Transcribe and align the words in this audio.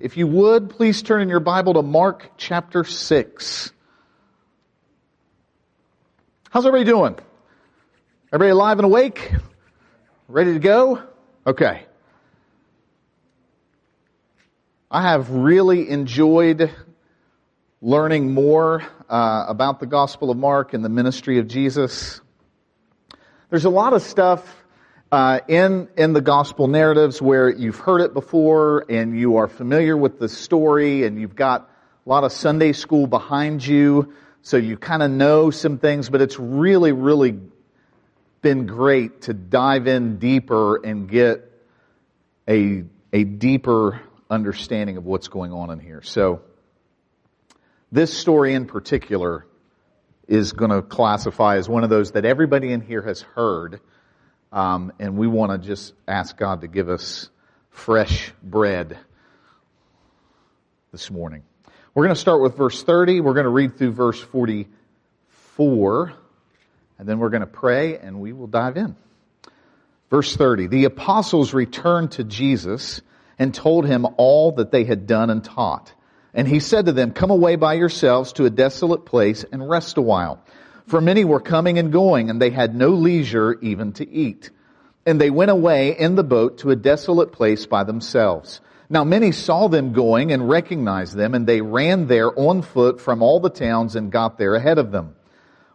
If 0.00 0.16
you 0.16 0.28
would, 0.28 0.70
please 0.70 1.02
turn 1.02 1.22
in 1.22 1.28
your 1.28 1.40
Bible 1.40 1.74
to 1.74 1.82
Mark 1.82 2.30
chapter 2.36 2.84
6. 2.84 3.72
How's 6.50 6.64
everybody 6.64 6.88
doing? 6.88 7.16
Everybody 8.32 8.50
alive 8.50 8.78
and 8.78 8.84
awake? 8.84 9.32
Ready 10.28 10.52
to 10.52 10.60
go? 10.60 11.02
Okay. 11.44 11.84
I 14.88 15.02
have 15.02 15.30
really 15.30 15.90
enjoyed 15.90 16.72
learning 17.82 18.32
more 18.32 18.84
uh, 19.08 19.46
about 19.48 19.80
the 19.80 19.86
Gospel 19.86 20.30
of 20.30 20.36
Mark 20.36 20.74
and 20.74 20.84
the 20.84 20.88
ministry 20.88 21.38
of 21.38 21.48
Jesus. 21.48 22.20
There's 23.50 23.64
a 23.64 23.70
lot 23.70 23.94
of 23.94 24.02
stuff 24.02 24.57
uh, 25.10 25.40
in 25.48 25.88
in 25.96 26.12
the 26.12 26.20
gospel 26.20 26.68
narratives 26.68 27.20
where 27.22 27.48
you've 27.48 27.78
heard 27.78 28.00
it 28.02 28.12
before 28.12 28.84
and 28.88 29.18
you 29.18 29.36
are 29.36 29.48
familiar 29.48 29.96
with 29.96 30.18
the 30.18 30.28
story 30.28 31.04
and 31.04 31.20
you've 31.20 31.36
got 31.36 31.70
a 32.04 32.08
lot 32.08 32.24
of 32.24 32.32
Sunday 32.32 32.72
school 32.72 33.06
behind 33.06 33.66
you, 33.66 34.12
so 34.42 34.56
you 34.56 34.76
kind 34.76 35.02
of 35.02 35.10
know 35.10 35.50
some 35.50 35.78
things. 35.78 36.10
But 36.10 36.20
it's 36.20 36.38
really, 36.38 36.92
really 36.92 37.38
been 38.42 38.66
great 38.66 39.22
to 39.22 39.34
dive 39.34 39.86
in 39.86 40.18
deeper 40.18 40.76
and 40.76 41.08
get 41.08 41.50
a 42.46 42.84
a 43.12 43.24
deeper 43.24 44.00
understanding 44.28 44.98
of 44.98 45.06
what's 45.06 45.28
going 45.28 45.52
on 45.52 45.70
in 45.70 45.80
here. 45.80 46.02
So 46.02 46.42
this 47.90 48.12
story 48.12 48.52
in 48.52 48.66
particular 48.66 49.46
is 50.26 50.52
going 50.52 50.70
to 50.70 50.82
classify 50.82 51.56
as 51.56 51.66
one 51.66 51.82
of 51.82 51.88
those 51.88 52.12
that 52.12 52.26
everybody 52.26 52.70
in 52.72 52.82
here 52.82 53.00
has 53.00 53.22
heard 53.22 53.80
um, 54.52 54.92
and 54.98 55.16
we 55.16 55.26
want 55.26 55.52
to 55.52 55.66
just 55.66 55.94
ask 56.06 56.36
God 56.36 56.62
to 56.62 56.68
give 56.68 56.88
us 56.88 57.28
fresh 57.70 58.32
bread 58.42 58.98
this 60.92 61.10
morning. 61.10 61.42
We're 61.94 62.04
going 62.04 62.14
to 62.14 62.20
start 62.20 62.40
with 62.40 62.56
verse 62.56 62.82
30. 62.82 63.20
We're 63.20 63.34
going 63.34 63.44
to 63.44 63.50
read 63.50 63.76
through 63.76 63.92
verse 63.92 64.20
44. 64.20 66.12
And 66.98 67.08
then 67.08 67.18
we're 67.18 67.30
going 67.30 67.42
to 67.42 67.46
pray 67.46 67.98
and 67.98 68.20
we 68.20 68.32
will 68.32 68.46
dive 68.46 68.76
in. 68.76 68.96
Verse 70.10 70.34
30. 70.34 70.68
The 70.68 70.84
apostles 70.84 71.52
returned 71.52 72.12
to 72.12 72.24
Jesus 72.24 73.00
and 73.38 73.54
told 73.54 73.86
him 73.86 74.06
all 74.16 74.52
that 74.52 74.72
they 74.72 74.84
had 74.84 75.06
done 75.06 75.30
and 75.30 75.44
taught. 75.44 75.92
And 76.34 76.46
he 76.46 76.60
said 76.60 76.86
to 76.86 76.92
them, 76.92 77.12
Come 77.12 77.30
away 77.30 77.56
by 77.56 77.74
yourselves 77.74 78.32
to 78.34 78.44
a 78.44 78.50
desolate 78.50 79.04
place 79.06 79.44
and 79.50 79.68
rest 79.68 79.96
a 79.98 80.02
while. 80.02 80.42
For 80.88 81.02
many 81.02 81.24
were 81.24 81.40
coming 81.40 81.78
and 81.78 81.92
going, 81.92 82.30
and 82.30 82.40
they 82.40 82.48
had 82.48 82.74
no 82.74 82.88
leisure 82.88 83.58
even 83.60 83.92
to 83.94 84.08
eat. 84.08 84.50
And 85.04 85.20
they 85.20 85.28
went 85.28 85.50
away 85.50 85.98
in 85.98 86.14
the 86.14 86.24
boat 86.24 86.58
to 86.58 86.70
a 86.70 86.76
desolate 86.76 87.30
place 87.30 87.66
by 87.66 87.84
themselves. 87.84 88.62
Now 88.88 89.04
many 89.04 89.32
saw 89.32 89.68
them 89.68 89.92
going 89.92 90.32
and 90.32 90.48
recognized 90.48 91.14
them, 91.14 91.34
and 91.34 91.46
they 91.46 91.60
ran 91.60 92.06
there 92.06 92.36
on 92.38 92.62
foot 92.62 93.02
from 93.02 93.22
all 93.22 93.38
the 93.38 93.50
towns 93.50 93.96
and 93.96 94.10
got 94.10 94.38
there 94.38 94.54
ahead 94.54 94.78
of 94.78 94.90
them. 94.90 95.14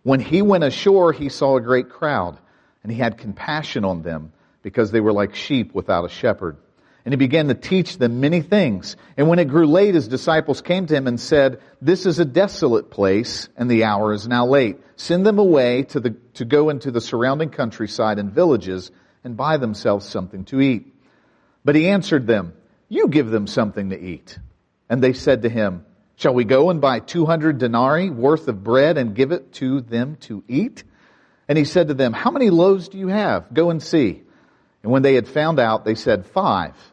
When 0.01 0.19
he 0.19 0.41
went 0.41 0.63
ashore, 0.63 1.13
he 1.13 1.29
saw 1.29 1.57
a 1.57 1.61
great 1.61 1.89
crowd, 1.89 2.39
and 2.81 2.91
he 2.91 2.97
had 2.97 3.19
compassion 3.19 3.85
on 3.85 4.01
them, 4.01 4.33
because 4.63 4.91
they 4.91 4.99
were 4.99 5.13
like 5.13 5.35
sheep 5.35 5.75
without 5.75 6.05
a 6.05 6.09
shepherd. 6.09 6.57
And 7.05 7.11
he 7.11 7.17
began 7.17 7.49
to 7.49 7.53
teach 7.53 7.97
them 7.97 8.21
many 8.21 8.41
things. 8.41 8.95
And 9.17 9.27
when 9.27 9.39
it 9.39 9.49
grew 9.49 9.67
late, 9.67 9.93
his 9.93 10.07
disciples 10.07 10.61
came 10.61 10.85
to 10.87 10.95
him 10.95 11.05
and 11.05 11.19
said, 11.19 11.59
This 11.81 12.05
is 12.05 12.19
a 12.19 12.25
desolate 12.25 12.91
place, 12.91 13.49
and 13.57 13.69
the 13.69 13.83
hour 13.83 14.13
is 14.13 14.27
now 14.27 14.45
late. 14.45 14.77
Send 14.95 15.25
them 15.25 15.37
away 15.37 15.83
to, 15.83 15.99
the, 15.99 16.11
to 16.35 16.45
go 16.45 16.69
into 16.69 16.91
the 16.91 17.01
surrounding 17.01 17.49
countryside 17.49 18.19
and 18.19 18.31
villages 18.31 18.89
and 19.23 19.35
buy 19.35 19.57
themselves 19.57 20.07
something 20.07 20.45
to 20.45 20.61
eat. 20.61 20.93
But 21.65 21.75
he 21.75 21.89
answered 21.89 22.25
them, 22.25 22.53
You 22.87 23.09
give 23.09 23.29
them 23.29 23.47
something 23.47 23.89
to 23.89 23.99
eat. 23.99 24.39
And 24.89 25.03
they 25.03 25.13
said 25.13 25.41
to 25.41 25.49
him, 25.49 25.85
Shall 26.15 26.33
we 26.33 26.45
go 26.45 26.69
and 26.69 26.79
buy 26.79 26.99
200 26.99 27.57
denarii 27.57 28.11
worth 28.11 28.47
of 28.47 28.63
bread 28.63 28.97
and 28.97 29.15
give 29.15 29.33
it 29.33 29.51
to 29.53 29.81
them 29.81 30.15
to 30.21 30.41
eat? 30.47 30.85
And 31.49 31.57
he 31.57 31.65
said 31.65 31.89
to 31.89 31.93
them, 31.93 32.13
How 32.13 32.31
many 32.31 32.49
loaves 32.49 32.87
do 32.87 32.97
you 32.97 33.09
have? 33.09 33.53
Go 33.53 33.71
and 33.71 33.83
see. 33.83 34.21
And 34.83 34.91
when 34.91 35.01
they 35.01 35.15
had 35.15 35.27
found 35.27 35.59
out, 35.59 35.83
they 35.83 35.95
said, 35.95 36.25
Five 36.25 36.75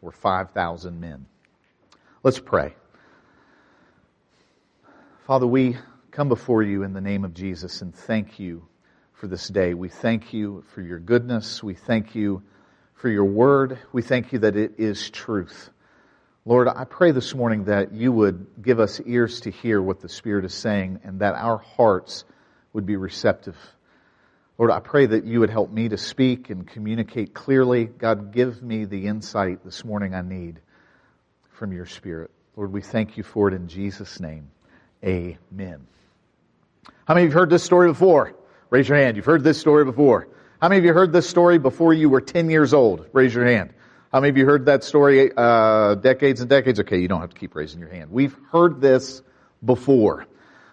were 0.00 0.12
5,000 0.12 1.00
men. 1.00 1.26
Let's 2.22 2.38
pray. 2.38 2.74
Father, 5.26 5.46
we 5.46 5.76
come 6.10 6.28
before 6.28 6.62
you 6.62 6.82
in 6.82 6.92
the 6.92 7.00
name 7.00 7.24
of 7.24 7.34
Jesus 7.34 7.82
and 7.82 7.94
thank 7.94 8.38
you 8.38 8.66
for 9.12 9.26
this 9.26 9.48
day. 9.48 9.74
We 9.74 9.88
thank 9.88 10.32
you 10.32 10.64
for 10.74 10.80
your 10.80 10.98
goodness. 10.98 11.62
We 11.62 11.74
thank 11.74 12.14
you 12.14 12.42
for 12.94 13.08
your 13.08 13.24
word. 13.24 13.78
We 13.92 14.02
thank 14.02 14.32
you 14.32 14.40
that 14.40 14.56
it 14.56 14.74
is 14.78 15.10
truth. 15.10 15.70
Lord, 16.44 16.68
I 16.68 16.84
pray 16.84 17.10
this 17.10 17.34
morning 17.34 17.64
that 17.64 17.92
you 17.92 18.10
would 18.10 18.46
give 18.62 18.80
us 18.80 19.00
ears 19.04 19.40
to 19.42 19.50
hear 19.50 19.82
what 19.82 20.00
the 20.00 20.08
Spirit 20.08 20.44
is 20.44 20.54
saying 20.54 21.00
and 21.04 21.20
that 21.20 21.34
our 21.34 21.58
hearts 21.58 22.24
would 22.72 22.86
be 22.86 22.96
receptive 22.96 23.56
Lord, 24.58 24.72
I 24.72 24.80
pray 24.80 25.06
that 25.06 25.24
you 25.24 25.38
would 25.38 25.50
help 25.50 25.70
me 25.70 25.88
to 25.88 25.96
speak 25.96 26.50
and 26.50 26.66
communicate 26.66 27.32
clearly. 27.32 27.84
God, 27.84 28.32
give 28.32 28.60
me 28.60 28.86
the 28.86 29.06
insight 29.06 29.64
this 29.64 29.84
morning 29.84 30.16
I 30.16 30.22
need 30.22 30.58
from 31.52 31.72
your 31.72 31.86
Spirit. 31.86 32.32
Lord, 32.56 32.72
we 32.72 32.82
thank 32.82 33.16
you 33.16 33.22
for 33.22 33.46
it 33.46 33.54
in 33.54 33.68
Jesus' 33.68 34.18
name. 34.18 34.50
Amen. 35.04 35.86
How 37.06 37.14
many 37.14 37.26
of 37.26 37.30
you 37.30 37.30
have 37.30 37.34
heard 37.34 37.50
this 37.50 37.62
story 37.62 37.86
before? 37.86 38.34
Raise 38.68 38.88
your 38.88 38.98
hand. 38.98 39.16
You've 39.16 39.26
heard 39.26 39.44
this 39.44 39.60
story 39.60 39.84
before. 39.84 40.26
How 40.60 40.68
many 40.68 40.80
of 40.80 40.84
you 40.84 40.92
heard 40.92 41.12
this 41.12 41.28
story 41.28 41.58
before 41.58 41.94
you 41.94 42.10
were 42.10 42.20
10 42.20 42.50
years 42.50 42.74
old? 42.74 43.06
Raise 43.12 43.32
your 43.32 43.46
hand. 43.46 43.72
How 44.12 44.18
many 44.18 44.30
of 44.30 44.36
you 44.36 44.44
heard 44.44 44.66
that 44.66 44.82
story 44.82 45.30
uh, 45.36 45.94
decades 45.94 46.40
and 46.40 46.50
decades? 46.50 46.80
Okay, 46.80 46.98
you 46.98 47.06
don't 47.06 47.20
have 47.20 47.30
to 47.30 47.38
keep 47.38 47.54
raising 47.54 47.78
your 47.78 47.90
hand. 47.90 48.10
We've 48.10 48.36
heard 48.50 48.80
this 48.80 49.22
before. 49.64 50.26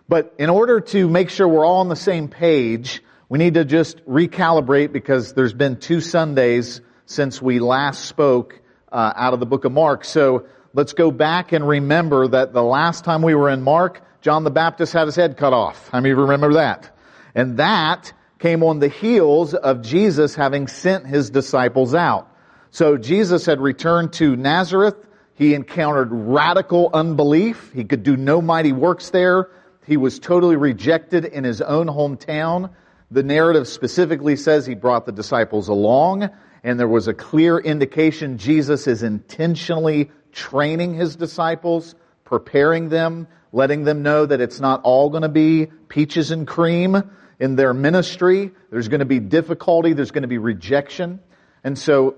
But 0.10 0.34
in 0.40 0.50
order 0.50 0.80
to 0.80 1.08
make 1.08 1.30
sure 1.30 1.48
we're 1.48 1.66
all 1.66 1.82
on 1.82 1.90
the 1.90 1.96
same 1.96 2.30
page, 2.30 3.04
we 3.36 3.40
need 3.40 3.56
to 3.56 3.66
just 3.66 3.98
recalibrate 4.06 4.94
because 4.94 5.34
there's 5.34 5.54
been 5.54 5.76
two 5.76 6.00
Sundays 6.00 6.80
since 7.06 7.42
we 7.42 7.60
last 7.60 8.06
spoke 8.06 8.62
uh, 8.90 9.12
out 9.14 9.34
of 9.34 9.42
the 9.42 9.46
book 9.46 9.66
of 9.66 9.74
Mark. 9.74 10.06
So 10.06 10.46
let's 10.74 10.94
go 10.94 11.12
back 11.12 11.52
and 11.52 11.68
remember 11.68 12.30
that 12.30 12.54
the 12.54 12.64
last 12.64 13.04
time 13.04 13.22
we 13.22 13.36
were 13.36 13.50
in 13.50 13.62
Mark, 13.62 14.02
John 14.22 14.46
the 14.46 14.52
Baptist 14.52 14.94
had 14.94 15.08
his 15.08 15.18
head 15.18 15.36
cut 15.36 15.52
off. 15.52 15.90
How 15.90 16.00
many 16.00 16.12
of 16.12 16.18
you 16.18 16.22
remember 16.22 16.54
that? 16.54 16.98
And 17.36 17.58
that 17.58 18.14
came 18.40 18.64
on 18.64 18.80
the 18.80 18.88
heels 18.88 19.54
of 19.54 19.82
Jesus 19.82 20.34
having 20.34 20.70
sent 20.70 21.06
his 21.06 21.30
disciples 21.30 21.94
out. 21.94 22.34
So 22.72 22.96
Jesus 22.96 23.46
had 23.46 23.60
returned 23.60 24.14
to 24.14 24.38
Nazareth. 24.38 24.96
He 25.34 25.56
encountered 25.56 26.08
radical 26.10 26.90
unbelief. 26.94 27.74
He 27.76 27.84
could 27.84 28.04
do 28.04 28.16
no 28.16 28.42
mighty 28.42 28.72
works 28.72 29.10
there. 29.10 29.50
He 29.86 29.98
was 29.98 30.20
totally 30.20 30.56
rejected 30.56 31.26
in 31.26 31.44
his 31.44 31.62
own 31.62 31.88
hometown. 31.88 32.70
The 33.12 33.24
narrative 33.24 33.68
specifically 33.68 34.36
says 34.36 34.66
he 34.66 34.76
brought 34.76 35.06
the 35.06 35.12
disciples 35.12 35.68
along, 35.68 36.30
and 36.64 36.80
there 36.80 36.88
was 36.88 37.08
a 37.08 37.14
clear 37.14 37.58
indication 37.58 38.38
Jesus 38.38 38.88
is 38.88 39.04
intentionally 39.04 40.12
training 40.32 40.96
his 40.96 41.16
disciples, 41.16 41.96
preparing 42.24 42.90
them, 42.90 43.28
letting 43.52 43.84
them 43.84 44.02
know 44.02 44.26
that 44.26 44.42
it's 44.42 44.60
not 44.60 44.82
all 44.84 45.10
going 45.10 45.22
to 45.22 45.30
be 45.30 45.68
peaches 45.88 46.32
and 46.32 46.48
cream 46.48 47.10
in 47.40 47.56
their 47.56 47.74
ministry. 47.74 48.52
There's 48.72 48.88
going 48.88 49.00
to 49.00 49.06
be 49.06 49.20
difficulty, 49.20 49.94
there's 49.94 50.12
going 50.12 50.24
to 50.24 50.28
be 50.28 50.40
rejection. 50.40 51.20
And 51.64 51.78
so 51.78 52.16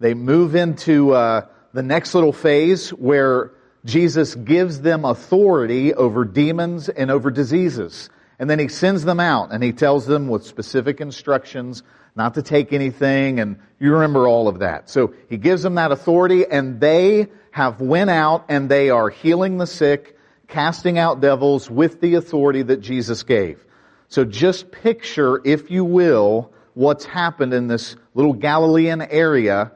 they 0.00 0.14
move 0.14 0.54
into 0.54 1.12
uh, 1.12 1.46
the 1.72 1.82
next 1.82 2.14
little 2.14 2.32
phase 2.32 2.90
where 2.90 3.52
Jesus 3.84 4.34
gives 4.34 4.80
them 4.80 5.04
authority 5.04 5.94
over 5.94 6.24
demons 6.24 6.88
and 6.88 7.10
over 7.10 7.30
diseases. 7.30 8.10
And 8.38 8.48
then 8.48 8.58
he 8.58 8.68
sends 8.68 9.04
them 9.04 9.20
out 9.20 9.52
and 9.52 9.62
he 9.62 9.72
tells 9.72 10.06
them 10.06 10.28
with 10.28 10.46
specific 10.46 11.00
instructions 11.00 11.82
not 12.14 12.34
to 12.34 12.42
take 12.42 12.72
anything 12.72 13.40
and 13.40 13.58
you 13.80 13.92
remember 13.92 14.26
all 14.28 14.48
of 14.48 14.60
that. 14.60 14.90
So 14.90 15.14
he 15.28 15.36
gives 15.36 15.62
them 15.62 15.76
that 15.76 15.92
authority 15.92 16.46
and 16.46 16.80
they 16.80 17.28
have 17.50 17.80
went 17.80 18.10
out 18.10 18.46
and 18.48 18.68
they 18.68 18.90
are 18.90 19.10
healing 19.10 19.58
the 19.58 19.66
sick, 19.66 20.16
casting 20.46 20.98
out 20.98 21.20
devils 21.20 21.70
with 21.70 22.00
the 22.00 22.14
authority 22.14 22.62
that 22.62 22.80
Jesus 22.80 23.22
gave. 23.22 23.64
So 24.08 24.24
just 24.24 24.70
picture, 24.70 25.40
if 25.44 25.70
you 25.70 25.84
will, 25.84 26.52
what's 26.74 27.04
happened 27.04 27.52
in 27.52 27.66
this 27.66 27.96
little 28.14 28.32
Galilean 28.32 29.02
area. 29.02 29.72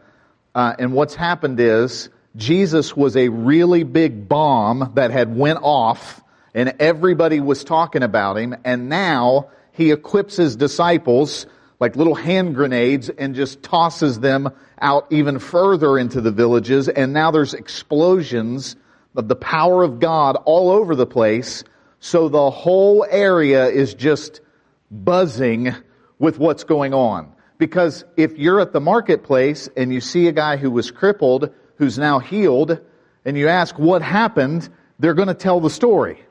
Uh, 0.55 0.75
and 0.79 0.93
what's 0.93 1.15
happened 1.15 1.59
is 1.61 2.11
Jesus 2.37 2.97
was 2.97 3.17
a 3.17 3.29
really 3.29 3.83
big 3.83 4.29
bomb 4.29 4.93
that 4.95 5.11
had 5.11 5.37
went 5.37 5.59
off 5.63 6.22
and 6.55 6.75
everybody 6.79 7.41
was 7.41 7.65
talking 7.65 8.03
about 8.03 8.37
him 8.37 8.55
and 8.65 8.89
now 8.89 9.51
he 9.73 9.91
equips 9.91 10.37
his 10.37 10.57
disciples 10.57 11.47
like 11.81 11.97
little 11.97 12.15
hand 12.15 12.55
grenades 12.55 13.09
and 13.09 13.35
just 13.35 13.63
tosses 13.63 14.21
them 14.21 14.51
out 14.81 15.07
even 15.11 15.39
further 15.39 15.99
into 15.99 16.21
the 16.21 16.31
villages 16.31 16.89
and 16.89 17.13
now 17.13 17.31
there's 17.31 17.55
explosions 17.55 18.77
of 19.17 19.29
the 19.29 19.37
power 19.37 19.83
of 19.83 20.01
God 20.01 20.37
all 20.45 20.71
over 20.71 20.95
the 20.95 21.07
place 21.07 21.65
so 22.05 22.29
the 22.29 22.51
whole 22.51 23.07
area 23.09 23.69
is 23.69 23.95
just 23.95 24.41
buzzing 24.91 25.73
with 26.19 26.39
what's 26.39 26.65
going 26.65 26.93
on. 26.95 27.33
Because 27.59 28.05
if 28.17 28.37
you're 28.39 28.61
at 28.61 28.73
the 28.73 28.81
marketplace 28.81 29.69
and 29.77 29.93
you 29.93 30.01
see 30.01 30.27
a 30.27 30.33
guy 30.33 30.57
who 30.57 30.71
was 30.71 30.91
crippled, 30.91 31.51
who's 31.77 31.99
now 31.99 32.19
healed, 32.19 32.81
and 33.25 33.39
you 33.39 33.47
ask 33.47 33.79
what 33.79 34.03
happened, 34.03 34.69
they're 34.99 35.15
going 35.15 35.29
to 35.29 35.35
tell 35.35 35.61
the 35.61 35.71
story. 35.71 36.25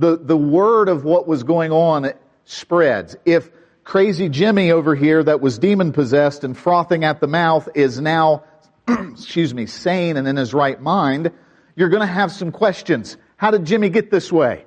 The, 0.00 0.16
the 0.16 0.36
word 0.36 0.88
of 0.88 1.04
what 1.04 1.28
was 1.28 1.42
going 1.42 1.72
on 1.72 2.14
spreads. 2.46 3.16
If 3.26 3.50
crazy 3.84 4.30
Jimmy 4.30 4.70
over 4.70 4.94
here 4.94 5.22
that 5.22 5.42
was 5.42 5.58
demon 5.58 5.92
possessed 5.92 6.42
and 6.42 6.56
frothing 6.56 7.04
at 7.04 7.20
the 7.20 7.26
mouth 7.26 7.68
is 7.74 8.00
now, 8.00 8.44
excuse 8.88 9.52
me, 9.52 9.66
sane 9.66 10.16
and 10.16 10.26
in 10.26 10.36
his 10.36 10.54
right 10.54 10.80
mind, 10.80 11.32
you're 11.76 11.90
going 11.90 12.00
to 12.00 12.06
have 12.06 12.32
some 12.32 12.50
questions. 12.50 13.18
How 13.36 13.50
did 13.50 13.66
Jimmy 13.66 13.90
get 13.90 14.10
this 14.10 14.32
way? 14.32 14.64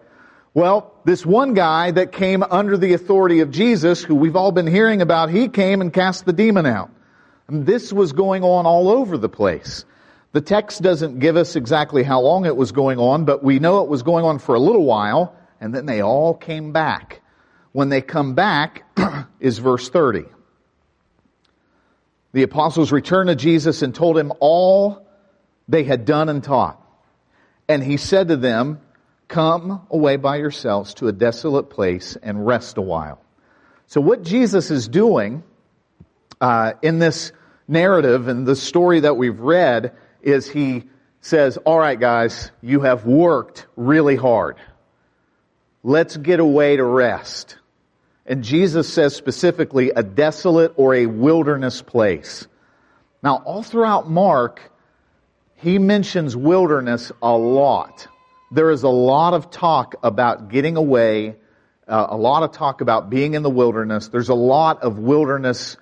Well, 0.54 0.94
this 1.04 1.26
one 1.26 1.56
guy 1.56 1.90
that 1.90 2.12
came 2.12 2.44
under 2.44 2.78
the 2.78 2.94
authority 2.94 3.40
of 3.40 3.50
Jesus, 3.50 4.04
who 4.04 4.14
we've 4.14 4.36
all 4.36 4.52
been 4.52 4.68
hearing 4.68 5.02
about, 5.02 5.32
he 5.32 5.48
came 5.48 5.82
and 5.82 5.92
cast 5.92 6.26
the 6.26 6.34
demon 6.34 6.68
out. 6.68 6.92
And 7.48 7.66
this 7.66 7.92
was 7.92 8.14
going 8.14 8.44
on 8.44 8.68
all 8.68 8.88
over 8.88 9.18
the 9.18 9.30
place. 9.30 9.84
The 10.34 10.42
text 10.42 10.82
doesn't 10.82 11.20
give 11.20 11.38
us 11.38 11.56
exactly 11.56 12.02
how 12.02 12.20
long 12.20 12.46
it 12.46 12.56
was 12.56 12.72
going 12.72 12.98
on, 13.00 13.24
but 13.24 13.44
we 13.44 13.60
know 13.60 13.84
it 13.84 13.88
was 13.90 14.02
going 14.02 14.26
on 14.26 14.40
for 14.40 14.56
a 14.56 14.60
little 14.60 14.84
while, 14.84 15.36
and 15.62 15.74
then 15.74 15.86
they 15.86 16.02
all 16.02 16.34
came 16.34 16.74
back. 16.74 17.22
When 17.72 17.90
they 17.90 18.02
come 18.02 18.34
back 18.34 18.84
is 19.40 19.60
verse 19.60 19.90
30. 19.90 20.26
The 22.34 22.42
apostles 22.42 22.92
returned 22.92 23.30
to 23.30 23.36
Jesus 23.36 23.84
and 23.84 23.94
told 23.94 24.18
him 24.18 24.34
all 24.40 25.08
they 25.68 25.84
had 25.84 26.04
done 26.04 26.30
and 26.30 26.44
taught. 26.44 26.82
And 27.68 27.84
he 27.84 27.98
said 27.98 28.30
to 28.30 28.36
them, 28.36 28.82
Come 29.28 29.86
away 29.90 30.18
by 30.18 30.38
yourselves 30.38 30.96
to 30.96 31.08
a 31.08 31.12
desolate 31.12 31.70
place 31.70 32.18
and 32.22 32.46
rest 32.46 32.78
a 32.78 32.82
while. 32.82 33.22
So 33.86 34.02
what 34.02 34.24
Jesus 34.24 34.72
is 34.72 34.88
doing 34.88 35.44
uh, 36.42 36.74
in 36.82 36.98
this 36.98 37.32
narrative 37.68 38.28
and 38.28 38.48
the 38.48 38.56
story 38.56 39.02
that 39.02 39.16
we've 39.16 39.40
read 39.40 39.94
is 40.24 40.50
he 40.50 40.84
says, 41.22 41.58
all 41.58 41.78
right 41.78 42.00
guys, 42.00 42.52
you 42.62 42.82
have 42.82 43.06
worked 43.06 43.68
really 43.76 44.16
hard. 44.16 44.58
Let's 45.84 46.18
get 46.18 46.40
away 46.40 46.78
to 46.78 46.84
rest. 46.84 47.58
And 48.26 48.44
Jesus 48.44 48.92
says 48.92 49.16
specifically 49.16 49.92
a 49.96 50.02
desolate 50.02 50.74
or 50.78 50.96
a 50.96 51.06
wilderness 51.06 51.82
place. 51.82 52.48
Now 53.22 53.44
all 53.46 53.64
throughout 53.64 54.10
Mark, 54.10 54.62
he 55.56 55.78
mentions 55.78 56.36
wilderness 56.36 57.12
a 57.22 57.38
lot 57.38 58.08
there 58.54 58.70
is 58.70 58.84
a 58.84 58.90
lot 58.90 59.34
of 59.34 59.50
talk 59.50 59.96
about 60.04 60.50
getting 60.50 60.78
away, 60.78 61.36
uh, 61.88 62.08
a 62.10 62.16
lot 62.16 62.44
of 62.44 62.52
talk 62.52 62.82
about 62.82 63.10
being 63.10 63.34
in 63.34 63.42
the 63.42 63.50
wilderness. 63.50 64.10
There's 64.10 64.30
a 64.30 64.36
lot 64.36 64.84
of 64.84 65.00
wilderness 65.00 65.76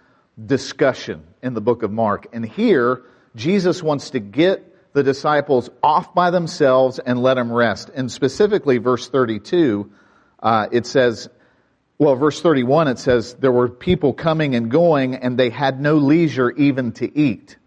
discussion 0.44 1.24
in 1.44 1.54
the 1.54 1.60
book 1.60 1.84
of 1.84 1.92
Mark. 1.92 2.28
And 2.32 2.46
here, 2.46 3.02
Jesus 3.36 3.82
wants 3.82 4.12
to 4.12 4.20
get 4.20 4.94
the 4.94 5.04
disciples 5.04 5.70
off 5.82 6.14
by 6.14 6.32
themselves 6.32 7.00
and 7.00 7.22
let 7.22 7.36
them 7.36 7.52
rest. 7.52 7.90
And 7.94 8.12
specifically, 8.12 8.78
verse 8.78 9.08
32, 9.08 9.90
uh, 10.42 10.68
it 10.72 10.86
says, 10.86 11.30
well, 11.98 12.16
verse 12.16 12.42
31, 12.42 12.88
it 12.88 13.00
says, 13.00 13.36
there 13.36 13.52
were 13.52 13.70
people 13.70 14.14
coming 14.14 14.56
and 14.56 14.70
going 14.70 15.16
and 15.16 15.38
they 15.38 15.50
had 15.50 15.80
no 15.80 15.98
leisure 15.98 16.50
even 16.52 16.92
to 16.94 17.18
eat. 17.18 17.58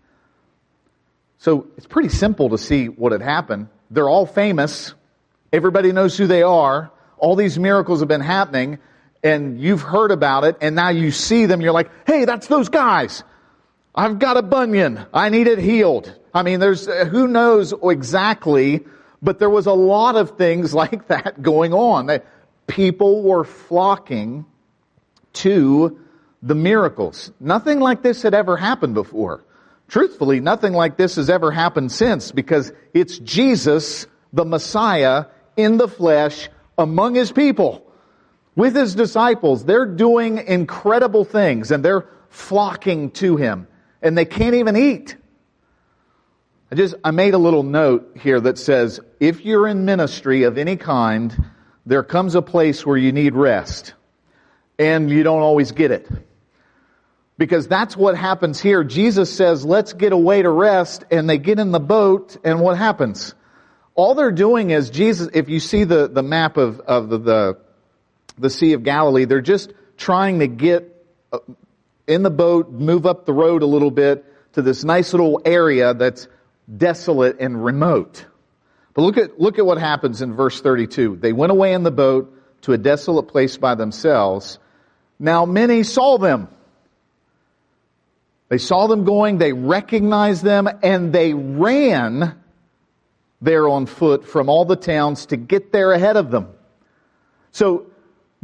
So 1.38 1.68
it's 1.76 1.86
pretty 1.86 2.08
simple 2.08 2.50
to 2.50 2.58
see 2.58 2.86
what 2.88 3.12
had 3.12 3.22
happened. 3.22 3.68
They're 3.90 4.08
all 4.08 4.26
famous. 4.26 4.94
Everybody 5.52 5.92
knows 5.92 6.16
who 6.16 6.26
they 6.26 6.42
are. 6.42 6.90
All 7.16 7.36
these 7.36 7.58
miracles 7.58 8.00
have 8.00 8.08
been 8.08 8.20
happening 8.20 8.78
and 9.22 9.60
you've 9.60 9.82
heard 9.82 10.10
about 10.10 10.44
it 10.44 10.56
and 10.60 10.74
now 10.74 10.90
you 10.90 11.10
see 11.10 11.46
them. 11.46 11.60
You're 11.60 11.72
like, 11.72 11.90
hey, 12.06 12.24
that's 12.24 12.48
those 12.48 12.68
guys. 12.68 13.22
I've 13.94 14.18
got 14.18 14.36
a 14.36 14.42
bunion. 14.42 15.06
I 15.14 15.28
need 15.28 15.46
it 15.46 15.60
healed. 15.60 16.12
I 16.32 16.42
mean, 16.42 16.58
there's, 16.58 16.88
uh, 16.88 17.04
who 17.04 17.28
knows 17.28 17.72
exactly, 17.82 18.84
but 19.22 19.38
there 19.38 19.50
was 19.50 19.66
a 19.66 19.72
lot 19.72 20.16
of 20.16 20.36
things 20.36 20.74
like 20.82 21.08
that 21.08 21.42
going 21.42 21.72
on. 21.72 22.20
People 22.66 23.22
were 23.22 23.44
flocking 23.44 24.46
to 25.34 26.00
the 26.42 26.54
miracles. 26.54 27.30
Nothing 27.38 27.78
like 27.80 28.02
this 28.02 28.22
had 28.22 28.34
ever 28.34 28.56
happened 28.56 28.94
before. 28.94 29.44
Truthfully, 29.86 30.40
nothing 30.40 30.72
like 30.72 30.96
this 30.96 31.16
has 31.16 31.30
ever 31.30 31.50
happened 31.50 31.92
since 31.92 32.32
because 32.32 32.72
it's 32.94 33.18
Jesus, 33.18 34.06
the 34.32 34.44
Messiah, 34.44 35.26
in 35.56 35.76
the 35.76 35.88
flesh 35.88 36.48
among 36.76 37.14
his 37.14 37.30
people. 37.30 37.86
With 38.56 38.74
his 38.74 38.94
disciples, 38.94 39.64
they're 39.64 39.86
doing 39.86 40.38
incredible 40.38 41.24
things 41.24 41.70
and 41.70 41.84
they're 41.84 42.08
flocking 42.28 43.10
to 43.12 43.36
him 43.36 43.68
and 44.04 44.16
they 44.16 44.26
can't 44.26 44.54
even 44.54 44.76
eat. 44.76 45.16
I 46.70 46.76
just, 46.76 46.94
I 47.02 47.10
made 47.10 47.34
a 47.34 47.38
little 47.38 47.62
note 47.62 48.16
here 48.20 48.40
that 48.40 48.58
says, 48.58 49.00
if 49.18 49.44
you're 49.44 49.66
in 49.66 49.84
ministry 49.84 50.44
of 50.44 50.58
any 50.58 50.76
kind, 50.76 51.34
there 51.86 52.02
comes 52.02 52.34
a 52.34 52.42
place 52.42 52.84
where 52.84 52.96
you 52.96 53.12
need 53.12 53.34
rest 53.34 53.94
and 54.78 55.10
you 55.10 55.22
don't 55.22 55.42
always 55.42 55.72
get 55.72 55.90
it. 55.90 56.08
Because 57.36 57.66
that's 57.66 57.96
what 57.96 58.16
happens 58.16 58.60
here. 58.60 58.84
Jesus 58.84 59.34
says, 59.34 59.64
let's 59.64 59.92
get 59.92 60.12
away 60.12 60.42
to 60.42 60.50
rest, 60.50 61.04
and 61.10 61.28
they 61.28 61.38
get 61.38 61.58
in 61.58 61.72
the 61.72 61.80
boat, 61.80 62.36
and 62.44 62.60
what 62.60 62.78
happens? 62.78 63.34
All 63.96 64.14
they're 64.14 64.30
doing 64.30 64.70
is 64.70 64.88
Jesus, 64.90 65.30
if 65.34 65.48
you 65.48 65.58
see 65.58 65.82
the, 65.82 66.06
the 66.06 66.22
map 66.22 66.56
of, 66.56 66.78
of 66.80 67.08
the, 67.08 67.18
the, 67.18 67.58
the 68.38 68.50
Sea 68.50 68.74
of 68.74 68.84
Galilee, 68.84 69.24
they're 69.24 69.40
just 69.40 69.72
trying 69.96 70.40
to 70.40 70.46
get 70.46 71.04
uh, 71.32 71.38
in 72.06 72.22
the 72.22 72.30
boat, 72.30 72.70
move 72.70 73.06
up 73.06 73.26
the 73.26 73.32
road 73.32 73.62
a 73.62 73.66
little 73.66 73.90
bit 73.90 74.24
to 74.54 74.62
this 74.62 74.84
nice 74.84 75.12
little 75.12 75.40
area 75.44 75.94
that's 75.94 76.28
desolate 76.74 77.38
and 77.40 77.64
remote. 77.64 78.24
But 78.94 79.02
look 79.02 79.16
at, 79.16 79.40
look 79.40 79.58
at 79.58 79.66
what 79.66 79.78
happens 79.78 80.22
in 80.22 80.34
verse 80.34 80.60
32. 80.60 81.16
They 81.16 81.32
went 81.32 81.50
away 81.52 81.72
in 81.72 81.82
the 81.82 81.90
boat 81.90 82.32
to 82.62 82.72
a 82.72 82.78
desolate 82.78 83.28
place 83.28 83.56
by 83.56 83.74
themselves. 83.74 84.58
Now 85.18 85.44
many 85.44 85.82
saw 85.82 86.18
them 86.18 86.48
they 88.48 88.58
saw 88.58 88.86
them 88.86 89.04
going, 89.04 89.38
they 89.38 89.52
recognized 89.52 90.44
them, 90.44 90.68
and 90.82 91.12
they 91.12 91.34
ran 91.34 92.40
there 93.40 93.68
on 93.68 93.86
foot 93.86 94.26
from 94.26 94.48
all 94.48 94.64
the 94.64 94.76
towns 94.76 95.26
to 95.26 95.36
get 95.36 95.72
there 95.72 95.92
ahead 95.92 96.16
of 96.16 96.30
them. 96.30 96.50
So 97.52 97.86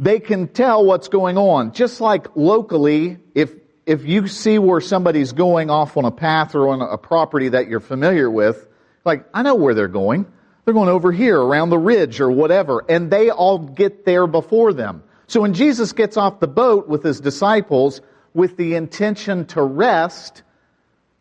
they 0.01 0.19
can 0.19 0.47
tell 0.47 0.83
what's 0.83 1.09
going 1.09 1.37
on. 1.37 1.73
Just 1.73 2.01
like 2.01 2.35
locally, 2.35 3.19
if, 3.35 3.53
if 3.85 4.03
you 4.03 4.27
see 4.27 4.57
where 4.57 4.81
somebody's 4.81 5.31
going 5.31 5.69
off 5.69 5.95
on 5.95 6.05
a 6.05 6.11
path 6.11 6.55
or 6.55 6.69
on 6.69 6.81
a 6.81 6.97
property 6.97 7.49
that 7.49 7.67
you're 7.67 7.79
familiar 7.79 8.29
with, 8.29 8.67
like, 9.05 9.25
I 9.31 9.43
know 9.43 9.53
where 9.53 9.75
they're 9.75 9.87
going. 9.87 10.25
They're 10.65 10.73
going 10.73 10.89
over 10.89 11.11
here 11.11 11.39
around 11.39 11.69
the 11.69 11.77
ridge 11.77 12.19
or 12.19 12.31
whatever, 12.31 12.83
and 12.89 13.11
they 13.11 13.29
all 13.29 13.59
get 13.59 14.03
there 14.03 14.25
before 14.25 14.73
them. 14.73 15.03
So 15.27 15.41
when 15.41 15.53
Jesus 15.53 15.93
gets 15.93 16.17
off 16.17 16.39
the 16.39 16.47
boat 16.47 16.87
with 16.87 17.03
his 17.03 17.21
disciples, 17.21 18.01
with 18.33 18.57
the 18.57 18.73
intention 18.73 19.45
to 19.47 19.61
rest, 19.61 20.41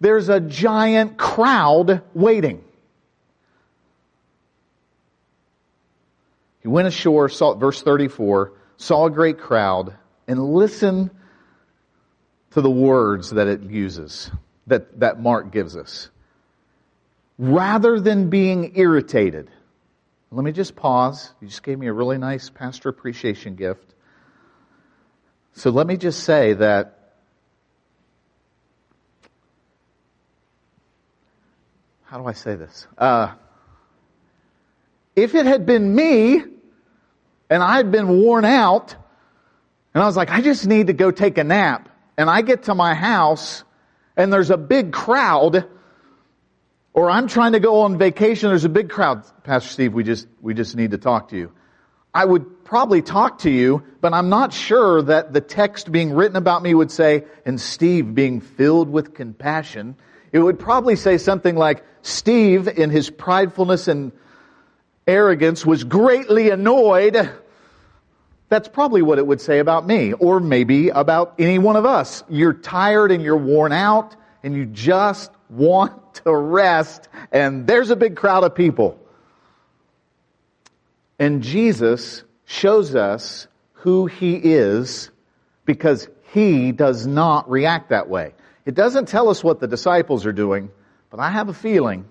there's 0.01 0.31
a 0.31 0.41
giant 0.41 1.19
crowd 1.19 2.03
waiting. 2.15 2.65
He 6.63 6.69
went 6.69 6.89
ashore, 6.89 7.29
saw, 7.29 7.55
verse 7.55 7.83
34, 7.83 8.53
saw 8.81 9.05
a 9.05 9.11
great 9.11 9.39
crowd, 9.39 9.95
and 10.27 10.43
listen 10.43 11.11
to 12.53 12.63
the 12.63 12.71
words 12.71 13.31
that 13.31 13.47
it 13.47 13.63
uses, 13.63 14.31
that, 14.69 15.01
that 15.01 15.21
Mark 15.21 15.53
gives 15.53 15.77
us. 15.77 16.09
Rather 17.39 18.01
than 18.01 18.31
being 18.31 18.73
irritated, 18.77 19.51
let 20.31 20.43
me 20.43 20.51
just 20.51 20.77
pause. 20.77 21.31
You 21.43 21.49
just 21.49 21.63
gave 21.63 21.79
me 21.79 21.89
a 21.89 21.93
really 21.93 22.17
nice 22.17 22.49
pastor 22.49 22.89
appreciation 22.89 23.55
gift. 23.55 23.95
So 25.53 25.69
let 25.69 25.87
me 25.87 25.99
just 25.99 26.25
say 26.25 26.55
that 26.55 26.97
how 32.05 32.19
do 32.19 32.25
I 32.25 32.33
say 32.33 32.57
this? 32.57 32.87
Uh, 32.97 33.35
if 35.15 35.35
it 35.35 35.45
had 35.45 35.67
been 35.67 35.95
me 35.95 36.45
and 37.51 37.63
I 37.63 37.77
had 37.77 37.91
been 37.91 38.23
worn 38.23 38.47
out 38.47 38.95
and 39.93 40.03
I 40.03 40.07
was 40.07 40.17
like, 40.17 40.31
I 40.31 40.41
just 40.41 40.67
need 40.67 40.87
to 40.87 40.95
go 40.95 41.11
take 41.11 41.37
a 41.37 41.45
nap 41.45 41.89
and 42.17 42.31
I 42.31 42.43
get 42.43 42.65
to 42.65 42.75
my 42.75 42.95
house 42.95 43.65
and 44.17 44.33
there's 44.33 44.51
a 44.51 44.57
big 44.57 44.93
crowd 44.93 45.67
Or 46.93 47.09
I'm 47.11 47.29
trying 47.29 47.53
to 47.53 47.61
go 47.61 47.83
on 47.83 47.99
vacation, 47.99 48.49
there's 48.49 48.65
a 48.65 48.69
big 48.69 48.91
crowd. 48.91 49.25
Pastor 49.45 49.69
Steve, 49.69 49.95
we 49.95 50.03
just, 50.03 50.27
we 50.41 50.55
just 50.55 50.77
need 50.77 50.91
to 50.91 50.99
talk 50.99 51.29
to 51.29 51.37
you. 51.37 51.53
I 52.13 52.25
would 52.25 52.65
probably 52.65 53.03
talk 53.03 53.39
to 53.41 53.51
you, 53.51 53.85
but 54.01 54.13
I'm 54.13 54.29
not 54.29 54.53
sure 54.53 55.01
that 55.03 55.33
the 55.33 55.41
text 55.41 55.93
being 55.93 56.13
written 56.13 56.37
about 56.37 56.63
me 56.63 56.75
would 56.75 56.91
say, 56.91 57.25
and 57.47 57.61
Steve 57.61 58.15
being 58.15 58.41
filled 58.41 58.91
with 58.91 59.15
compassion. 59.15 59.97
It 60.33 60.41
would 60.41 60.59
probably 60.59 60.97
say 60.97 61.19
something 61.19 61.55
like, 61.55 61.85
Steve, 62.03 62.67
in 62.67 62.91
his 62.91 63.11
pridefulness 63.11 63.87
and 63.87 64.11
arrogance, 65.11 65.67
was 65.67 65.85
greatly 65.85 66.51
annoyed. 66.51 67.31
That's 68.49 68.69
probably 68.69 69.03
what 69.03 69.19
it 69.19 69.27
would 69.27 69.41
say 69.41 69.59
about 69.59 69.87
me, 69.87 70.13
or 70.13 70.41
maybe 70.41 70.89
about 70.89 71.35
any 71.39 71.59
one 71.59 71.77
of 71.77 71.85
us. 71.85 72.25
You're 72.29 72.55
tired 72.55 73.13
and 73.13 73.23
you're 73.23 73.37
worn 73.37 73.73
out, 73.73 74.17
and 74.43 74.55
you 74.55 74.67
just 74.67 75.31
want 75.49 76.15
to 76.15 76.35
rest, 76.35 77.09
and 77.33 77.67
there's 77.67 77.91
a 77.91 77.97
big 77.97 78.17
crowd 78.17 78.45
of 78.45 78.55
people. 78.55 78.99
And 81.19 81.43
Jesus 81.43 82.25
shows 82.47 82.95
us 82.95 83.47
who 83.73 84.07
he 84.07 84.37
is 84.37 85.11
because 85.65 86.09
he 86.33 86.73
does 86.73 87.07
not 87.07 87.51
react 87.51 87.91
that 87.91 88.09
way. 88.09 88.35
It 88.65 88.75
doesn't 88.75 89.07
tell 89.09 89.29
us 89.29 89.45
what 89.45 89.61
the 89.61 89.69
disciples 89.69 90.27
are 90.27 90.33
doing, 90.33 90.71
but 91.11 91.21
I 91.21 91.31
have 91.31 91.49
a 91.49 91.55
feeling 91.55 92.07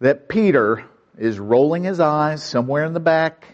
that 0.00 0.28
Peter 0.28 0.84
is 1.18 1.38
rolling 1.38 1.84
his 1.84 2.00
eyes 2.00 2.42
somewhere 2.42 2.84
in 2.84 2.92
the 2.92 3.00
back. 3.00 3.46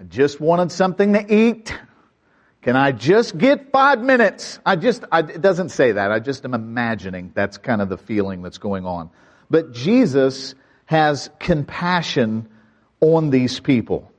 I 0.00 0.04
just 0.04 0.40
wanted 0.40 0.70
something 0.70 1.14
to 1.14 1.34
eat. 1.34 1.74
Can 2.62 2.76
I 2.76 2.92
just 2.92 3.36
get 3.36 3.72
five 3.72 4.00
minutes? 4.00 4.58
I 4.64 4.76
just, 4.76 5.04
I, 5.10 5.20
it 5.20 5.40
doesn't 5.40 5.70
say 5.70 5.92
that. 5.92 6.12
I 6.12 6.18
just 6.18 6.44
am 6.44 6.54
imagining 6.54 7.32
that's 7.34 7.58
kind 7.58 7.80
of 7.80 7.88
the 7.88 7.98
feeling 7.98 8.42
that's 8.42 8.58
going 8.58 8.84
on. 8.84 9.10
But 9.50 9.72
Jesus 9.72 10.54
has 10.86 11.30
compassion 11.38 12.48
on 13.00 13.30
these 13.30 13.60
people. 13.60 14.12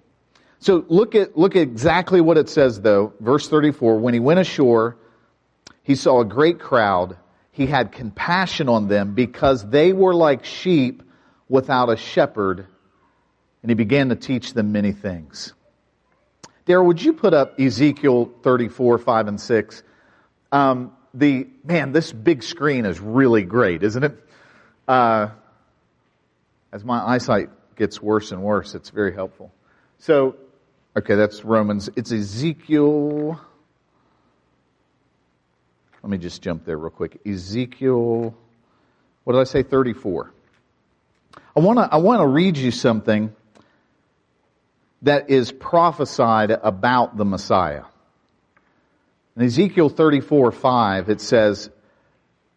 So 0.59 0.85
look 0.87 1.15
at, 1.15 1.37
look 1.37 1.55
at 1.55 1.61
exactly 1.61 2.21
what 2.21 2.37
it 2.37 2.49
says 2.49 2.81
though. 2.81 3.13
Verse 3.19 3.47
34, 3.47 3.99
when 3.99 4.13
he 4.13 4.19
went 4.19 4.39
ashore, 4.39 4.97
he 5.83 5.95
saw 5.95 6.21
a 6.21 6.25
great 6.25 6.59
crowd. 6.59 7.17
He 7.51 7.65
had 7.65 7.91
compassion 7.91 8.69
on 8.69 8.87
them 8.87 9.13
because 9.15 9.67
they 9.67 9.93
were 9.93 10.13
like 10.13 10.45
sheep 10.45 11.03
without 11.49 11.89
a 11.89 11.97
shepherd. 11.97 12.65
And 13.61 13.69
he 13.69 13.75
began 13.75 14.09
to 14.09 14.15
teach 14.15 14.53
them 14.53 14.71
many 14.71 14.93
things. 14.93 15.53
Daryl, 16.65 16.85
would 16.85 17.01
you 17.01 17.13
put 17.13 17.33
up 17.33 17.59
Ezekiel 17.59 18.31
34, 18.43 18.99
5 18.99 19.27
and 19.27 19.41
6? 19.41 19.83
Um, 20.51 20.95
the, 21.13 21.47
man, 21.63 21.91
this 21.91 22.13
big 22.13 22.43
screen 22.43 22.85
is 22.85 22.99
really 22.99 23.43
great, 23.43 23.83
isn't 23.83 24.03
it? 24.03 24.15
Uh, 24.87 25.29
as 26.71 26.85
my 26.85 26.99
eyesight 26.99 27.49
gets 27.75 28.01
worse 28.01 28.31
and 28.31 28.43
worse. 28.43 28.75
It's 28.75 28.91
very 28.91 29.13
helpful. 29.13 29.51
So, 29.97 30.35
okay, 30.95 31.15
that's 31.15 31.43
Romans. 31.43 31.89
It's 31.95 32.11
Ezekiel. 32.11 33.39
Let 36.03 36.09
me 36.09 36.17
just 36.17 36.41
jump 36.41 36.65
there 36.65 36.77
real 36.77 36.91
quick. 36.91 37.19
Ezekiel, 37.25 38.35
what 39.23 39.33
did 39.33 39.39
I 39.39 39.45
say? 39.45 39.63
34. 39.63 40.31
I 41.59 41.61
want 41.61 41.77
to 41.77 41.89
I 41.91 41.97
want 41.97 42.21
to 42.21 42.25
read 42.25 42.55
you 42.55 42.71
something 42.71 43.35
that 45.01 45.29
is 45.29 45.51
prophesied 45.51 46.51
about 46.51 47.17
the 47.17 47.25
Messiah. 47.25 47.83
In 49.35 49.43
Ezekiel 49.43 49.89
34, 49.89 50.53
5, 50.53 51.09
it 51.09 51.19
says, 51.19 51.69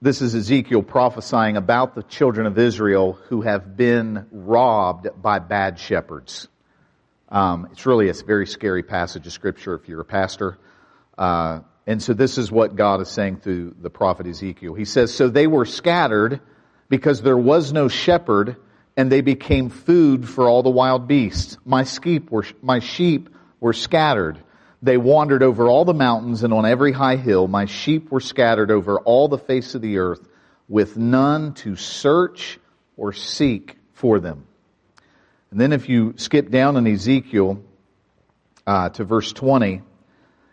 this 0.00 0.22
is 0.22 0.36
Ezekiel 0.36 0.84
prophesying 0.84 1.56
about 1.56 1.96
the 1.96 2.04
children 2.04 2.46
of 2.46 2.56
Israel 2.56 3.14
who 3.28 3.40
have 3.40 3.76
been 3.76 4.28
robbed 4.30 5.08
by 5.20 5.40
bad 5.40 5.80
shepherds. 5.80 6.46
Um, 7.28 7.70
it's 7.72 7.86
really 7.86 8.08
a 8.08 8.14
very 8.14 8.46
scary 8.46 8.84
passage 8.84 9.26
of 9.26 9.32
scripture 9.32 9.74
if 9.74 9.88
you're 9.88 10.02
a 10.02 10.04
pastor. 10.04 10.58
Uh, 11.18 11.62
and 11.88 12.00
so 12.00 12.12
this 12.12 12.38
is 12.38 12.52
what 12.52 12.76
God 12.76 13.00
is 13.00 13.08
saying 13.08 13.38
through 13.38 13.74
the 13.80 13.90
prophet 13.90 14.28
Ezekiel. 14.28 14.74
He 14.74 14.84
says, 14.84 15.12
So 15.12 15.28
they 15.28 15.48
were 15.48 15.64
scattered 15.64 16.40
because 16.88 17.20
there 17.20 17.36
was 17.36 17.72
no 17.72 17.88
shepherd, 17.88 18.58
and 18.96 19.10
they 19.10 19.20
became 19.20 19.70
food 19.70 20.28
for 20.28 20.48
all 20.48 20.62
the 20.62 20.70
wild 20.70 21.08
beasts. 21.08 21.56
My 21.64 21.84
sheep 21.84 22.30
were, 22.30 22.44
my 22.60 22.80
sheep 22.80 23.30
were 23.60 23.72
scattered. 23.72 24.38
They 24.82 24.96
wandered 24.96 25.42
over 25.42 25.68
all 25.68 25.84
the 25.84 25.94
mountains 25.94 26.42
and 26.42 26.52
on 26.52 26.66
every 26.66 26.92
high 26.92 27.16
hill. 27.16 27.46
My 27.48 27.66
sheep 27.66 28.10
were 28.10 28.20
scattered 28.20 28.70
over 28.70 28.98
all 28.98 29.28
the 29.28 29.38
face 29.38 29.74
of 29.74 29.82
the 29.82 29.98
earth 29.98 30.26
with 30.68 30.96
none 30.96 31.54
to 31.54 31.76
search 31.76 32.58
or 32.96 33.12
seek 33.12 33.76
for 33.94 34.20
them. 34.20 34.46
And 35.50 35.60
then 35.60 35.72
if 35.72 35.88
you 35.88 36.14
skip 36.16 36.50
down 36.50 36.76
in 36.76 36.86
Ezekiel 36.86 37.62
uh, 38.66 38.88
to 38.90 39.04
verse 39.04 39.32
20, 39.32 39.82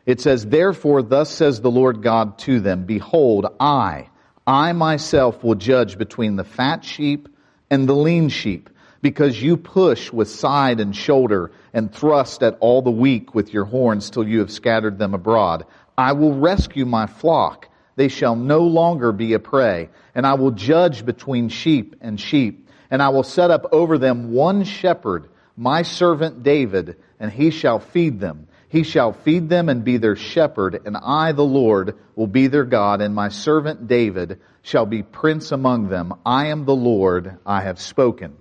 it 0.06 0.22
says, 0.22 0.46
Therefore, 0.46 1.02
thus 1.02 1.30
says 1.30 1.62
the 1.62 1.72
Lord 1.72 2.02
God 2.02 2.38
to 2.40 2.60
them, 2.60 2.86
Behold, 2.86 3.48
I, 3.60 4.10
I 4.46 4.74
myself 4.74 5.44
will 5.44 5.56
judge 5.56 5.98
between 5.98 6.36
the 6.36 6.44
fat 6.44 6.84
sheep 6.84 7.30
and 7.70 7.88
the 7.88 7.96
lean 7.96 8.30
sheep 8.30 8.70
because 9.02 9.42
you 9.42 9.58
push 9.58 10.12
with 10.12 10.30
side 10.30 10.80
and 10.80 10.96
shoulder 10.96 11.52
and 11.74 11.94
thrust 11.94 12.44
at 12.44 12.58
all 12.60 12.82
the 12.82 12.92
weak 12.92 13.34
with 13.34 13.54
your 13.54 13.66
horns 13.66 14.10
till 14.10 14.28
you 14.28 14.40
have 14.40 14.52
scattered 14.52 14.98
them 14.98 15.14
abroad. 15.14 15.66
I 15.98 16.14
will 16.14 16.34
rescue 16.34 16.86
my 16.86 17.08
flock. 17.08 17.70
They 17.96 18.08
shall 18.08 18.36
no 18.36 18.62
longer 18.62 19.12
be 19.12 19.34
a 19.34 19.40
prey. 19.40 19.90
And 20.16 20.26
I 20.26 20.34
will 20.34 20.52
judge 20.52 21.06
between 21.06 21.50
sheep 21.50 21.96
and 22.02 22.20
sheep. 22.20 22.68
And 22.92 23.02
I 23.02 23.10
will 23.10 23.24
set 23.24 23.52
up 23.52 23.68
over 23.72 23.98
them 23.98 24.32
one 24.32 24.64
shepherd, 24.64 25.30
my 25.56 25.84
servant 25.84 26.44
David, 26.44 26.98
and 27.20 27.32
he 27.32 27.52
shall 27.52 27.80
feed 27.80 28.20
them. 28.20 28.48
He 28.70 28.84
shall 28.84 29.14
feed 29.14 29.50
them 29.50 29.68
and 29.68 29.84
be 29.84 29.98
their 29.98 30.16
shepherd, 30.16 30.82
and 30.86 30.96
I, 30.96 31.32
the 31.32 31.44
Lord, 31.44 31.98
will 32.16 32.28
be 32.28 32.48
their 32.48 32.66
God, 32.66 33.02
and 33.02 33.16
my 33.16 33.30
servant 33.30 33.88
David 33.88 34.40
shall 34.62 34.86
be 34.86 35.02
prince 35.02 35.52
among 35.52 35.90
them. 35.90 36.14
I 36.24 36.48
am 36.48 36.66
the 36.66 36.76
Lord, 36.76 37.40
I 37.46 37.62
have 37.62 37.80
spoken. 37.80 38.38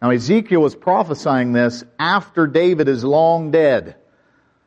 Now 0.00 0.10
Ezekiel 0.10 0.60
was 0.60 0.74
prophesying 0.74 1.52
this 1.52 1.84
after 1.96 2.48
David 2.48 2.88
is 2.88 3.04
long 3.04 3.52
dead. 3.52 3.94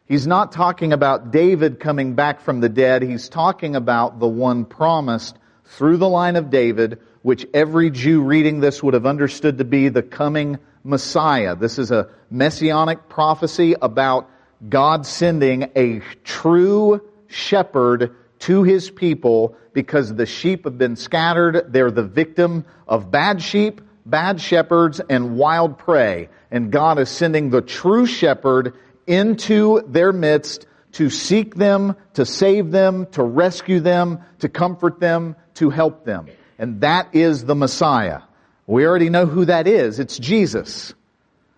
He's 0.07 0.25
not 0.25 0.53
talking 0.53 0.93
about 0.93 1.31
David 1.31 1.81
coming 1.81 2.13
back 2.13 2.39
from 2.39 2.61
the 2.61 2.69
dead. 2.69 3.01
He's 3.01 3.27
talking 3.27 3.75
about 3.75 4.19
the 4.19 4.27
one 4.27 4.63
promised 4.63 5.37
through 5.65 5.97
the 5.97 6.07
line 6.07 6.37
of 6.37 6.49
David, 6.49 6.99
which 7.21 7.45
every 7.53 7.89
Jew 7.89 8.21
reading 8.21 8.61
this 8.61 8.81
would 8.81 8.93
have 8.93 9.05
understood 9.05 9.57
to 9.57 9.65
be 9.65 9.89
the 9.89 10.03
coming 10.03 10.59
Messiah. 10.85 11.55
This 11.55 11.79
is 11.79 11.91
a 11.91 12.07
messianic 12.29 13.09
prophecy 13.09 13.75
about 13.81 14.29
God 14.67 15.05
sending 15.05 15.71
a 15.75 16.01
true 16.23 17.01
shepherd 17.27 18.15
to 18.39 18.63
his 18.63 18.89
people 18.89 19.55
because 19.73 20.13
the 20.13 20.25
sheep 20.25 20.65
have 20.65 20.77
been 20.77 20.95
scattered. 20.95 21.71
They're 21.73 21.91
the 21.91 22.03
victim 22.03 22.65
of 22.87 23.11
bad 23.11 23.41
sheep 23.41 23.81
bad 24.05 24.39
shepherds 24.39 25.01
and 25.09 25.37
wild 25.37 25.77
prey. 25.77 26.29
And 26.51 26.71
God 26.71 26.99
is 26.99 27.09
sending 27.09 27.49
the 27.49 27.61
true 27.61 28.05
shepherd 28.05 28.73
into 29.07 29.81
their 29.87 30.13
midst 30.13 30.67
to 30.93 31.09
seek 31.09 31.55
them, 31.55 31.95
to 32.13 32.25
save 32.25 32.71
them, 32.71 33.07
to 33.11 33.23
rescue 33.23 33.79
them, 33.79 34.19
to 34.39 34.47
comfort 34.47 34.99
them, 34.99 35.35
to 35.55 35.69
help 35.69 36.05
them. 36.05 36.27
And 36.57 36.81
that 36.81 37.13
is 37.13 37.43
the 37.43 37.55
Messiah. 37.55 38.21
We 38.67 38.85
already 38.85 39.09
know 39.09 39.25
who 39.25 39.45
that 39.45 39.67
is. 39.67 39.99
It's 39.99 40.17
Jesus. 40.17 40.93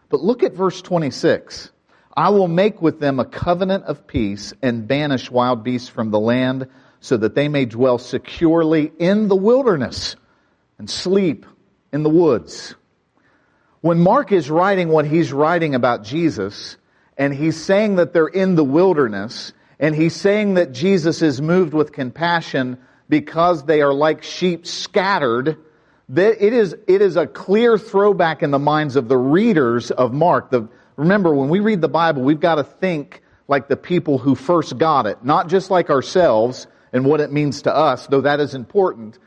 But 0.09 0.21
look 0.21 0.41
at 0.41 0.53
verse 0.53 0.81
26. 0.81 1.71
I 2.17 2.29
will 2.29 2.47
make 2.47 2.81
with 2.81 2.99
them 2.99 3.19
a 3.19 3.25
covenant 3.25 3.83
of 3.83 4.07
peace 4.07 4.51
and 4.63 4.87
banish 4.87 5.29
wild 5.29 5.63
beasts 5.63 5.87
from 5.87 6.09
the 6.09 6.19
land 6.19 6.67
so 6.99 7.15
that 7.15 7.35
they 7.35 7.47
may 7.47 7.65
dwell 7.65 7.99
securely 7.99 8.91
in 8.97 9.27
the 9.27 9.35
wilderness 9.35 10.15
and 10.79 10.89
sleep 10.89 11.45
in 11.93 12.01
the 12.01 12.09
woods. 12.09 12.73
When 13.81 13.99
Mark 13.99 14.31
is 14.31 14.49
writing 14.49 14.89
what 14.89 15.05
he's 15.05 15.31
writing 15.31 15.75
about 15.75 16.03
Jesus, 16.03 16.77
and 17.19 17.35
he's 17.35 17.63
saying 17.63 17.97
that 17.97 18.13
they're 18.13 18.25
in 18.25 18.55
the 18.55 18.63
wilderness, 18.63 19.53
and 19.79 19.95
he's 19.95 20.15
saying 20.15 20.55
that 20.55 20.71
Jesus 20.71 21.21
is 21.21 21.39
moved 21.39 21.75
with 21.75 21.91
compassion 21.91 22.79
because 23.07 23.65
they 23.65 23.83
are 23.83 23.93
like 23.93 24.23
sheep 24.23 24.65
scattered, 24.65 25.55
it 26.09 26.53
is, 26.53 26.75
it 26.87 27.01
is 27.03 27.15
a 27.15 27.27
clear 27.27 27.77
throwback 27.77 28.41
in 28.41 28.49
the 28.49 28.59
minds 28.59 28.95
of 28.95 29.07
the 29.07 29.17
readers 29.17 29.91
of 29.91 30.13
Mark. 30.13 30.49
The, 30.49 30.67
remember, 30.97 31.33
when 31.33 31.49
we 31.49 31.61
read 31.61 31.79
the 31.79 31.87
Bible, 31.87 32.23
we've 32.23 32.39
got 32.39 32.55
to 32.55 32.63
think 32.63 33.21
like 33.47 33.69
the 33.69 33.77
people 33.77 34.17
who 34.17 34.35
first 34.35 34.77
got 34.77 35.07
it, 35.07 35.23
not 35.23 35.47
just 35.47 35.71
like 35.71 35.89
ourselves 35.89 36.67
and 36.91 37.05
what 37.05 37.21
it 37.21 37.31
means 37.31 37.61
to 37.61 37.73
us, 37.73 38.07
though 38.07 38.21
that 38.21 38.39
is 38.39 38.53
important, 38.53 39.17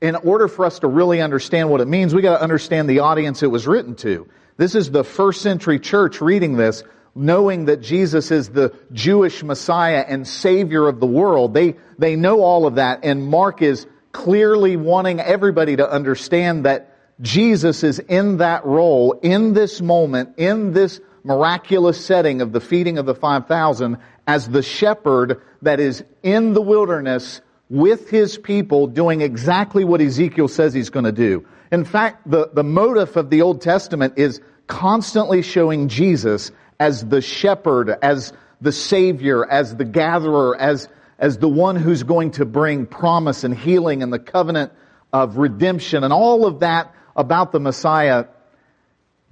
in 0.00 0.14
order 0.14 0.46
for 0.46 0.64
us 0.64 0.78
to 0.80 0.86
really 0.86 1.20
understand 1.20 1.70
what 1.70 1.80
it 1.80 1.88
means, 1.88 2.14
we 2.14 2.22
got 2.22 2.36
to 2.36 2.42
understand 2.42 2.88
the 2.88 3.00
audience 3.00 3.42
it 3.42 3.48
was 3.48 3.66
written 3.66 3.96
to. 3.96 4.28
This 4.56 4.74
is 4.74 4.90
the 4.90 5.04
first 5.04 5.42
century 5.42 5.80
church 5.80 6.20
reading 6.20 6.56
this, 6.56 6.84
knowing 7.14 7.64
that 7.64 7.80
Jesus 7.80 8.30
is 8.30 8.50
the 8.50 8.74
Jewish 8.92 9.42
Messiah 9.42 10.04
and 10.06 10.26
Savior 10.26 10.86
of 10.86 11.00
the 11.00 11.06
world. 11.06 11.54
They, 11.54 11.74
they 11.98 12.14
know 12.14 12.42
all 12.42 12.66
of 12.66 12.76
that, 12.76 13.00
and 13.02 13.26
Mark 13.26 13.60
is 13.62 13.86
clearly 14.12 14.76
wanting 14.76 15.20
everybody 15.20 15.76
to 15.76 15.88
understand 15.88 16.64
that 16.64 16.97
Jesus 17.20 17.82
is 17.82 17.98
in 17.98 18.38
that 18.38 18.64
role, 18.64 19.12
in 19.22 19.52
this 19.52 19.80
moment, 19.80 20.34
in 20.38 20.72
this 20.72 21.00
miraculous 21.24 22.04
setting 22.04 22.40
of 22.40 22.52
the 22.52 22.60
feeding 22.60 22.98
of 22.98 23.06
the 23.06 23.14
5,000 23.14 23.98
as 24.26 24.48
the 24.48 24.62
shepherd 24.62 25.40
that 25.62 25.80
is 25.80 26.04
in 26.22 26.54
the 26.54 26.62
wilderness 26.62 27.40
with 27.70 28.08
his 28.08 28.38
people 28.38 28.86
doing 28.86 29.20
exactly 29.20 29.84
what 29.84 30.00
Ezekiel 30.00 30.48
says 30.48 30.72
he's 30.72 30.90
going 30.90 31.04
to 31.04 31.12
do. 31.12 31.46
In 31.70 31.84
fact, 31.84 32.28
the, 32.30 32.50
the 32.52 32.64
motive 32.64 33.16
of 33.16 33.30
the 33.30 33.42
Old 33.42 33.60
Testament 33.60 34.14
is 34.16 34.40
constantly 34.66 35.42
showing 35.42 35.88
Jesus 35.88 36.50
as 36.80 37.04
the 37.06 37.20
shepherd, 37.20 37.90
as 38.00 38.32
the 38.60 38.72
savior, 38.72 39.44
as 39.44 39.76
the 39.76 39.84
gatherer, 39.84 40.56
as, 40.56 40.88
as 41.18 41.38
the 41.38 41.48
one 41.48 41.76
who's 41.76 42.04
going 42.04 42.30
to 42.32 42.44
bring 42.44 42.86
promise 42.86 43.44
and 43.44 43.54
healing 43.54 44.02
and 44.02 44.12
the 44.12 44.18
covenant 44.18 44.72
of 45.12 45.36
redemption 45.36 46.04
and 46.04 46.12
all 46.12 46.46
of 46.46 46.60
that 46.60 46.94
about 47.18 47.52
the 47.52 47.60
Messiah. 47.60 48.26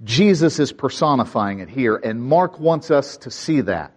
Jesus 0.03 0.59
is 0.59 0.71
personifying 0.71 1.59
it 1.59 1.69
here, 1.69 1.95
and 1.95 2.21
Mark 2.21 2.59
wants 2.59 2.91
us 2.91 3.17
to 3.17 3.31
see 3.31 3.61
that. 3.61 3.93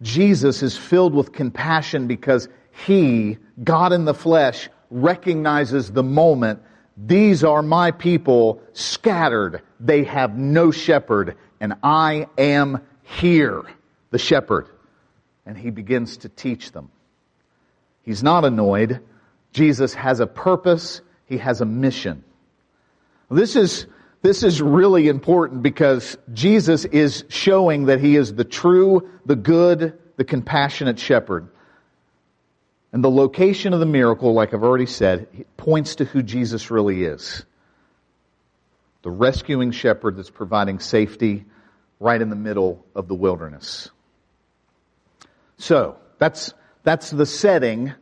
Jesus 0.00 0.64
is 0.64 0.76
filled 0.76 1.14
with 1.14 1.32
compassion 1.32 2.08
because 2.08 2.48
he, 2.86 3.38
God 3.62 3.92
in 3.92 4.04
the 4.04 4.14
flesh, 4.14 4.68
recognizes 4.90 5.92
the 5.92 6.02
moment 6.02 6.60
these 6.96 7.44
are 7.44 7.62
my 7.62 7.92
people 7.92 8.60
scattered. 8.72 9.62
They 9.78 10.04
have 10.04 10.36
no 10.36 10.72
shepherd, 10.72 11.36
and 11.60 11.74
I 11.82 12.26
am 12.36 12.80
here, 13.02 13.62
the 14.10 14.18
shepherd. 14.18 14.66
And 15.46 15.56
he 15.56 15.70
begins 15.70 16.18
to 16.18 16.28
teach 16.28 16.72
them. 16.72 16.90
He's 18.02 18.22
not 18.22 18.44
annoyed. 18.44 19.00
Jesus 19.52 19.94
has 19.94 20.20
a 20.20 20.26
purpose, 20.26 21.00
he 21.26 21.38
has 21.38 21.60
a 21.60 21.64
mission. 21.64 22.24
This 23.30 23.56
is, 23.56 23.86
this 24.22 24.42
is 24.42 24.60
really 24.60 25.08
important 25.08 25.62
because 25.62 26.16
Jesus 26.32 26.84
is 26.84 27.24
showing 27.28 27.86
that 27.86 28.00
he 28.00 28.16
is 28.16 28.34
the 28.34 28.44
true, 28.44 29.08
the 29.24 29.36
good, 29.36 29.98
the 30.16 30.24
compassionate 30.24 30.98
shepherd. 30.98 31.48
And 32.92 33.02
the 33.02 33.10
location 33.10 33.72
of 33.72 33.80
the 33.80 33.86
miracle, 33.86 34.34
like 34.34 34.52
I've 34.52 34.62
already 34.62 34.86
said, 34.86 35.46
points 35.56 35.96
to 35.96 36.04
who 36.04 36.22
Jesus 36.22 36.70
really 36.70 37.04
is. 37.04 37.44
The 39.02 39.10
rescuing 39.10 39.70
shepherd 39.70 40.16
that's 40.16 40.30
providing 40.30 40.78
safety 40.78 41.46
right 41.98 42.20
in 42.20 42.28
the 42.28 42.36
middle 42.36 42.84
of 42.94 43.08
the 43.08 43.14
wilderness. 43.14 43.90
So, 45.56 45.96
that's, 46.18 46.52
that's 46.82 47.10
the 47.10 47.24
setting 47.26 47.94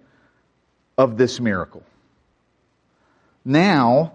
of 0.99 1.17
this 1.17 1.41
miracle. 1.41 1.83
Now, 3.45 4.13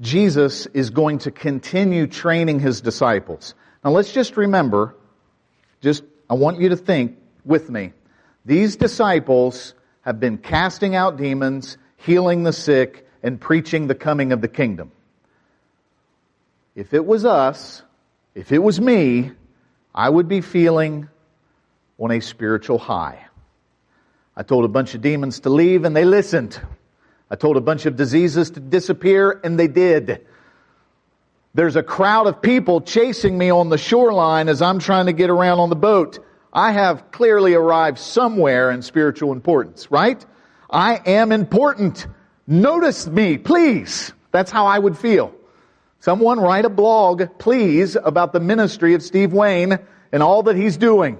Jesus 0.00 0.66
is 0.66 0.90
going 0.90 1.18
to 1.20 1.30
continue 1.30 2.06
training 2.06 2.60
his 2.60 2.80
disciples. 2.80 3.54
Now 3.84 3.90
let's 3.90 4.12
just 4.12 4.36
remember, 4.36 4.94
just, 5.80 6.04
I 6.28 6.34
want 6.34 6.60
you 6.60 6.68
to 6.70 6.76
think 6.76 7.16
with 7.44 7.70
me. 7.70 7.92
These 8.44 8.76
disciples 8.76 9.74
have 10.02 10.20
been 10.20 10.38
casting 10.38 10.94
out 10.94 11.16
demons, 11.16 11.78
healing 11.96 12.44
the 12.44 12.52
sick, 12.52 13.06
and 13.22 13.40
preaching 13.40 13.86
the 13.86 13.94
coming 13.94 14.32
of 14.32 14.40
the 14.40 14.48
kingdom. 14.48 14.92
If 16.74 16.94
it 16.94 17.04
was 17.04 17.24
us, 17.24 17.82
if 18.34 18.52
it 18.52 18.58
was 18.58 18.80
me, 18.80 19.32
I 19.94 20.08
would 20.08 20.28
be 20.28 20.42
feeling 20.42 21.08
on 21.98 22.10
a 22.10 22.20
spiritual 22.20 22.78
high. 22.78 23.25
I 24.36 24.42
told 24.42 24.64
a 24.64 24.68
bunch 24.68 24.94
of 24.94 25.00
demons 25.00 25.40
to 25.40 25.50
leave 25.50 25.84
and 25.84 25.96
they 25.96 26.04
listened. 26.04 26.60
I 27.30 27.36
told 27.36 27.56
a 27.56 27.60
bunch 27.60 27.86
of 27.86 27.96
diseases 27.96 28.50
to 28.50 28.60
disappear 28.60 29.40
and 29.42 29.58
they 29.58 29.68
did. 29.68 30.26
There's 31.54 31.76
a 31.76 31.82
crowd 31.82 32.26
of 32.26 32.42
people 32.42 32.82
chasing 32.82 33.38
me 33.38 33.50
on 33.50 33.70
the 33.70 33.78
shoreline 33.78 34.50
as 34.50 34.60
I'm 34.60 34.78
trying 34.78 35.06
to 35.06 35.14
get 35.14 35.30
around 35.30 35.58
on 35.58 35.70
the 35.70 35.76
boat. 35.76 36.18
I 36.52 36.72
have 36.72 37.10
clearly 37.12 37.54
arrived 37.54 37.98
somewhere 37.98 38.70
in 38.70 38.82
spiritual 38.82 39.32
importance, 39.32 39.90
right? 39.90 40.24
I 40.68 41.00
am 41.06 41.32
important. 41.32 42.06
Notice 42.46 43.06
me, 43.06 43.38
please. 43.38 44.12
That's 44.32 44.50
how 44.50 44.66
I 44.66 44.78
would 44.78 44.98
feel. 44.98 45.34
Someone 46.00 46.38
write 46.38 46.66
a 46.66 46.70
blog, 46.70 47.22
please, 47.38 47.96
about 47.96 48.34
the 48.34 48.40
ministry 48.40 48.92
of 48.92 49.02
Steve 49.02 49.32
Wayne 49.32 49.78
and 50.12 50.22
all 50.22 50.42
that 50.44 50.56
he's 50.56 50.76
doing. 50.76 51.18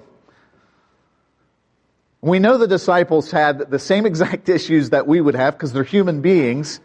We 2.26 2.40
know 2.40 2.58
the 2.58 2.66
disciples 2.66 3.30
had 3.30 3.70
the 3.70 3.78
same 3.78 4.04
exact 4.04 4.48
issues 4.58 4.90
that 4.90 5.06
we 5.06 5.20
would 5.20 5.36
have 5.36 5.54
because 5.54 5.72
they're 5.72 5.84
human 5.84 6.22
beings, 6.22 6.80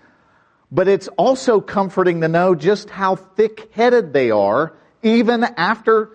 but 0.72 0.88
it's 0.88 1.08
also 1.18 1.60
comforting 1.60 2.22
to 2.22 2.28
know 2.28 2.54
just 2.54 2.92
how 2.92 3.16
thick-headed 3.16 4.14
they 4.14 4.30
are 4.30 4.74
even 5.02 5.44
after 5.44 6.12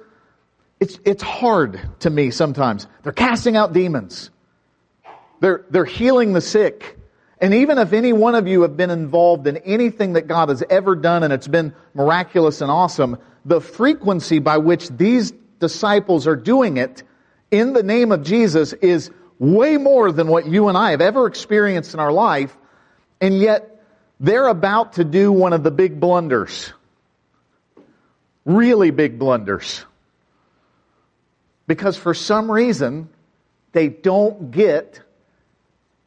it's, 0.79 1.01
it's 1.05 1.23
hard 1.25 1.81
to 2.01 2.11
me 2.11 2.31
sometimes. 2.31 2.87
They're 3.03 3.12
casting 3.12 3.57
out 3.57 3.73
demons. 3.73 4.31
They're, 5.41 5.65
they're 5.71 5.85
healing 5.85 6.33
the 6.33 6.41
sick. 6.41 6.97
And 7.41 7.53
even 7.55 7.79
if 7.79 7.93
any 7.93 8.12
one 8.12 8.37
of 8.37 8.47
you 8.47 8.62
have 8.62 8.77
been 8.77 8.91
involved 8.91 9.49
in 9.49 9.57
anything 9.59 10.12
that 10.12 10.29
God 10.29 10.51
has 10.51 10.62
ever 10.71 10.95
done 10.95 11.25
and 11.25 11.33
it's 11.33 11.49
been 11.49 11.75
miraculous 11.95 12.61
and 12.61 12.71
awesome, 12.71 13.19
the 13.45 13.61
frequency 13.61 14.39
by 14.39 14.59
which 14.59 14.89
these 14.89 15.33
disciples 15.59 16.27
are 16.29 16.37
doing 16.37 16.77
it 16.77 17.03
in 17.51 17.73
the 17.73 17.83
name 17.83 18.13
of 18.13 18.23
Jesus 18.23 18.73
is 18.73 19.11
way 19.39 19.77
more 19.77 20.13
than 20.13 20.29
what 20.29 20.47
you 20.47 20.69
and 20.69 20.77
I 20.77 20.93
have 20.93 21.01
ever 21.01 21.27
experienced 21.27 21.95
in 21.95 22.01
our 22.01 22.13
life. 22.13 22.57
And 23.21 23.39
yet 23.39 23.83
they're 24.21 24.47
about 24.47 24.95
to 24.95 25.05
do 25.05 25.33
one 25.33 25.53
of 25.53 25.63
the 25.63 25.71
big 25.71 26.01
blunders. 26.01 26.73
Really 28.45 28.91
big 28.91 29.19
blunders. 29.19 29.85
Because 31.67 31.97
for 31.97 32.15
some 32.15 32.51
reason, 32.51 33.09
they 33.73 33.89
don't 33.89 34.51
get 34.51 35.01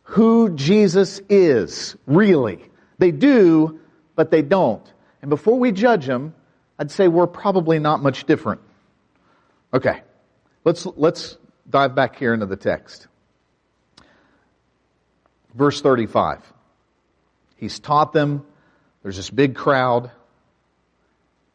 who 0.03 0.55
Jesus 0.55 1.21
is, 1.29 1.95
really. 2.07 2.63
They 2.97 3.11
do, 3.11 3.79
but 4.15 4.31
they 4.31 4.41
don't. 4.41 4.85
And 5.21 5.29
before 5.29 5.59
we 5.59 5.71
judge 5.71 6.05
them, 6.05 6.33
I'd 6.79 6.91
say 6.91 7.07
we're 7.07 7.27
probably 7.27 7.77
not 7.79 8.01
much 8.01 8.23
different. 8.23 8.61
Okay. 9.73 10.01
Let's, 10.63 10.85
let's 10.85 11.37
dive 11.69 11.95
back 11.95 12.17
here 12.17 12.33
into 12.33 12.45
the 12.45 12.57
text. 12.57 13.07
Verse 15.53 15.81
35. 15.81 16.41
He's 17.55 17.79
taught 17.79 18.13
them. 18.13 18.45
There's 19.03 19.17
this 19.17 19.29
big 19.29 19.55
crowd. 19.55 20.11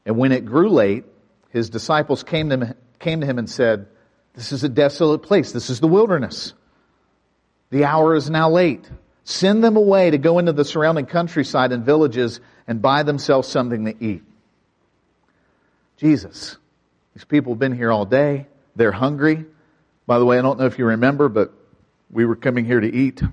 And 0.06 0.16
when 0.16 0.32
it 0.32 0.44
grew 0.44 0.68
late, 0.68 1.04
his 1.50 1.70
disciples 1.70 2.22
came 2.22 2.50
to 2.50 2.56
him, 2.56 2.74
came 2.98 3.20
to 3.20 3.26
him 3.26 3.38
and 3.38 3.48
said, 3.48 3.86
this 4.34 4.52
is 4.52 4.64
a 4.64 4.68
desolate 4.68 5.22
place. 5.22 5.52
This 5.52 5.70
is 5.70 5.80
the 5.80 5.88
wilderness. 5.88 6.54
The 7.70 7.84
hour 7.84 8.14
is 8.14 8.28
now 8.28 8.50
late. 8.50 8.88
Send 9.24 9.64
them 9.64 9.76
away 9.76 10.10
to 10.10 10.18
go 10.18 10.38
into 10.38 10.52
the 10.52 10.64
surrounding 10.64 11.06
countryside 11.06 11.72
and 11.72 11.84
villages 11.84 12.40
and 12.66 12.82
buy 12.82 13.04
themselves 13.04 13.48
something 13.48 13.84
to 13.86 14.04
eat. 14.04 14.22
Jesus, 15.96 16.56
these 17.14 17.24
people 17.24 17.52
have 17.52 17.58
been 17.58 17.74
here 17.74 17.92
all 17.92 18.04
day. 18.04 18.46
They're 18.76 18.92
hungry. 18.92 19.44
By 20.06 20.18
the 20.18 20.24
way, 20.24 20.38
I 20.38 20.42
don't 20.42 20.58
know 20.58 20.66
if 20.66 20.78
you 20.78 20.86
remember, 20.86 21.28
but 21.28 21.52
we 22.10 22.24
were 22.24 22.36
coming 22.36 22.64
here 22.64 22.80
to 22.80 22.92
eat 22.92 23.22
and 23.22 23.32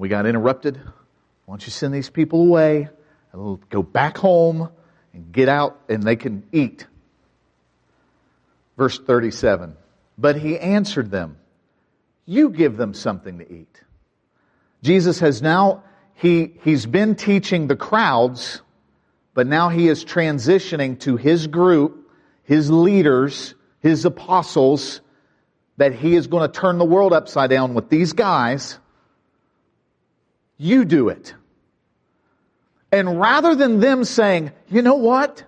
we 0.00 0.08
got 0.08 0.26
interrupted. 0.26 0.76
Why 0.76 1.52
don't 1.52 1.66
you 1.66 1.72
send 1.72 1.92
these 1.92 2.10
people 2.10 2.40
away 2.42 2.88
and 3.32 3.70
go 3.70 3.82
back 3.82 4.16
home 4.16 4.70
and 5.12 5.32
get 5.32 5.48
out 5.48 5.80
and 5.88 6.02
they 6.02 6.16
can 6.16 6.44
eat? 6.52 6.86
Verse 8.76 8.98
37. 8.98 9.76
But 10.16 10.36
he 10.36 10.58
answered 10.58 11.10
them, 11.10 11.38
You 12.24 12.50
give 12.50 12.76
them 12.76 12.94
something 12.94 13.38
to 13.38 13.52
eat. 13.52 13.80
Jesus 14.82 15.20
has 15.20 15.42
now, 15.42 15.84
he, 16.14 16.54
he's 16.62 16.86
been 16.86 17.14
teaching 17.14 17.66
the 17.66 17.76
crowds, 17.76 18.62
but 19.34 19.46
now 19.46 19.68
he 19.68 19.88
is 19.88 20.04
transitioning 20.04 20.98
to 21.00 21.16
his 21.16 21.46
group, 21.46 22.10
his 22.44 22.70
leaders, 22.70 23.54
his 23.80 24.04
apostles, 24.04 25.00
that 25.76 25.94
he 25.94 26.14
is 26.14 26.26
going 26.26 26.50
to 26.50 26.60
turn 26.60 26.78
the 26.78 26.84
world 26.84 27.12
upside 27.12 27.50
down 27.50 27.74
with 27.74 27.88
these 27.88 28.12
guys. 28.12 28.78
You 30.58 30.84
do 30.84 31.08
it. 31.08 31.34
And 32.92 33.20
rather 33.20 33.54
than 33.54 33.80
them 33.80 34.04
saying, 34.04 34.52
you 34.68 34.82
know 34.82 34.96
what? 34.96 35.44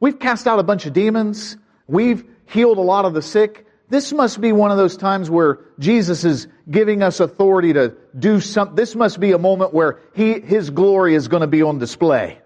We've 0.00 0.18
cast 0.18 0.46
out 0.46 0.58
a 0.58 0.62
bunch 0.62 0.86
of 0.86 0.92
demons. 0.92 1.56
We've 1.86 2.24
healed 2.46 2.78
a 2.78 2.82
lot 2.82 3.04
of 3.04 3.14
the 3.14 3.22
sick. 3.22 3.66
This 3.88 4.12
must 4.12 4.40
be 4.40 4.52
one 4.52 4.70
of 4.72 4.76
those 4.76 4.96
times 4.96 5.30
where 5.30 5.60
Jesus 5.78 6.24
is 6.24 6.48
giving 6.68 7.02
us 7.02 7.20
authority 7.20 7.72
to 7.74 7.94
do 8.18 8.40
something. 8.40 8.74
This 8.74 8.96
must 8.96 9.20
be 9.20 9.32
a 9.32 9.38
moment 9.38 9.72
where 9.72 10.00
he, 10.14 10.40
His 10.40 10.70
glory 10.70 11.14
is 11.14 11.28
going 11.28 11.42
to 11.42 11.46
be 11.46 11.62
on 11.62 11.78
display. 11.78 12.40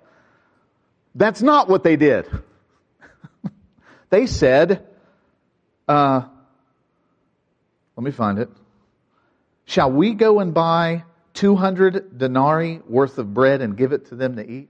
That's 1.15 1.41
not 1.41 1.69
what 1.69 1.83
they 1.83 1.97
did. 1.97 2.29
they 4.11 4.27
said, 4.27 4.87
uh, 5.91 6.25
let 7.97 8.05
me 8.05 8.13
find 8.13 8.39
it. 8.39 8.49
Shall 9.65 9.91
we 9.91 10.15
go 10.15 10.39
and 10.39 10.55
buy 10.55 11.03
200 11.35 12.17
denarii 12.17 12.81
worth 12.89 13.19
of 13.19 13.35
bread 13.35 13.61
and 13.61 13.77
give 13.77 13.93
it 13.93 14.07
to 14.07 14.15
them 14.15 14.37
to 14.37 14.49
eat? 14.49 14.69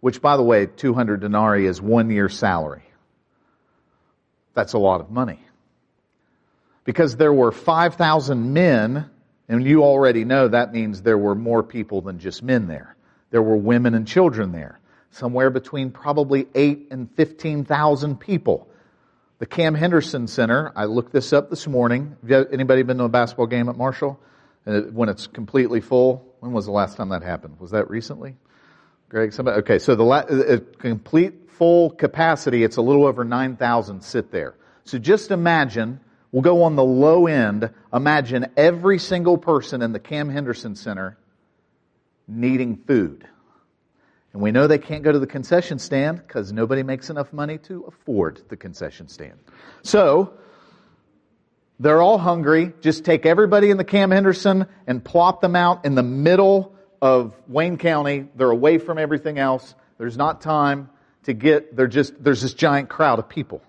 Which, 0.00 0.22
by 0.22 0.36
the 0.36 0.44
way, 0.44 0.66
200 0.66 1.20
denarii 1.20 1.66
is 1.66 1.82
one 1.82 2.10
year's 2.10 2.38
salary. 2.38 2.84
That's 4.54 4.74
a 4.74 4.78
lot 4.78 5.00
of 5.00 5.10
money. 5.10 5.40
Because 6.84 7.16
there 7.16 7.32
were 7.32 7.50
5,000 7.50 8.52
men, 8.52 9.10
and 9.48 9.64
you 9.64 9.82
already 9.82 10.24
know 10.24 10.46
that 10.46 10.72
means 10.72 11.02
there 11.02 11.18
were 11.18 11.34
more 11.34 11.64
people 11.64 12.00
than 12.00 12.20
just 12.20 12.44
men 12.44 12.68
there. 12.68 12.94
There 13.30 13.42
were 13.42 13.56
women 13.56 13.94
and 13.94 14.06
children 14.06 14.52
there. 14.52 14.78
Somewhere 15.10 15.50
between 15.50 15.90
probably 15.90 16.46
8 16.54 16.88
and 16.92 17.10
15,000 17.16 18.20
people. 18.20 18.68
The 19.38 19.46
Cam 19.46 19.74
Henderson 19.74 20.28
Center, 20.28 20.72
I 20.74 20.86
looked 20.86 21.12
this 21.12 21.34
up 21.34 21.50
this 21.50 21.66
morning. 21.66 22.16
Anybody 22.26 22.82
been 22.82 22.96
to 22.98 23.04
a 23.04 23.08
basketball 23.08 23.46
game 23.46 23.68
at 23.68 23.76
Marshall? 23.76 24.18
When 24.64 25.10
it's 25.10 25.26
completely 25.26 25.82
full? 25.82 26.34
When 26.40 26.52
was 26.52 26.64
the 26.64 26.72
last 26.72 26.96
time 26.96 27.10
that 27.10 27.22
happened? 27.22 27.60
Was 27.60 27.72
that 27.72 27.90
recently? 27.90 28.36
Greg, 29.10 29.34
somebody? 29.34 29.58
Okay, 29.58 29.78
so 29.78 29.94
the 29.94 30.02
la- 30.02 30.20
uh, 30.20 30.58
complete 30.78 31.50
full 31.50 31.90
capacity, 31.90 32.64
it's 32.64 32.78
a 32.78 32.82
little 32.82 33.04
over 33.06 33.24
9,000 33.24 34.00
sit 34.02 34.32
there. 34.32 34.54
So 34.84 34.98
just 34.98 35.30
imagine, 35.30 36.00
we'll 36.32 36.42
go 36.42 36.62
on 36.62 36.74
the 36.74 36.84
low 36.84 37.26
end, 37.26 37.70
imagine 37.92 38.46
every 38.56 38.98
single 38.98 39.36
person 39.36 39.82
in 39.82 39.92
the 39.92 40.00
Cam 40.00 40.30
Henderson 40.30 40.74
Center 40.74 41.18
needing 42.26 42.76
food. 42.76 43.28
And 44.36 44.42
we 44.42 44.52
know 44.52 44.66
they 44.66 44.76
can't 44.76 45.02
go 45.02 45.10
to 45.10 45.18
the 45.18 45.26
concession 45.26 45.78
stand 45.78 46.18
because 46.18 46.52
nobody 46.52 46.82
makes 46.82 47.08
enough 47.08 47.32
money 47.32 47.56
to 47.56 47.84
afford 47.88 48.42
the 48.50 48.56
concession 48.58 49.08
stand. 49.08 49.38
So, 49.80 50.34
they're 51.80 52.02
all 52.02 52.18
hungry. 52.18 52.74
Just 52.82 53.06
take 53.06 53.24
everybody 53.24 53.70
in 53.70 53.78
the 53.78 53.84
Cam 53.84 54.10
Henderson 54.10 54.66
and 54.86 55.02
plop 55.02 55.40
them 55.40 55.56
out 55.56 55.86
in 55.86 55.94
the 55.94 56.02
middle 56.02 56.76
of 57.00 57.34
Wayne 57.48 57.78
County. 57.78 58.28
They're 58.36 58.50
away 58.50 58.76
from 58.76 58.98
everything 58.98 59.38
else. 59.38 59.74
There's 59.96 60.18
not 60.18 60.42
time 60.42 60.90
to 61.22 61.32
get, 61.32 61.74
they're 61.74 61.86
just, 61.86 62.22
there's 62.22 62.42
this 62.42 62.52
giant 62.52 62.90
crowd 62.90 63.18
of 63.18 63.30
people. 63.30 63.62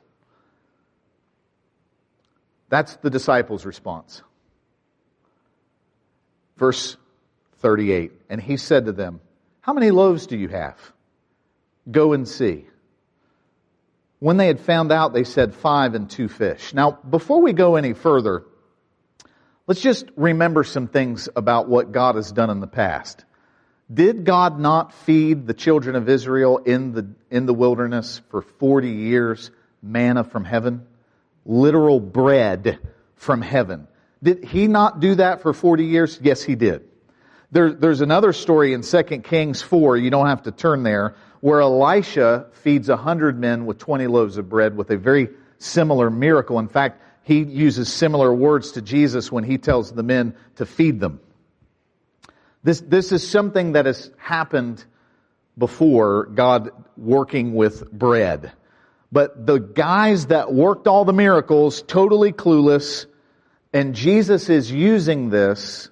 That's 2.68 2.94
the 2.98 3.10
disciples' 3.10 3.66
response. 3.66 4.22
Verse 6.58 6.98
38. 7.60 8.12
And 8.30 8.42
he 8.42 8.58
said 8.58 8.88
to 8.88 8.92
them, 8.92 9.22
How 9.68 9.74
many 9.74 9.92
loaves 9.92 10.28
do 10.28 10.38
you 10.38 10.48
have? 10.48 10.80
Go 11.92 12.14
and 12.14 12.26
see. 12.26 12.66
When 14.20 14.38
they 14.38 14.48
had 14.48 14.62
found 14.62 14.94
out, 14.94 15.14
they 15.14 15.26
said, 15.26 15.54
Five 15.54 15.94
and 15.94 16.10
two 16.10 16.30
fish. 16.30 16.74
Now, 16.74 16.92
before 16.92 17.42
we 17.42 17.52
go 17.52 17.76
any 17.76 17.92
further, 17.92 18.46
let's 19.68 19.82
just 19.82 20.06
remember 20.16 20.64
some 20.64 20.88
things 20.88 21.28
about 21.36 21.68
what 21.68 21.92
God 21.92 22.16
has 22.16 22.32
done 22.32 22.50
in 22.50 22.62
the 22.62 22.68
past. 22.68 23.26
Did 23.94 24.24
God 24.24 24.58
not 24.58 24.94
feed 24.94 25.48
the 25.48 25.54
children 25.54 25.98
of 25.98 26.08
Israel 26.08 26.60
in 26.60 26.94
the, 26.94 27.10
in 27.30 27.46
the 27.46 27.54
wilderness 27.54 28.22
for 28.30 28.42
40 28.42 28.90
years 28.90 29.52
manna 29.82 30.24
from 30.24 30.46
heaven? 30.46 30.88
Literal 31.46 32.00
bread 32.00 32.80
from 33.16 33.42
heaven. 33.42 33.88
Did 34.24 34.46
he 34.46 34.68
not 34.68 35.02
do 35.02 35.16
that 35.16 35.42
for 35.42 35.54
40 35.54 35.84
years? 35.84 36.20
Yes, 36.22 36.42
he 36.42 36.56
did. 36.56 36.88
There, 37.52 37.72
there's 37.72 38.02
another 38.02 38.34
story 38.34 38.74
in 38.74 38.82
2 38.82 39.04
Kings 39.24 39.62
4, 39.62 39.98
you 39.98 40.10
don't 40.10 40.28
have 40.28 40.44
to 40.44 40.52
turn 40.52 40.84
there, 40.84 41.16
where 41.40 41.62
Elisha 41.62 42.48
feeds 42.52 42.90
100 42.90 43.40
men 43.40 43.66
with 43.66 43.78
20 43.78 44.08
loaves 44.08 44.38
of 44.38 44.50
bread 44.50 44.76
with 44.76 44.90
a 44.90 44.98
very 44.98 45.30
similar 45.58 46.10
miracle. 46.10 46.60
In 46.60 46.68
fact, 46.68 47.02
he 47.24 47.44
uses 47.44 47.92
similar 47.92 48.34
words 48.34 48.74
to 48.74 48.82
Jesus 48.82 49.32
when 49.32 49.44
he 49.44 49.58
tells 49.58 49.92
the 49.92 50.04
men 50.04 50.36
to 50.58 50.66
feed 50.66 51.00
them. 51.00 51.22
This, 52.64 52.82
this 52.82 53.12
is 53.12 53.28
something 53.28 53.74
that 53.74 53.86
has 53.86 54.12
happened 54.18 54.84
before 55.58 56.26
God 56.26 56.72
working 56.98 57.54
with 57.54 57.90
bread. 57.92 58.52
But 59.12 59.46
the 59.46 59.60
guys 59.60 60.28
that 60.28 60.54
worked 60.54 60.88
all 60.88 61.06
the 61.06 61.14
miracles, 61.14 61.82
totally 61.82 62.34
clueless, 62.34 63.06
and 63.72 63.96
Jesus 63.96 64.50
is 64.50 64.70
using 64.70 65.30
this 65.30 65.90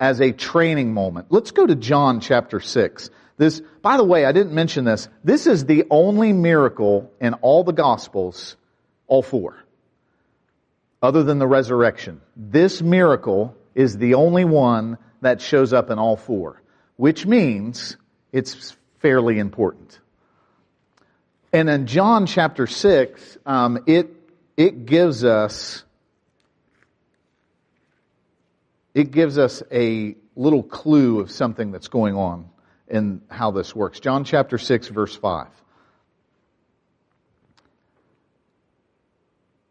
as 0.00 0.20
a 0.20 0.32
training 0.32 0.94
moment. 0.94 1.26
Let's 1.28 1.50
go 1.50 1.66
to 1.66 1.76
John 1.76 2.20
chapter 2.20 2.58
6. 2.58 3.10
This, 3.36 3.60
by 3.82 3.98
the 3.98 4.04
way, 4.04 4.24
I 4.24 4.32
didn't 4.32 4.52
mention 4.52 4.84
this. 4.84 5.08
This 5.22 5.46
is 5.46 5.66
the 5.66 5.84
only 5.90 6.32
miracle 6.32 7.12
in 7.20 7.34
all 7.34 7.62
the 7.64 7.72
Gospels, 7.72 8.56
all 9.06 9.22
four, 9.22 9.62
other 11.02 11.22
than 11.22 11.38
the 11.38 11.46
resurrection. 11.46 12.22
This 12.34 12.80
miracle 12.82 13.54
is 13.74 13.98
the 13.98 14.14
only 14.14 14.44
one 14.44 14.98
that 15.20 15.42
shows 15.42 15.72
up 15.72 15.90
in 15.90 15.98
all 15.98 16.16
four, 16.16 16.62
which 16.96 17.26
means 17.26 17.96
it's 18.32 18.76
fairly 18.98 19.38
important. 19.38 19.98
And 21.52 21.68
in 21.68 21.86
John 21.86 22.26
chapter 22.26 22.66
6, 22.66 23.38
um, 23.44 23.82
it, 23.86 24.08
it 24.56 24.86
gives 24.86 25.24
us 25.24 25.84
it 29.00 29.10
gives 29.12 29.38
us 29.38 29.62
a 29.72 30.14
little 30.36 30.62
clue 30.62 31.20
of 31.20 31.30
something 31.30 31.72
that's 31.72 31.88
going 31.88 32.14
on 32.14 32.48
in 32.86 33.22
how 33.28 33.50
this 33.50 33.74
works. 33.74 33.98
John 33.98 34.24
chapter 34.24 34.58
6 34.58 34.88
verse 34.88 35.16
5. 35.16 35.48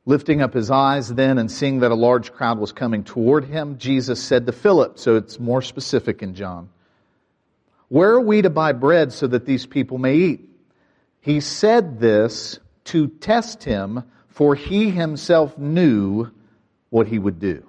Lifting 0.06 0.42
up 0.42 0.56
his 0.56 0.72
eyes 0.72 1.14
then 1.14 1.38
and 1.38 1.52
seeing 1.52 1.82
that 1.82 1.92
a 1.92 1.96
large 1.96 2.34
crowd 2.34 2.58
was 2.58 2.72
coming 2.72 3.04
toward 3.04 3.46
him, 3.46 3.78
Jesus 3.78 4.22
said 4.22 4.48
to 4.48 4.52
Philip, 4.52 4.98
so 4.98 5.16
it's 5.16 5.40
more 5.40 5.62
specific 5.62 6.24
in 6.24 6.34
John, 6.34 6.70
Where 7.90 8.10
are 8.10 8.22
we 8.22 8.42
to 8.42 8.50
buy 8.50 8.72
bread 8.72 9.14
so 9.14 9.28
that 9.28 9.46
these 9.46 9.68
people 9.68 10.00
may 10.00 10.16
eat? 10.16 10.50
He 11.22 11.40
said 11.42 12.00
this 12.00 12.60
to 12.86 13.08
test 13.08 13.64
him, 13.64 14.04
for 14.30 14.56
he 14.56 14.90
himself 14.90 15.56
knew 15.60 16.32
what 16.90 17.06
he 17.06 17.20
would 17.20 17.40
do. 17.40 17.69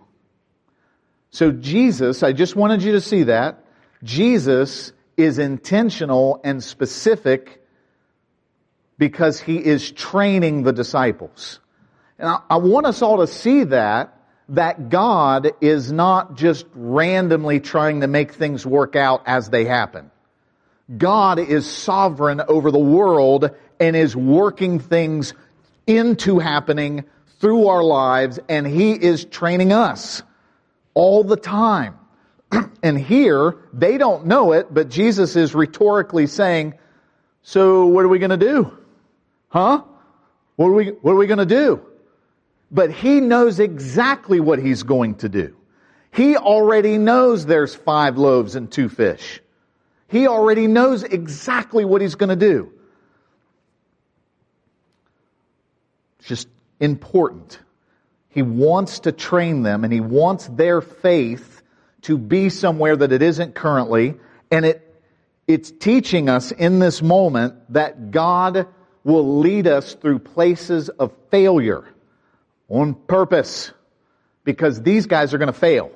So 1.30 1.52
Jesus, 1.52 2.22
I 2.22 2.32
just 2.32 2.56
wanted 2.56 2.82
you 2.82 2.92
to 2.92 3.00
see 3.00 3.24
that, 3.24 3.64
Jesus 4.02 4.92
is 5.16 5.38
intentional 5.38 6.40
and 6.42 6.62
specific 6.62 7.64
because 8.98 9.40
he 9.40 9.56
is 9.56 9.90
training 9.92 10.62
the 10.62 10.72
disciples. 10.72 11.60
And 12.18 12.28
I, 12.28 12.40
I 12.50 12.56
want 12.56 12.86
us 12.86 13.00
all 13.00 13.18
to 13.18 13.26
see 13.26 13.64
that, 13.64 14.16
that 14.50 14.88
God 14.88 15.52
is 15.60 15.92
not 15.92 16.34
just 16.34 16.66
randomly 16.74 17.60
trying 17.60 18.00
to 18.00 18.08
make 18.08 18.32
things 18.32 18.66
work 18.66 18.96
out 18.96 19.22
as 19.26 19.50
they 19.50 19.64
happen. 19.64 20.10
God 20.96 21.38
is 21.38 21.70
sovereign 21.70 22.42
over 22.48 22.72
the 22.72 22.78
world 22.78 23.50
and 23.78 23.94
is 23.94 24.16
working 24.16 24.80
things 24.80 25.34
into 25.86 26.40
happening 26.40 27.04
through 27.38 27.68
our 27.68 27.82
lives 27.82 28.40
and 28.48 28.66
He 28.66 28.92
is 28.92 29.24
training 29.24 29.72
us 29.72 30.22
all 30.94 31.24
the 31.24 31.36
time. 31.36 31.96
and 32.82 32.98
here, 32.98 33.56
they 33.72 33.98
don't 33.98 34.26
know 34.26 34.52
it, 34.52 34.72
but 34.72 34.88
Jesus 34.88 35.36
is 35.36 35.54
rhetorically 35.54 36.26
saying, 36.26 36.74
so 37.42 37.86
what 37.86 38.04
are 38.04 38.08
we 38.08 38.18
going 38.18 38.30
to 38.30 38.36
do? 38.36 38.76
Huh? 39.48 39.82
What 40.56 40.66
are 40.66 40.72
we, 40.72 40.88
what 40.88 41.12
are 41.12 41.16
we 41.16 41.26
going 41.26 41.38
to 41.38 41.46
do? 41.46 41.86
but 42.70 42.92
he 42.92 43.20
knows 43.20 43.58
exactly 43.58 44.40
what 44.40 44.58
he's 44.58 44.82
going 44.82 45.16
to 45.16 45.28
do. 45.28 45.56
He 46.12 46.36
already 46.36 46.98
knows 46.98 47.46
there's 47.46 47.74
five 47.74 48.16
loaves 48.16 48.54
and 48.54 48.70
two 48.70 48.88
fish. 48.88 49.40
He 50.08 50.26
already 50.26 50.66
knows 50.66 51.02
exactly 51.02 51.84
what 51.84 52.00
he's 52.00 52.14
going 52.14 52.30
to 52.30 52.36
do. 52.36 52.72
It's 56.18 56.28
just 56.28 56.48
important. 56.80 57.58
He 58.30 58.42
wants 58.42 59.00
to 59.00 59.12
train 59.12 59.62
them 59.62 59.84
and 59.84 59.92
he 59.92 60.00
wants 60.00 60.46
their 60.46 60.80
faith 60.80 61.62
to 62.02 62.16
be 62.16 62.48
somewhere 62.48 62.96
that 62.96 63.12
it 63.12 63.22
isn't 63.22 63.54
currently. 63.54 64.14
And 64.50 64.64
it, 64.64 64.94
it's 65.46 65.70
teaching 65.70 66.28
us 66.28 66.52
in 66.52 66.78
this 66.78 67.02
moment 67.02 67.54
that 67.72 68.10
God 68.10 68.68
will 69.04 69.38
lead 69.40 69.66
us 69.66 69.94
through 69.94 70.20
places 70.20 70.88
of 70.88 71.12
failure 71.30 71.84
on 72.68 72.94
purpose 72.94 73.72
because 74.44 74.80
these 74.82 75.06
guys 75.06 75.34
are 75.34 75.38
going 75.38 75.52
to 75.52 75.52
fail. 75.52 75.90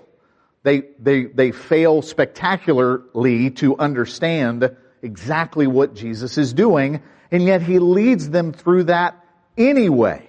They, 0.65 0.83
they, 0.99 1.25
they 1.25 1.53
fail 1.53 2.03
spectacularly 2.03 3.51
to 3.53 3.77
understand 3.79 4.77
exactly 5.03 5.67
what 5.67 5.95
Jesus 5.95 6.39
is 6.39 6.53
doing, 6.53 7.03
and 7.31 7.43
yet 7.43 7.63
he 7.63 7.79
leads 7.79 8.31
them 8.31 8.53
through 8.53 8.85
that 8.85 9.23
anyway. 9.57 10.27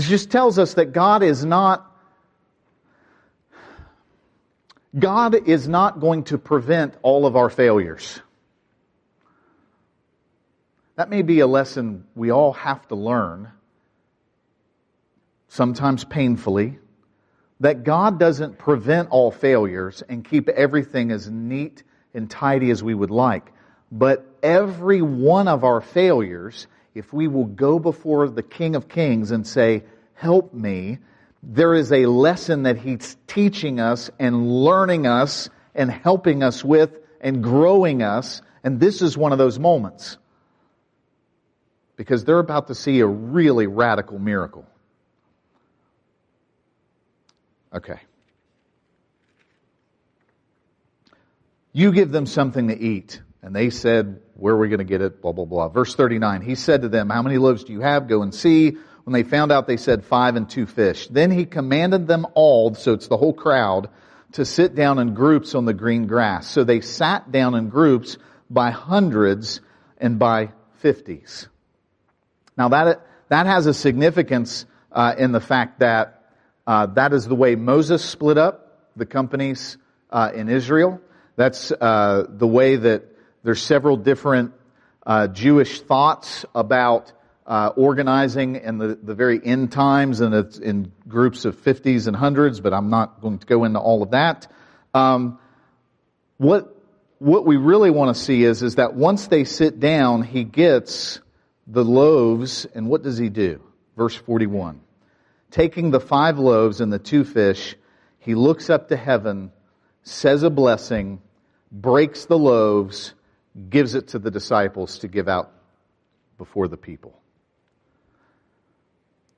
This 0.00 0.08
just 0.08 0.30
tells 0.30 0.58
us 0.58 0.72
that 0.74 0.94
God 0.94 1.22
is 1.22 1.44
not 1.44 1.86
God 4.98 5.46
is 5.46 5.68
not 5.68 6.00
going 6.00 6.24
to 6.24 6.38
prevent 6.38 6.94
all 7.02 7.26
of 7.26 7.36
our 7.36 7.50
failures. 7.50 8.18
That 10.96 11.10
may 11.10 11.20
be 11.20 11.40
a 11.40 11.46
lesson 11.46 12.06
we 12.14 12.30
all 12.30 12.54
have 12.54 12.88
to 12.88 12.94
learn 12.94 13.50
sometimes 15.48 16.04
painfully, 16.04 16.78
that 17.60 17.84
God 17.84 18.18
doesn't 18.18 18.56
prevent 18.56 19.10
all 19.10 19.30
failures 19.30 20.02
and 20.08 20.24
keep 20.24 20.48
everything 20.48 21.10
as 21.10 21.28
neat 21.28 21.82
and 22.14 22.30
tidy 22.30 22.70
as 22.70 22.82
we 22.82 22.94
would 22.94 23.10
like. 23.10 23.52
But 23.92 24.24
every 24.42 25.02
one 25.02 25.46
of 25.46 25.62
our 25.62 25.82
failures, 25.82 26.68
if 26.94 27.12
we 27.12 27.28
will 27.28 27.44
go 27.44 27.78
before 27.78 28.28
the 28.28 28.42
King 28.42 28.74
of 28.76 28.88
Kings 28.88 29.30
and 29.30 29.46
say, 29.46 29.84
Help 30.14 30.52
me, 30.52 30.98
there 31.42 31.74
is 31.74 31.92
a 31.92 32.06
lesson 32.06 32.64
that 32.64 32.76
He's 32.76 33.16
teaching 33.26 33.80
us 33.80 34.10
and 34.18 34.46
learning 34.46 35.06
us 35.06 35.48
and 35.74 35.90
helping 35.90 36.42
us 36.42 36.64
with 36.64 36.98
and 37.20 37.42
growing 37.42 38.02
us. 38.02 38.42
And 38.62 38.78
this 38.78 39.02
is 39.02 39.16
one 39.16 39.32
of 39.32 39.38
those 39.38 39.58
moments. 39.58 40.18
Because 41.96 42.24
they're 42.24 42.38
about 42.38 42.66
to 42.68 42.74
see 42.74 43.00
a 43.00 43.06
really 43.06 43.66
radical 43.66 44.18
miracle. 44.18 44.66
Okay. 47.74 48.00
You 51.72 51.92
give 51.92 52.10
them 52.10 52.26
something 52.26 52.68
to 52.68 52.78
eat. 52.78 53.20
And 53.42 53.54
they 53.54 53.70
said, 53.70 54.20
Where 54.34 54.54
are 54.54 54.58
we 54.58 54.68
going 54.68 54.78
to 54.78 54.84
get 54.84 55.00
it? 55.00 55.22
Blah, 55.22 55.32
blah, 55.32 55.44
blah. 55.44 55.68
Verse 55.68 55.94
39 55.94 56.42
He 56.42 56.54
said 56.54 56.82
to 56.82 56.88
them, 56.88 57.10
How 57.10 57.22
many 57.22 57.38
loaves 57.38 57.64
do 57.64 57.72
you 57.72 57.80
have? 57.80 58.08
Go 58.08 58.22
and 58.22 58.34
see. 58.34 58.76
When 59.04 59.12
they 59.12 59.22
found 59.22 59.50
out, 59.50 59.66
they 59.66 59.76
said, 59.76 60.04
Five 60.04 60.36
and 60.36 60.48
two 60.48 60.66
fish. 60.66 61.08
Then 61.08 61.30
he 61.30 61.46
commanded 61.46 62.06
them 62.06 62.26
all, 62.34 62.74
so 62.74 62.92
it's 62.92 63.08
the 63.08 63.16
whole 63.16 63.32
crowd, 63.32 63.88
to 64.32 64.44
sit 64.44 64.74
down 64.74 64.98
in 64.98 65.14
groups 65.14 65.54
on 65.54 65.64
the 65.64 65.74
green 65.74 66.06
grass. 66.06 66.48
So 66.48 66.64
they 66.64 66.80
sat 66.80 67.32
down 67.32 67.54
in 67.54 67.68
groups 67.68 68.18
by 68.48 68.70
hundreds 68.70 69.60
and 69.98 70.18
by 70.18 70.52
fifties. 70.78 71.48
Now 72.56 72.68
that, 72.68 73.06
that 73.28 73.46
has 73.46 73.66
a 73.66 73.74
significance 73.74 74.66
uh, 74.92 75.14
in 75.16 75.32
the 75.32 75.40
fact 75.40 75.80
that 75.80 76.16
uh, 76.66 76.86
that 76.86 77.12
is 77.12 77.26
the 77.26 77.34
way 77.34 77.56
Moses 77.56 78.04
split 78.04 78.38
up 78.38 78.90
the 78.96 79.06
companies 79.06 79.78
uh, 80.10 80.30
in 80.34 80.48
Israel. 80.48 81.00
That's 81.36 81.72
uh, 81.72 82.26
the 82.28 82.46
way 82.46 82.76
that 82.76 83.04
there's 83.42 83.62
several 83.62 83.96
different 83.96 84.52
uh, 85.06 85.28
Jewish 85.28 85.80
thoughts 85.80 86.44
about 86.54 87.12
uh, 87.46 87.72
organizing 87.76 88.56
in 88.56 88.78
the, 88.78 88.98
the 89.02 89.14
very 89.14 89.40
end 89.44 89.72
times, 89.72 90.20
and 90.20 90.34
it's 90.34 90.58
in 90.58 90.92
groups 91.08 91.44
of 91.44 91.56
50s 91.56 92.06
and 92.06 92.14
hundreds, 92.14 92.60
but 92.60 92.72
I'm 92.72 92.90
not 92.90 93.20
going 93.20 93.38
to 93.38 93.46
go 93.46 93.64
into 93.64 93.80
all 93.80 94.02
of 94.02 94.10
that. 94.10 94.46
Um, 94.94 95.38
what 96.36 96.76
what 97.18 97.44
we 97.44 97.56
really 97.58 97.90
want 97.90 98.16
to 98.16 98.20
see 98.20 98.44
is 98.44 98.62
is 98.62 98.76
that 98.76 98.94
once 98.94 99.26
they 99.26 99.44
sit 99.44 99.78
down, 99.78 100.22
he 100.22 100.42
gets 100.42 101.20
the 101.66 101.84
loaves, 101.84 102.66
and 102.74 102.88
what 102.88 103.02
does 103.02 103.18
he 103.18 103.28
do? 103.28 103.60
Verse 103.96 104.14
41 104.14 104.80
taking 105.50 105.90
the 105.90 106.00
five 106.00 106.38
loaves 106.38 106.80
and 106.80 106.92
the 106.92 106.98
two 106.98 107.24
fish, 107.24 107.76
he 108.18 108.34
looks 108.34 108.70
up 108.70 108.88
to 108.88 108.96
heaven, 108.96 109.50
says 110.02 110.42
a 110.42 110.50
blessing, 110.50 111.20
breaks 111.72 112.26
the 112.26 112.38
loaves, 112.38 113.14
gives 113.68 113.94
it 113.94 114.08
to 114.08 114.18
the 114.18 114.30
disciples 114.30 114.98
to 115.00 115.08
give 115.08 115.28
out 115.28 115.50
before 116.38 116.68
the 116.68 116.76
people. 116.76 117.18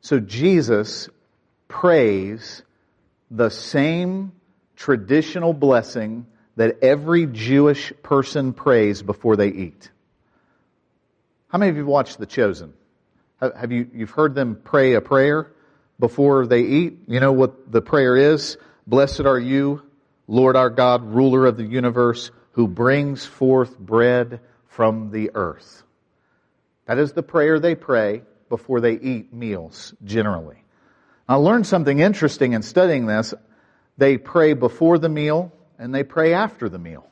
So 0.01 0.21
Jesus 0.21 1.09
prays 1.69 2.63
the 3.31 3.49
same 3.49 4.33
traditional 4.77 5.53
blessing 5.53 6.27
that 6.57 6.83
every 6.83 7.27
Jewish 7.27 7.93
person 8.03 8.53
prays 8.53 9.03
before 9.03 9.37
they 9.37 9.49
eat. 9.49 9.91
How 11.49 11.59
many 11.59 11.71
of 11.71 11.77
you 11.77 11.83
have 11.83 11.89
watched 11.89 12.19
The 12.19 12.27
Chosen? 12.27 12.75
Have 13.41 13.73
you 13.73 13.89
you've 13.95 14.11
heard 14.11 14.35
them 14.35 14.61
pray 14.63 14.95
a 14.95 15.01
prayer? 15.01 15.53
before 16.03 16.47
they 16.47 16.63
eat. 16.63 16.99
You 17.07 17.21
know 17.21 17.31
what 17.33 17.71
the 17.71 17.81
prayer 17.81 18.17
is? 18.17 18.59
Blessed 18.89 19.21
are 19.21 19.39
you, 19.39 19.83
Lord 20.27 20.57
our 20.57 20.69
God, 20.69 21.05
ruler 21.05 21.47
of 21.47 21.57
the 21.57 21.65
universe, 21.65 22.33
who 22.53 22.69
brings 22.69 23.25
forth 23.25 23.79
bread 23.79 24.41
from 24.69 25.11
the 25.11 25.31
earth. 25.35 25.83
That 26.87 26.99
is 26.99 27.13
the 27.13 27.23
prayer 27.23 27.59
they 27.59 27.75
pray 27.75 28.23
before 28.49 28.81
they 28.81 28.95
eat 28.95 29.33
meals, 29.33 29.95
generally. 30.05 30.65
I 31.29 31.37
learned 31.37 31.67
something 31.67 31.99
interesting 31.99 32.53
in 32.53 32.63
studying 32.63 33.07
this. 33.07 33.33
They 33.97 34.19
pray 34.19 34.55
before 34.55 34.99
the 34.99 35.09
meal 35.09 35.53
and 35.79 35.95
they 35.95 36.03
pray 36.03 36.35
after 36.35 36.69
the 36.69 36.79
meal. 36.79 37.07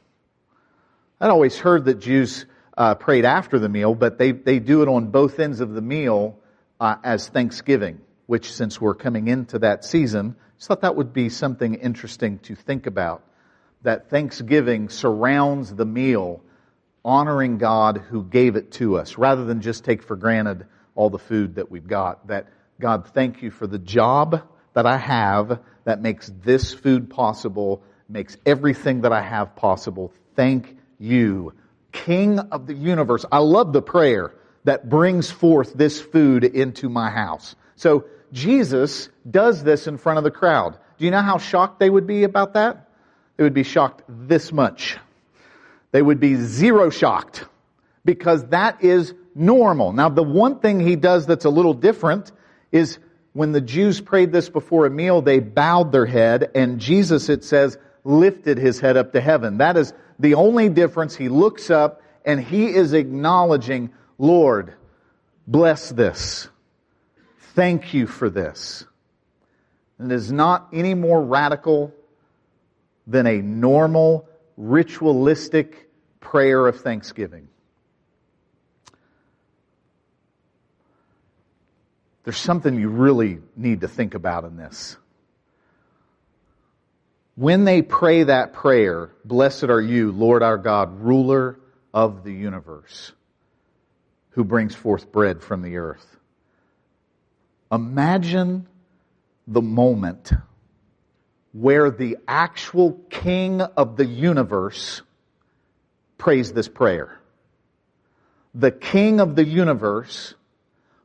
I'd 1.20 1.30
always 1.30 1.58
heard 1.58 1.84
that 1.86 2.00
Jews 2.00 2.46
uh, 2.76 2.94
prayed 2.94 3.24
after 3.24 3.58
the 3.58 3.68
meal, 3.68 3.94
but 3.94 4.18
they, 4.18 4.32
they 4.32 4.58
do 4.58 4.82
it 4.82 4.88
on 4.88 5.10
both 5.10 5.38
ends 5.38 5.60
of 5.60 5.72
the 5.72 5.82
meal 5.82 6.38
uh, 6.78 6.96
as 7.02 7.28
thanksgiving 7.28 8.00
which 8.30 8.52
since 8.52 8.80
we're 8.80 8.94
coming 8.94 9.26
into 9.26 9.58
that 9.58 9.84
season, 9.84 10.36
just 10.56 10.68
thought 10.68 10.82
that 10.82 10.94
would 10.94 11.12
be 11.12 11.28
something 11.28 11.74
interesting 11.74 12.38
to 12.38 12.54
think 12.54 12.86
about. 12.86 13.24
That 13.82 14.10
Thanksgiving 14.10 14.88
surrounds 14.90 15.74
the 15.74 15.86
meal, 15.86 16.42
honoring 17.04 17.58
God 17.58 17.98
who 17.98 18.22
gave 18.22 18.56
it 18.56 18.72
to 18.72 18.98
us, 18.98 19.16
rather 19.16 19.44
than 19.44 19.62
just 19.62 19.84
take 19.84 20.02
for 20.02 20.16
granted 20.16 20.66
all 20.94 21.08
the 21.08 21.18
food 21.18 21.54
that 21.54 21.70
we've 21.70 21.86
got. 21.86 22.26
That 22.26 22.48
God, 22.78 23.08
thank 23.14 23.42
you 23.42 23.50
for 23.50 23.66
the 23.66 23.78
job 23.78 24.42
that 24.74 24.86
I 24.86 24.98
have 24.98 25.60
that 25.84 26.02
makes 26.02 26.30
this 26.42 26.74
food 26.74 27.10
possible, 27.10 27.82
makes 28.08 28.36
everything 28.44 29.02
that 29.02 29.12
I 29.12 29.22
have 29.22 29.56
possible. 29.56 30.12
Thank 30.36 30.76
you, 30.98 31.54
King 31.92 32.38
of 32.38 32.66
the 32.66 32.74
universe. 32.74 33.24
I 33.32 33.38
love 33.38 33.72
the 33.72 33.82
prayer 33.82 34.34
that 34.64 34.88
brings 34.88 35.30
forth 35.30 35.72
this 35.72 36.00
food 36.00 36.44
into 36.44 36.88
my 36.88 37.10
house. 37.10 37.56
So 37.76 38.04
Jesus 38.32 39.08
does 39.28 39.64
this 39.64 39.86
in 39.86 39.96
front 39.96 40.18
of 40.18 40.24
the 40.24 40.30
crowd. 40.30 40.78
Do 40.98 41.04
you 41.06 41.10
know 41.10 41.22
how 41.22 41.38
shocked 41.38 41.80
they 41.80 41.88
would 41.88 42.06
be 42.06 42.24
about 42.24 42.54
that? 42.54 42.89
They 43.40 43.44
would 43.44 43.54
be 43.54 43.62
shocked 43.62 44.02
this 44.06 44.52
much. 44.52 44.98
They 45.92 46.02
would 46.02 46.20
be 46.20 46.34
zero 46.34 46.90
shocked 46.90 47.46
because 48.04 48.46
that 48.48 48.84
is 48.84 49.14
normal. 49.34 49.94
Now, 49.94 50.10
the 50.10 50.22
one 50.22 50.58
thing 50.58 50.78
he 50.78 50.94
does 50.94 51.24
that's 51.24 51.46
a 51.46 51.48
little 51.48 51.72
different 51.72 52.32
is 52.70 52.98
when 53.32 53.52
the 53.52 53.62
Jews 53.62 53.98
prayed 53.98 54.30
this 54.30 54.50
before 54.50 54.84
a 54.84 54.90
meal, 54.90 55.22
they 55.22 55.40
bowed 55.40 55.90
their 55.90 56.04
head, 56.04 56.50
and 56.54 56.78
Jesus, 56.78 57.30
it 57.30 57.42
says, 57.42 57.78
lifted 58.04 58.58
his 58.58 58.78
head 58.78 58.98
up 58.98 59.14
to 59.14 59.22
heaven. 59.22 59.56
That 59.56 59.78
is 59.78 59.94
the 60.18 60.34
only 60.34 60.68
difference. 60.68 61.16
He 61.16 61.30
looks 61.30 61.70
up 61.70 62.02
and 62.26 62.38
he 62.44 62.66
is 62.66 62.92
acknowledging, 62.92 63.88
Lord, 64.18 64.74
bless 65.46 65.88
this. 65.88 66.46
Thank 67.54 67.94
you 67.94 68.06
for 68.06 68.28
this. 68.28 68.84
And 69.98 70.12
it 70.12 70.14
is 70.14 70.30
not 70.30 70.68
any 70.74 70.92
more 70.92 71.22
radical 71.22 71.94
than 73.10 73.26
a 73.26 73.42
normal, 73.42 74.28
ritualistic 74.56 75.90
prayer 76.20 76.66
of 76.68 76.80
thanksgiving. 76.80 77.48
There's 82.22 82.36
something 82.36 82.78
you 82.78 82.88
really 82.88 83.38
need 83.56 83.80
to 83.80 83.88
think 83.88 84.14
about 84.14 84.44
in 84.44 84.56
this. 84.56 84.96
When 87.34 87.64
they 87.64 87.82
pray 87.82 88.24
that 88.24 88.52
prayer, 88.52 89.10
blessed 89.24 89.64
are 89.64 89.80
you, 89.80 90.12
Lord 90.12 90.44
our 90.44 90.58
God, 90.58 91.00
ruler 91.00 91.58
of 91.92 92.22
the 92.22 92.32
universe, 92.32 93.10
who 94.30 94.44
brings 94.44 94.74
forth 94.74 95.10
bread 95.10 95.42
from 95.42 95.62
the 95.62 95.78
earth. 95.78 96.06
Imagine 97.72 98.68
the 99.48 99.62
moment 99.62 100.32
where 101.52 101.90
the 101.90 102.16
actual 102.28 102.92
king 103.10 103.60
of 103.60 103.96
the 103.96 104.06
universe 104.06 105.02
prays 106.18 106.52
this 106.52 106.68
prayer. 106.68 107.18
The 108.54 108.70
king 108.70 109.20
of 109.20 109.36
the 109.36 109.44
universe 109.44 110.34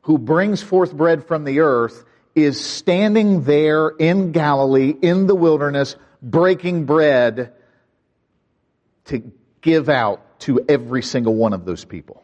who 0.02 0.18
brings 0.18 0.62
forth 0.62 0.94
bread 0.94 1.26
from 1.26 1.44
the 1.44 1.60
earth 1.60 2.04
is 2.34 2.64
standing 2.64 3.42
there 3.42 3.88
in 3.88 4.30
Galilee, 4.32 4.94
in 5.00 5.26
the 5.26 5.34
wilderness, 5.34 5.96
breaking 6.22 6.84
bread 6.84 7.52
to 9.06 9.32
give 9.62 9.88
out 9.88 10.38
to 10.40 10.64
every 10.68 11.02
single 11.02 11.34
one 11.34 11.52
of 11.52 11.64
those 11.64 11.84
people. 11.84 12.22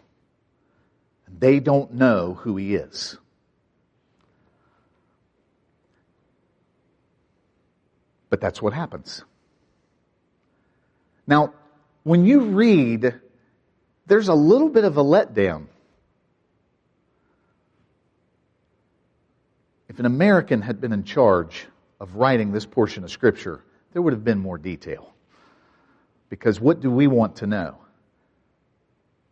They 1.38 1.60
don't 1.60 1.94
know 1.94 2.34
who 2.34 2.56
he 2.56 2.74
is. 2.74 3.16
But 8.32 8.40
that's 8.40 8.62
what 8.62 8.72
happens. 8.72 9.22
Now, 11.26 11.52
when 12.02 12.24
you 12.24 12.40
read, 12.40 13.20
there's 14.06 14.28
a 14.28 14.34
little 14.34 14.70
bit 14.70 14.84
of 14.84 14.96
a 14.96 15.04
letdown. 15.04 15.66
If 19.90 19.98
an 19.98 20.06
American 20.06 20.62
had 20.62 20.80
been 20.80 20.94
in 20.94 21.04
charge 21.04 21.66
of 22.00 22.16
writing 22.16 22.52
this 22.52 22.64
portion 22.64 23.04
of 23.04 23.10
Scripture, 23.10 23.62
there 23.92 24.00
would 24.00 24.14
have 24.14 24.24
been 24.24 24.38
more 24.38 24.56
detail. 24.56 25.12
Because 26.30 26.58
what 26.58 26.80
do 26.80 26.90
we 26.90 27.08
want 27.08 27.36
to 27.36 27.46
know? 27.46 27.76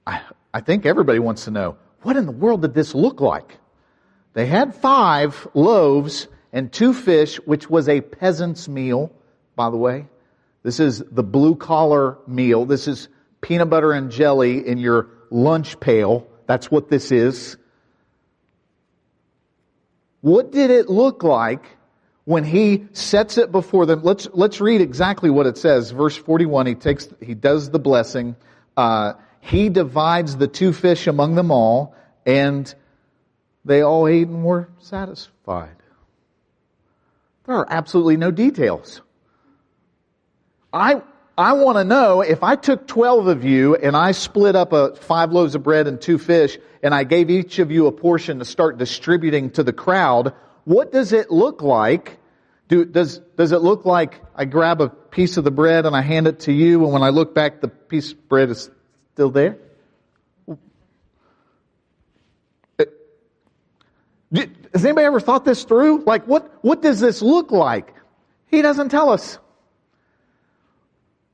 I, 0.06 0.20
I 0.52 0.60
think 0.60 0.84
everybody 0.84 1.20
wants 1.20 1.46
to 1.46 1.50
know 1.50 1.78
what 2.02 2.18
in 2.18 2.26
the 2.26 2.32
world 2.32 2.60
did 2.60 2.74
this 2.74 2.94
look 2.94 3.22
like? 3.22 3.56
They 4.34 4.44
had 4.44 4.74
five 4.74 5.48
loaves 5.54 6.28
and 6.52 6.72
two 6.72 6.92
fish, 6.92 7.36
which 7.36 7.70
was 7.70 7.88
a 7.88 8.00
peasant's 8.00 8.68
meal, 8.68 9.12
by 9.56 9.70
the 9.70 9.76
way. 9.76 10.06
This 10.62 10.80
is 10.80 11.02
the 11.10 11.22
blue 11.22 11.54
collar 11.54 12.18
meal. 12.26 12.66
This 12.66 12.88
is 12.88 13.08
peanut 13.40 13.70
butter 13.70 13.92
and 13.92 14.10
jelly 14.10 14.66
in 14.66 14.78
your 14.78 15.08
lunch 15.30 15.80
pail. 15.80 16.26
That's 16.46 16.70
what 16.70 16.88
this 16.88 17.12
is. 17.12 17.56
What 20.20 20.52
did 20.52 20.70
it 20.70 20.90
look 20.90 21.22
like 21.22 21.64
when 22.24 22.44
he 22.44 22.86
sets 22.92 23.38
it 23.38 23.50
before 23.50 23.86
them? 23.86 24.02
Let's, 24.02 24.28
let's 24.32 24.60
read 24.60 24.80
exactly 24.80 25.30
what 25.30 25.46
it 25.46 25.56
says. 25.56 25.92
Verse 25.92 26.16
41, 26.16 26.66
he 26.66 26.74
takes, 26.74 27.08
he 27.24 27.34
does 27.34 27.70
the 27.70 27.78
blessing. 27.78 28.36
Uh, 28.76 29.14
he 29.40 29.70
divides 29.70 30.36
the 30.36 30.46
two 30.46 30.74
fish 30.74 31.06
among 31.06 31.34
them 31.34 31.50
all, 31.50 31.94
and 32.26 32.72
they 33.64 33.80
all 33.80 34.06
ate 34.06 34.28
and 34.28 34.44
were 34.44 34.68
satisfied. 34.78 35.79
There 37.46 37.56
are 37.56 37.66
absolutely 37.68 38.16
no 38.16 38.30
details. 38.30 39.00
I, 40.72 41.02
I 41.36 41.54
want 41.54 41.78
to 41.78 41.84
know 41.84 42.20
if 42.20 42.42
I 42.42 42.56
took 42.56 42.86
12 42.86 43.26
of 43.26 43.44
you 43.44 43.74
and 43.74 43.96
I 43.96 44.12
split 44.12 44.54
up 44.54 44.72
a 44.72 44.94
five 44.94 45.32
loaves 45.32 45.54
of 45.54 45.62
bread 45.62 45.86
and 45.86 46.00
two 46.00 46.18
fish 46.18 46.58
and 46.82 46.94
I 46.94 47.04
gave 47.04 47.30
each 47.30 47.58
of 47.58 47.70
you 47.70 47.86
a 47.86 47.92
portion 47.92 48.38
to 48.38 48.44
start 48.44 48.78
distributing 48.78 49.50
to 49.52 49.62
the 49.62 49.72
crowd, 49.72 50.34
what 50.64 50.92
does 50.92 51.12
it 51.12 51.30
look 51.30 51.62
like? 51.62 52.18
Do, 52.68 52.84
does, 52.84 53.18
does 53.36 53.52
it 53.52 53.62
look 53.62 53.84
like 53.84 54.22
I 54.36 54.44
grab 54.44 54.80
a 54.80 54.88
piece 54.88 55.36
of 55.36 55.44
the 55.44 55.50
bread 55.50 55.86
and 55.86 55.96
I 55.96 56.02
hand 56.02 56.28
it 56.28 56.40
to 56.40 56.52
you 56.52 56.84
and 56.84 56.92
when 56.92 57.02
I 57.02 57.08
look 57.08 57.34
back 57.34 57.60
the 57.60 57.68
piece 57.68 58.12
of 58.12 58.28
bread 58.28 58.50
is 58.50 58.70
still 59.14 59.30
there? 59.30 59.58
Has 64.32 64.84
anybody 64.84 65.06
ever 65.06 65.20
thought 65.20 65.44
this 65.44 65.64
through? 65.64 66.04
Like, 66.04 66.26
what, 66.26 66.62
what 66.62 66.82
does 66.82 67.00
this 67.00 67.20
look 67.22 67.50
like? 67.50 67.94
He 68.46 68.62
doesn't 68.62 68.90
tell 68.90 69.10
us. 69.10 69.38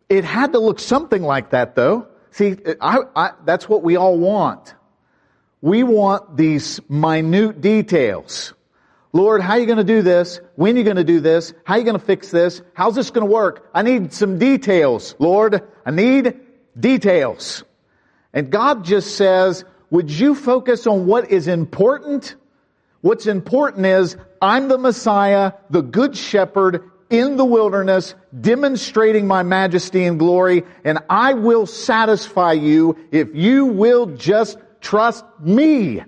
It 0.09 0.25
had 0.25 0.53
to 0.53 0.59
look 0.59 0.79
something 0.79 1.23
like 1.23 1.51
that, 1.51 1.75
though. 1.75 2.09
See, 2.31 2.57
I, 2.81 3.01
I, 3.15 3.31
that's 3.45 3.69
what 3.69 3.83
we 3.83 3.97
all 3.97 4.19
want. 4.19 4.75
We 5.61 5.83
want 5.83 6.37
these 6.37 6.81
minute 6.89 7.61
details. 7.61 8.55
Lord, 9.13 9.41
how 9.41 9.55
are 9.55 9.59
you 9.59 9.67
going 9.67 9.79
to 9.79 9.85
do 9.85 10.03
this? 10.03 10.41
When 10.57 10.75
are 10.75 10.79
you 10.79 10.85
going 10.85 10.97
to 10.97 11.05
do 11.05 11.21
this? 11.21 11.55
How 11.65 11.75
are 11.75 11.79
you 11.79 11.85
going 11.85 11.99
to 11.99 12.05
fix 12.05 12.31
this? 12.31 12.63
How's 12.75 12.95
this 12.95 13.11
going 13.11 13.27
to 13.27 13.33
work? 13.33 13.69
I 13.73 13.83
need 13.83 14.13
some 14.13 14.39
details. 14.39 15.17
Lord, 15.19 15.63
I 15.85 15.91
need 15.91 16.39
details. 16.79 17.65
And 18.33 18.51
God 18.51 18.85
just 18.85 19.17
says, 19.17 19.65
would 19.91 20.11
you 20.11 20.35
focus 20.35 20.87
on 20.87 21.07
what 21.07 21.31
is 21.31 21.49
important? 21.49 22.37
What's 23.01 23.27
important 23.27 23.87
is 23.87 24.17
I'm 24.41 24.69
the 24.69 24.79
Messiah, 24.79 25.53
the 25.71 25.83
good 25.83 26.17
shepherd 26.17 26.91
in 27.11 27.37
the 27.37 27.45
wilderness, 27.45 28.15
demonstrating 28.41 29.27
my 29.27 29.43
majesty 29.43 30.05
and 30.05 30.19
glory, 30.19 30.65
and 30.85 30.99
I 31.09 31.35
will 31.35 31.67
satisfy 31.67 32.53
you 32.53 32.97
if 33.13 33.35
you 33.35 33.67
will 33.67 34.07
just 34.07 34.59
trust 34.81 35.25
me. 35.41 36.03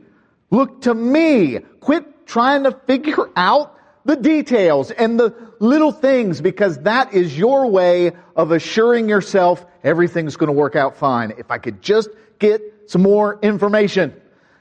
Look 0.51 0.83
to 0.83 0.95
me. 0.95 1.61
Quit 1.81 2.27
trying 2.27 2.65
to 2.65 2.73
figure 2.87 3.31
out 3.37 3.77
the 4.05 4.17
details 4.17 4.91
and 4.91 5.21
the 5.21 5.35
little 5.61 5.93
things 5.93 6.41
because 6.41 6.79
that 6.79 7.13
is 7.13 7.37
your 7.39 7.67
way 7.67 8.13
of 8.37 8.53
assuring 8.53 9.09
yourself 9.09 9.65
everything's 9.85 10.37
going 10.37 10.49
to 10.49 10.53
work 10.53 10.77
out 10.77 10.97
fine. 10.97 11.33
If 11.37 11.51
I 11.51 11.59
could 11.59 11.83
just 11.83 12.09
get 12.39 12.63
some 12.87 13.03
more 13.03 13.39
information. 13.43 14.15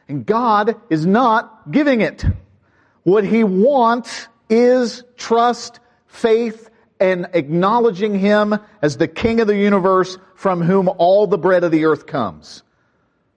And 0.08 0.26
God 0.26 0.76
is 0.90 1.06
not 1.06 1.72
giving 1.72 2.02
it. 2.02 2.26
What 3.04 3.24
He 3.24 3.44
wants 3.44 4.28
is 4.50 5.04
trust, 5.18 5.80
faith, 6.08 6.70
and 7.00 7.28
acknowledging 7.34 8.18
Him 8.18 8.56
as 8.82 8.98
the 8.98 9.08
King 9.08 9.40
of 9.40 9.48
the 9.48 9.58
universe 9.58 10.18
from 10.36 10.62
whom 10.62 10.90
all 10.98 11.28
the 11.28 11.38
bread 11.38 11.64
of 11.64 11.72
the 11.72 11.86
earth 11.86 12.06
comes. 12.06 12.64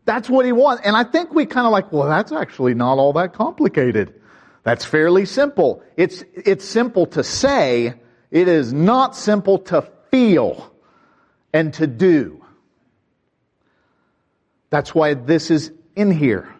That's 0.04 0.30
what 0.30 0.46
He 0.46 0.52
wants. 0.52 0.82
And 0.84 0.96
I 0.96 1.04
think 1.04 1.32
we 1.32 1.46
kind 1.46 1.66
of 1.66 1.72
like, 1.72 1.92
well, 1.92 2.08
that's 2.08 2.32
actually 2.32 2.74
not 2.74 2.98
all 2.98 3.12
that 3.14 3.32
complicated. 3.32 4.14
That's 4.62 4.84
fairly 4.84 5.24
simple. 5.24 5.82
It's, 5.96 6.24
it's 6.34 6.64
simple 6.64 7.06
to 7.06 7.24
say. 7.24 7.94
It 8.30 8.46
is 8.46 8.72
not 8.72 9.16
simple 9.16 9.58
to 9.58 9.82
feel 10.10 10.72
and 11.52 11.74
to 11.74 11.86
do. 11.86 12.44
That's 14.70 14.94
why 14.94 15.14
this 15.14 15.50
is 15.50 15.72
in 15.96 16.10
here. 16.12 16.54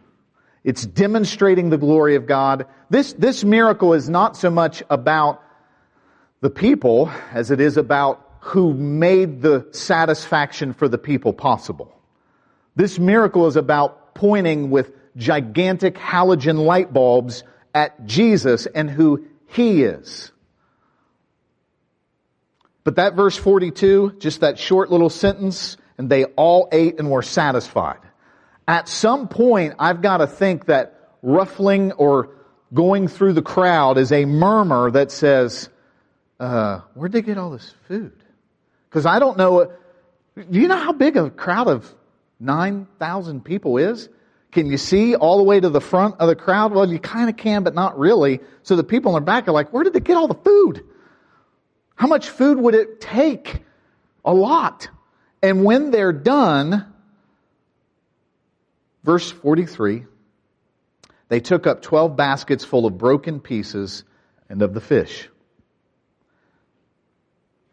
It's 0.63 0.85
demonstrating 0.85 1.71
the 1.71 1.79
glory 1.79 2.17
of 2.17 2.27
God. 2.27 2.67
This, 2.91 3.13
this 3.15 3.45
miracle 3.45 3.95
is 3.95 4.09
not 4.09 4.37
so 4.37 4.51
much 4.51 4.83
about 4.91 5.43
the 6.41 6.51
people 6.51 7.11
as 7.33 7.51
it 7.51 7.61
is 7.61 7.77
about 7.77 8.27
who 8.41 8.73
made 8.75 9.43
the 9.43 9.67
satisfaction 9.73 10.73
for 10.73 10.89
the 10.89 10.99
people 10.99 11.33
possible. 11.33 11.95
This 12.77 12.99
miracle 12.99 13.47
is 13.47 13.57
about 13.57 14.15
pointing 14.15 14.71
with 14.71 14.93
gigantic 15.17 15.97
halogen 15.97 16.65
light 16.65 16.93
bulbs 16.93 17.43
at 17.75 18.07
Jesus 18.07 18.67
and 18.67 18.91
who 18.91 19.27
he 19.49 19.83
is. 19.83 20.33
But 22.85 22.97
that 22.97 23.15
verse 23.15 23.37
42, 23.37 24.17
just 24.19 24.41
that 24.41 24.59
short 24.59 24.91
little 24.91 25.11
sentence, 25.11 25.77
and 25.99 26.09
they 26.09 26.25
all 26.25 26.69
ate 26.73 26.99
and 26.99 27.11
were 27.11 27.23
satisfied. 27.23 28.01
At 28.69 28.89
some 28.89 29.29
point, 29.29 29.75
I've 29.79 30.03
got 30.03 30.19
to 30.19 30.27
think 30.27 30.67
that 30.67 31.11
ruffling 31.23 31.93
or 31.93 32.31
going 32.73 33.09
through 33.09 33.33
the 33.33 33.43
crowd 33.43 33.99
is 33.99 34.13
a 34.13 34.25
murmur 34.25 34.91
that 34.93 35.11
says, 35.11 35.69
uh, 36.39 36.81
where'd 36.95 37.13
they 37.13 37.23
get 37.23 37.37
all 37.39 37.51
this 37.51 37.75
food? 37.89 38.13
Because 38.89 39.07
I 39.07 39.19
don't 39.19 39.37
know. 39.37 39.73
Do 40.37 40.61
you 40.61 40.69
know 40.69 40.77
how 40.77 40.93
big 40.93 41.17
a 41.17 41.31
crowd 41.31 41.69
of 41.69 41.93
9,000 42.39 43.45
people 43.45 43.77
is? 43.77 44.09
Can 44.53 44.67
you 44.67 44.79
see 44.79 45.15
all 45.15 45.37
the 45.37 45.45
way 45.45 45.61
to 45.61 45.69
the 45.69 45.81
front 45.81 46.17
of 46.19 46.29
the 46.29 46.35
crowd? 46.35 46.73
Well, 46.73 46.91
you 46.91 46.99
kind 46.99 47.29
of 47.29 47.37
can, 47.37 47.63
but 47.63 47.75
not 47.75 47.99
really. 47.99 48.41
So 48.63 48.75
the 48.75 48.85
people 48.85 49.17
in 49.17 49.23
the 49.23 49.27
back 49.27 49.47
are 49.47 49.53
like, 49.53 49.73
where 49.73 49.85
did 49.85 49.93
they 49.93 50.01
get 50.01 50.17
all 50.17 50.27
the 50.27 50.35
food? 50.35 50.85
How 51.95 52.07
much 52.07 52.31
food 52.31 52.59
would 52.59 52.75
it 52.75 53.01
take? 53.01 53.63
A 54.25 54.35
lot. 54.35 54.89
And 55.43 55.65
when 55.65 55.91
they're 55.91 56.13
done, 56.13 56.90
verse 59.11 59.29
43, 59.29 60.05
they 61.29 61.41
took 61.41 61.67
up 61.67 61.83
12 61.83 62.15
baskets 62.15 62.65
full 62.65 62.87
of 62.87 62.97
broken 62.97 63.41
pieces 63.41 64.05
and 64.49 64.63
of 64.63 64.73
the 64.73 64.81
fish. 64.81 65.29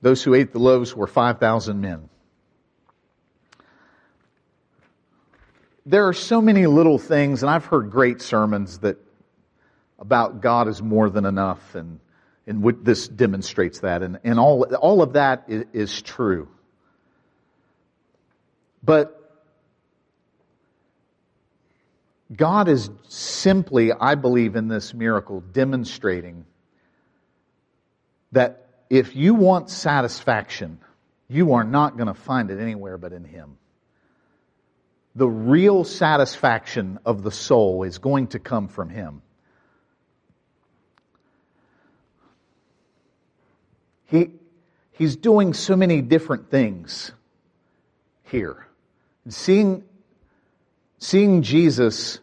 Those 0.02 0.24
who 0.24 0.34
ate 0.34 0.52
the 0.52 0.58
loaves 0.58 0.96
were 0.96 1.06
5,000 1.06 1.80
men. 1.80 2.10
There 5.86 6.08
are 6.08 6.14
so 6.14 6.42
many 6.42 6.66
little 6.66 6.98
things, 6.98 7.44
and 7.44 7.52
I've 7.52 7.66
heard 7.66 7.92
great 7.92 8.24
sermons 8.24 8.80
that 8.80 8.98
about 10.00 10.42
God 10.42 10.68
is 10.68 10.82
more 10.82 11.08
than 11.08 11.26
enough, 11.26 11.76
and, 11.76 12.00
and 12.48 12.84
this 12.84 13.08
demonstrates 13.08 13.82
that, 13.82 14.02
and, 14.02 14.18
and 14.24 14.40
all, 14.40 14.64
all 14.78 15.04
of 15.04 15.14
that 15.14 15.44
is, 15.50 15.66
is 15.72 16.02
true. 16.02 16.48
But 18.82 19.17
God 22.36 22.68
is 22.68 22.90
simply, 23.08 23.94
I 23.94 24.16
believe, 24.16 24.56
in 24.56 24.68
this 24.68 24.94
miracle, 24.94 25.42
demonstrating 25.42 26.46
that 28.34 28.68
if 28.90 29.16
you 29.16 29.34
want 29.34 29.70
satisfaction, 29.70 30.80
you 31.30 31.54
are 31.54 31.64
not 31.64 31.96
going 31.96 32.08
to 32.08 32.14
find 32.14 32.52
it 32.52 32.60
anywhere 32.60 32.98
but 32.98 33.14
in 33.14 33.24
Him. 33.24 33.58
The 35.16 35.28
real 35.28 35.84
satisfaction 35.84 37.00
of 37.06 37.24
the 37.24 37.32
soul 37.32 37.84
is 37.84 37.98
going 37.98 38.28
to 38.28 38.40
come 38.40 38.68
from 38.68 38.90
Him. 38.90 39.22
He, 44.06 44.32
he's 44.92 45.16
doing 45.16 45.54
so 45.54 45.76
many 45.76 46.02
different 46.02 46.50
things 46.50 47.12
here. 48.24 48.68
Seeing, 49.28 49.84
seeing 51.00 51.42
Jesus 51.42 52.20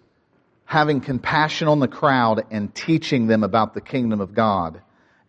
having 0.64 1.00
compassion 1.00 1.68
on 1.68 1.80
the 1.80 1.88
crowd 1.88 2.46
and 2.50 2.74
teaching 2.74 3.26
them 3.26 3.44
about 3.44 3.74
the 3.74 3.80
kingdom 3.80 4.20
of 4.20 4.34
God 4.34 4.80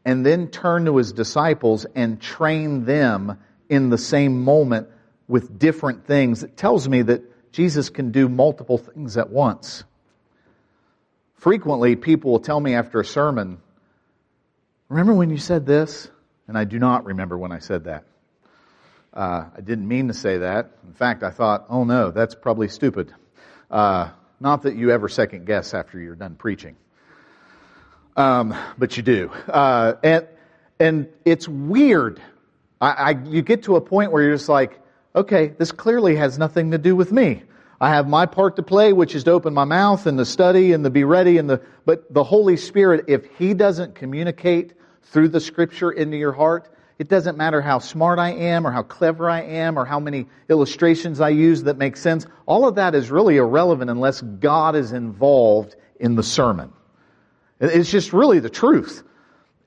and 0.06 0.26
then 0.26 0.48
turn 0.48 0.86
to 0.86 0.98
his 0.98 1.12
disciples 1.14 1.86
and 1.96 2.22
train 2.22 2.86
them 2.86 3.40
in 3.70 3.90
the 3.90 3.98
same 3.98 4.44
moment 4.44 4.88
with 5.28 5.58
different 5.58 6.06
things. 6.06 6.44
It 6.44 6.56
tells 6.56 6.88
me 6.88 7.02
that 7.02 7.52
Jesus 7.52 7.90
can 7.90 8.12
do 8.12 8.30
multiple 8.30 8.78
things 8.78 9.18
at 9.18 9.30
once. 9.30 9.84
Frequently, 11.36 11.96
people 11.96 12.32
will 12.32 12.40
tell 12.40 12.60
me 12.60 12.76
after 12.76 13.00
a 13.00 13.06
sermon, 13.06 13.60
Remember 14.90 15.14
when 15.14 15.30
you 15.30 15.38
said 15.38 15.66
this? 15.66 16.10
And 16.48 16.58
I 16.58 16.64
do 16.64 16.78
not 16.78 17.06
remember 17.06 17.38
when 17.38 17.52
I 17.52 17.60
said 17.60 17.86
that. 17.86 18.04
Uh, 19.14 19.46
I 19.56 19.62
didn't 19.62 19.88
mean 19.88 20.10
to 20.10 20.14
say 20.14 20.40
that. 20.40 20.72
In 20.86 20.94
fact, 20.94 21.24
I 21.24 21.32
thought, 21.32 21.66
oh 21.70 21.86
no, 21.86 22.12
that's 22.12 22.36
probably 22.36 22.68
stupid. 22.68 23.14
Uh, 23.70 24.10
not 24.40 24.64
that 24.64 24.76
you 24.76 24.92
ever 24.92 25.10
second 25.10 25.46
guess 25.46 25.74
after 25.74 26.00
you're 26.00 26.16
done 26.16 26.36
preaching. 26.36 26.76
Um, 28.16 28.56
but 28.78 28.96
you 28.96 29.04
do. 29.04 29.30
Uh, 29.48 29.96
and, 30.04 30.28
and 30.80 31.08
it's 31.26 31.48
weird. 31.48 32.22
I, 32.80 32.90
I, 32.90 33.10
you 33.26 33.42
get 33.42 33.64
to 33.64 33.76
a 33.76 33.82
point 33.82 34.12
where 34.12 34.24
you're 34.24 34.36
just 34.36 34.50
like, 34.50 34.80
okay, 35.16 35.48
this 35.48 35.72
clearly 35.72 36.16
has 36.16 36.38
nothing 36.38 36.72
to 36.72 36.78
do 36.78 36.96
with 36.96 37.12
me. 37.12 37.44
I 37.80 37.90
have 37.90 38.08
my 38.08 38.26
part 38.26 38.56
to 38.56 38.64
play, 38.64 38.94
which 38.94 39.16
is 39.16 39.26
to 39.26 39.32
open 39.32 39.54
my 39.54 39.66
mouth 39.66 40.06
and 40.06 40.18
to 40.18 40.26
study 40.26 40.72
and 40.72 40.84
to 40.86 40.90
be 40.90 41.04
ready 41.04 41.38
and 41.38 41.50
the, 41.50 41.62
but 41.86 42.14
the 42.14 42.24
Holy 42.24 42.58
Spirit, 42.58 43.06
if 43.08 43.26
He 43.38 43.54
doesn't 43.54 43.96
communicate 43.96 44.74
through 45.04 45.30
the 45.30 45.42
scripture 45.42 45.92
into 45.92 46.18
your 46.18 46.32
heart, 46.32 46.70
it 46.98 47.10
doesn't 47.10 47.38
matter 47.38 47.62
how 47.62 47.80
smart 47.80 48.20
I 48.20 48.32
am 48.32 48.66
or 48.66 48.72
how 48.72 48.84
clever 48.84 49.30
I 49.30 49.42
am 49.42 49.78
or 49.78 49.86
how 49.86 50.00
many 50.00 50.28
illustrations 50.50 51.20
I 51.20 51.30
use 51.30 51.64
that 51.64 51.78
make 51.78 51.98
sense. 51.98 52.26
All 52.46 52.68
of 52.68 52.76
that 52.76 52.96
is 52.96 53.12
really 53.12 53.38
irrelevant 53.38 53.90
unless 53.90 54.22
God 54.22 54.76
is 54.76 54.94
involved 54.94 55.76
in 56.00 56.16
the 56.16 56.24
sermon. 56.24 56.72
It's 57.60 57.92
just 57.92 58.14
really 58.14 58.40
the 58.40 58.50
truth. 58.50 59.04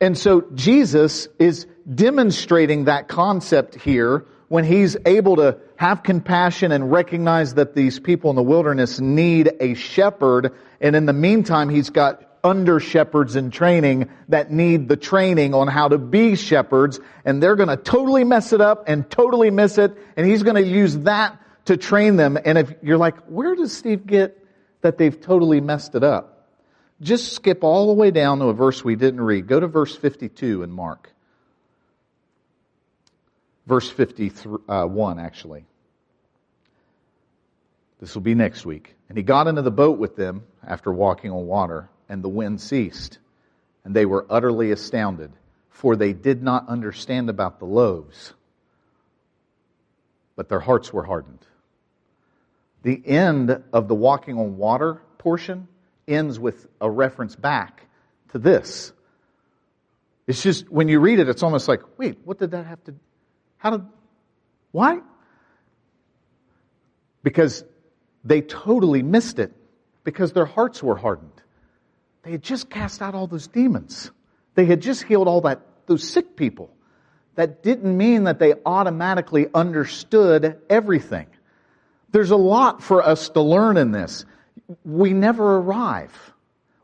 And 0.00 0.16
so 0.16 0.44
Jesus 0.54 1.28
is 1.38 1.66
demonstrating 1.92 2.84
that 2.84 3.08
concept 3.08 3.74
here 3.74 4.24
when 4.48 4.64
he's 4.64 4.96
able 5.04 5.36
to 5.36 5.58
have 5.76 6.02
compassion 6.02 6.72
and 6.72 6.90
recognize 6.90 7.54
that 7.54 7.74
these 7.74 8.00
people 8.00 8.30
in 8.30 8.36
the 8.36 8.42
wilderness 8.42 9.00
need 9.00 9.50
a 9.60 9.74
shepherd. 9.74 10.52
And 10.80 10.96
in 10.96 11.06
the 11.06 11.12
meantime, 11.12 11.68
he's 11.68 11.90
got 11.90 12.22
under 12.48 12.80
shepherds 12.80 13.36
in 13.36 13.50
training 13.50 14.10
that 14.28 14.50
need 14.50 14.88
the 14.88 14.96
training 14.96 15.54
on 15.54 15.68
how 15.68 15.88
to 15.88 15.98
be 15.98 16.34
shepherds. 16.34 16.98
And 17.24 17.42
they're 17.42 17.54
going 17.54 17.68
to 17.68 17.76
totally 17.76 18.24
mess 18.24 18.52
it 18.52 18.60
up 18.60 18.88
and 18.88 19.08
totally 19.08 19.50
miss 19.50 19.78
it. 19.78 19.96
And 20.16 20.26
he's 20.26 20.42
going 20.42 20.56
to 20.56 20.68
use 20.68 20.96
that 20.98 21.40
to 21.66 21.76
train 21.76 22.16
them. 22.16 22.36
And 22.44 22.58
if 22.58 22.74
you're 22.82 22.98
like, 22.98 23.16
where 23.26 23.54
does 23.54 23.76
Steve 23.76 24.06
get 24.06 24.44
that 24.80 24.98
they've 24.98 25.20
totally 25.20 25.60
messed 25.60 25.94
it 25.94 26.02
up? 26.02 26.48
Just 27.00 27.34
skip 27.34 27.62
all 27.62 27.86
the 27.86 27.92
way 27.92 28.10
down 28.10 28.40
to 28.40 28.46
a 28.46 28.54
verse 28.54 28.82
we 28.82 28.96
didn't 28.96 29.20
read. 29.20 29.46
Go 29.46 29.60
to 29.60 29.68
verse 29.68 29.94
52 29.94 30.64
in 30.64 30.72
Mark 30.72 31.12
verse 33.68 33.90
51, 33.90 34.60
uh, 34.68 35.20
actually. 35.20 35.66
This 38.00 38.14
will 38.14 38.22
be 38.22 38.34
next 38.34 38.64
week. 38.64 38.94
And 39.08 39.18
he 39.18 39.22
got 39.22 39.46
into 39.46 39.62
the 39.62 39.70
boat 39.70 39.98
with 39.98 40.16
them 40.16 40.42
after 40.66 40.92
walking 40.92 41.30
on 41.30 41.46
water, 41.46 41.90
and 42.08 42.22
the 42.22 42.28
wind 42.28 42.60
ceased. 42.60 43.18
And 43.84 43.94
they 43.94 44.06
were 44.06 44.26
utterly 44.28 44.70
astounded, 44.70 45.32
for 45.70 45.96
they 45.96 46.12
did 46.12 46.42
not 46.42 46.68
understand 46.68 47.30
about 47.30 47.58
the 47.58 47.64
loaves, 47.64 48.34
but 50.36 50.48
their 50.48 50.60
hearts 50.60 50.92
were 50.92 51.04
hardened. 51.04 51.44
The 52.82 53.02
end 53.06 53.62
of 53.72 53.88
the 53.88 53.94
walking 53.94 54.38
on 54.38 54.56
water 54.56 55.00
portion 55.18 55.68
ends 56.06 56.38
with 56.38 56.66
a 56.80 56.90
reference 56.90 57.34
back 57.34 57.86
to 58.32 58.38
this. 58.38 58.92
It's 60.26 60.42
just, 60.42 60.70
when 60.70 60.88
you 60.88 61.00
read 61.00 61.18
it, 61.18 61.28
it's 61.28 61.42
almost 61.42 61.68
like, 61.68 61.80
wait, 61.98 62.18
what 62.24 62.38
did 62.38 62.50
that 62.52 62.66
have 62.66 62.82
to 62.84 62.94
how 63.58 63.70
did, 63.70 63.86
why? 64.70 65.00
Because 67.22 67.64
they 68.24 68.40
totally 68.40 69.02
missed 69.02 69.38
it 69.38 69.52
because 70.04 70.32
their 70.32 70.46
hearts 70.46 70.82
were 70.82 70.96
hardened. 70.96 71.42
They 72.28 72.32
had 72.32 72.42
just 72.42 72.68
cast 72.68 73.00
out 73.00 73.14
all 73.14 73.26
those 73.26 73.46
demons. 73.46 74.10
They 74.54 74.66
had 74.66 74.82
just 74.82 75.02
healed 75.04 75.28
all 75.28 75.40
that, 75.40 75.62
those 75.86 76.06
sick 76.06 76.36
people. 76.36 76.68
That 77.36 77.62
didn't 77.62 77.96
mean 77.96 78.24
that 78.24 78.38
they 78.38 78.52
automatically 78.66 79.46
understood 79.54 80.60
everything. 80.68 81.26
There's 82.10 82.30
a 82.30 82.36
lot 82.36 82.82
for 82.82 83.02
us 83.02 83.30
to 83.30 83.40
learn 83.40 83.78
in 83.78 83.92
this. 83.92 84.26
We 84.84 85.14
never 85.14 85.56
arrive. 85.56 86.12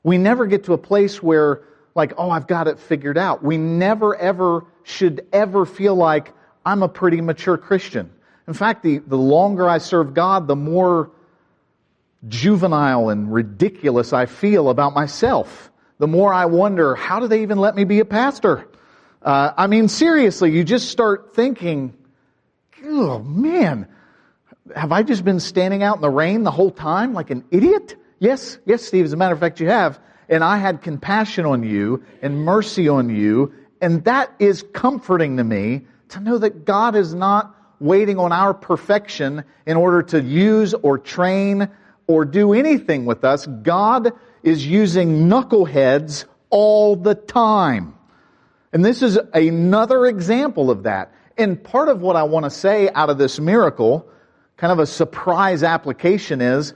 We 0.02 0.16
never 0.16 0.46
get 0.46 0.64
to 0.64 0.72
a 0.72 0.78
place 0.78 1.22
where, 1.22 1.60
like, 1.94 2.14
oh, 2.16 2.30
I've 2.30 2.46
got 2.46 2.66
it 2.66 2.78
figured 2.78 3.18
out. 3.18 3.44
We 3.44 3.58
never 3.58 4.16
ever 4.16 4.64
should 4.82 5.26
ever 5.30 5.66
feel 5.66 5.94
like, 5.94 6.32
I'm 6.64 6.82
a 6.82 6.88
pretty 6.88 7.20
mature 7.20 7.58
Christian. 7.58 8.10
In 8.48 8.54
fact, 8.54 8.82
the, 8.82 8.96
the 8.96 9.18
longer 9.18 9.68
I 9.68 9.76
serve 9.76 10.14
God, 10.14 10.48
the 10.48 10.56
more 10.56 11.10
juvenile 12.28 13.10
and 13.10 13.32
ridiculous 13.32 14.12
I 14.12 14.26
feel 14.26 14.68
about 14.68 14.94
myself. 14.94 15.70
The 15.98 16.06
more 16.06 16.32
I 16.32 16.46
wonder, 16.46 16.94
how 16.94 17.20
do 17.20 17.28
they 17.28 17.42
even 17.42 17.58
let 17.58 17.74
me 17.74 17.84
be 17.84 18.00
a 18.00 18.04
pastor? 18.04 18.66
Uh, 19.22 19.52
I 19.56 19.66
mean, 19.66 19.88
seriously, 19.88 20.52
you 20.52 20.64
just 20.64 20.90
start 20.90 21.34
thinking, 21.34 21.94
oh 22.84 23.20
man, 23.20 23.88
have 24.74 24.92
I 24.92 25.02
just 25.02 25.24
been 25.24 25.40
standing 25.40 25.82
out 25.82 25.96
in 25.96 26.02
the 26.02 26.10
rain 26.10 26.42
the 26.42 26.50
whole 26.50 26.70
time 26.70 27.14
like 27.14 27.30
an 27.30 27.44
idiot? 27.50 27.96
Yes, 28.18 28.58
yes, 28.64 28.82
Steve, 28.82 29.04
as 29.04 29.12
a 29.12 29.16
matter 29.16 29.34
of 29.34 29.40
fact, 29.40 29.60
you 29.60 29.68
have. 29.68 30.00
And 30.28 30.42
I 30.42 30.56
had 30.56 30.82
compassion 30.82 31.44
on 31.44 31.62
you 31.62 32.04
and 32.22 32.38
mercy 32.38 32.88
on 32.88 33.10
you, 33.10 33.52
and 33.80 34.04
that 34.04 34.32
is 34.38 34.64
comforting 34.72 35.36
to 35.36 35.44
me 35.44 35.86
to 36.10 36.20
know 36.20 36.38
that 36.38 36.64
God 36.64 36.96
is 36.96 37.14
not 37.14 37.54
waiting 37.80 38.18
on 38.18 38.32
our 38.32 38.54
perfection 38.54 39.44
in 39.66 39.76
order 39.76 40.02
to 40.02 40.22
use 40.22 40.74
or 40.74 40.98
train 40.98 41.68
or 42.06 42.24
do 42.24 42.52
anything 42.52 43.04
with 43.06 43.24
us. 43.24 43.46
God 43.46 44.12
is 44.42 44.66
using 44.66 45.28
knuckleheads 45.28 46.26
all 46.50 46.96
the 46.96 47.14
time. 47.14 47.94
And 48.72 48.84
this 48.84 49.02
is 49.02 49.18
another 49.32 50.06
example 50.06 50.70
of 50.70 50.82
that. 50.82 51.12
And 51.36 51.62
part 51.62 51.88
of 51.88 52.00
what 52.00 52.16
I 52.16 52.24
want 52.24 52.44
to 52.44 52.50
say 52.50 52.90
out 52.90 53.10
of 53.10 53.18
this 53.18 53.40
miracle, 53.40 54.08
kind 54.56 54.72
of 54.72 54.78
a 54.78 54.86
surprise 54.86 55.62
application 55.62 56.40
is, 56.40 56.74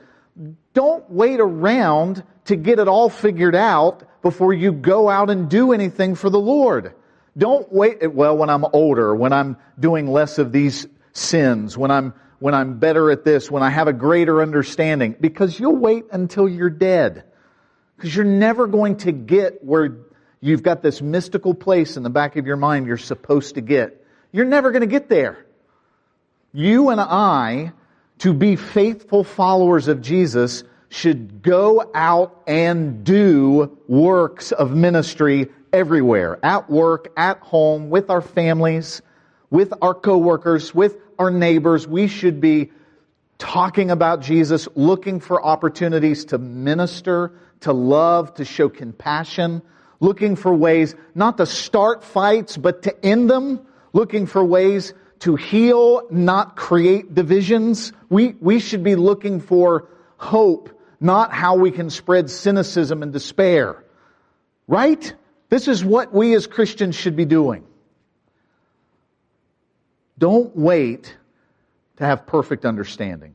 don't 0.75 1.09
wait 1.11 1.41
around 1.41 2.23
to 2.47 2.57
get 2.57 2.79
it 2.79 2.89
all 2.89 3.11
figured 3.11 3.55
out 3.55 4.05
before 4.23 4.53
you 4.53 4.73
go 4.73 5.09
out 5.09 5.31
and 5.31 5.49
do 5.49 5.73
anything 5.73 6.15
for 6.15 6.31
the 6.31 6.41
Lord. 6.41 6.95
Don't 7.37 7.71
wait, 7.73 8.13
well, 8.13 8.37
when 8.37 8.51
I'm 8.51 8.65
older, 8.73 9.15
when 9.15 9.33
I'm 9.33 9.57
doing 9.79 10.09
less 10.09 10.39
of 10.39 10.51
these 10.51 10.87
sins, 11.13 11.77
when 11.77 11.91
I'm, 11.91 12.15
when 12.39 12.55
I'm 12.55 12.79
better 12.79 13.11
at 13.11 13.25
this, 13.25 13.51
when 13.51 13.63
I 13.63 13.71
have 13.71 13.89
a 13.89 13.93
greater 13.93 14.43
understanding, 14.43 15.17
because 15.21 15.59
you'll 15.59 15.77
wait 15.77 16.05
until 16.13 16.49
you're 16.49 16.71
dead. 16.71 17.25
Because 17.97 18.15
you're 18.15 18.25
never 18.25 18.67
going 18.67 18.99
to 18.99 19.13
get 19.13 19.65
where 19.65 19.97
you've 20.41 20.63
got 20.63 20.83
this 20.83 21.03
mystical 21.03 21.53
place 21.53 21.97
in 21.97 22.05
the 22.05 22.11
back 22.11 22.37
of 22.37 22.47
your 22.47 22.57
mind 22.57 22.87
you're 22.87 22.97
supposed 22.97 23.57
to 23.57 23.61
get. 23.61 24.05
You're 24.31 24.45
never 24.45 24.71
going 24.71 24.83
to 24.83 24.87
get 24.87 25.09
there. 25.09 25.45
You 26.53 26.91
and 26.91 27.01
I, 27.01 27.73
to 28.19 28.33
be 28.33 28.57
faithful 28.57 29.25
followers 29.25 29.89
of 29.89 30.01
Jesus, 30.01 30.63
should 30.91 31.43
go 31.43 31.91
out 31.95 32.43
and 32.47 33.05
do 33.05 33.79
works 33.89 34.53
of 34.53 34.75
ministry 34.75 35.49
everywhere, 35.73 36.39
at 36.43 36.71
work, 36.71 37.13
at 37.17 37.41
home, 37.41 37.91
with 37.91 38.11
our 38.11 38.23
families, 38.23 39.03
with 39.51 39.73
our 39.81 39.95
coworkers, 39.95 40.75
with 40.75 40.97
our 41.19 41.31
neighbors. 41.31 41.87
We 41.87 42.07
should 42.07 42.41
be 42.41 42.71
talking 43.39 43.91
about 43.91 44.21
Jesus, 44.21 44.69
looking 44.75 45.21
for 45.21 45.45
opportunities 45.45 46.27
to 46.27 46.39
minister, 46.39 47.33
to 47.61 47.73
love, 47.73 48.35
to 48.35 48.45
show 48.45 48.69
compassion, 48.69 49.63
looking 50.01 50.37
for 50.37 50.55
ways 50.55 50.95
not 51.15 51.39
to 51.39 51.47
start 51.47 52.05
fights, 52.05 52.57
but 52.57 52.83
to 52.83 53.05
end 53.05 53.31
them, 53.31 53.61
looking 53.93 54.27
for 54.27 54.45
ways 54.45 54.93
to 55.21 55.37
heal, 55.37 56.03
not 56.11 56.57
create 56.57 57.15
divisions. 57.15 57.93
We, 58.09 58.35
we 58.41 58.61
should 58.61 58.85
be 58.85 58.95
looking 58.95 59.41
for 59.41 59.89
hope, 60.17 60.71
not 61.01 61.33
how 61.33 61.57
we 61.57 61.71
can 61.71 61.91
spread 61.91 62.31
cynicism 62.31 63.03
and 63.03 63.13
despair. 63.13 63.83
Right? 64.67 65.13
This 65.49 65.67
is 65.67 65.85
what 65.85 66.13
we 66.13 66.35
as 66.35 66.47
Christians 66.47 66.95
should 66.95 67.17
be 67.17 67.25
doing. 67.25 67.65
Don't 70.19 70.55
wait 70.57 71.17
to 71.97 72.05
have 72.05 72.27
perfect 72.27 72.65
understanding. 72.65 73.35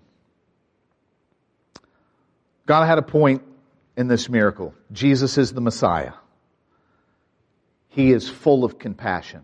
God 2.66 2.86
had 2.86 2.98
a 2.98 3.04
point 3.04 3.44
in 3.96 4.08
this 4.08 4.30
miracle. 4.30 4.74
Jesus 4.92 5.38
is 5.38 5.54
the 5.54 5.62
Messiah. 5.62 6.14
He 7.90 8.12
is 8.12 8.30
full 8.30 8.64
of 8.64 8.80
compassion. 8.80 9.42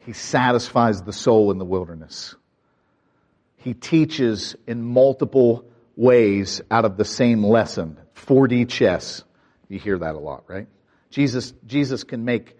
He 0.00 0.12
satisfies 0.12 1.02
the 1.02 1.12
soul 1.12 1.50
in 1.50 1.58
the 1.58 1.64
wilderness. 1.64 2.34
He 3.56 3.74
teaches 3.74 4.56
in 4.66 4.82
multiple 4.82 5.64
ways 5.96 6.60
out 6.70 6.84
of 6.84 6.96
the 6.96 7.04
same 7.04 7.44
lesson. 7.44 7.98
4D 8.14 8.68
chess. 8.68 9.24
You 9.68 9.78
hear 9.78 9.98
that 9.98 10.14
a 10.14 10.18
lot, 10.18 10.44
right? 10.46 10.68
Jesus, 11.10 11.52
Jesus 11.66 12.04
can 12.04 12.24
make, 12.24 12.56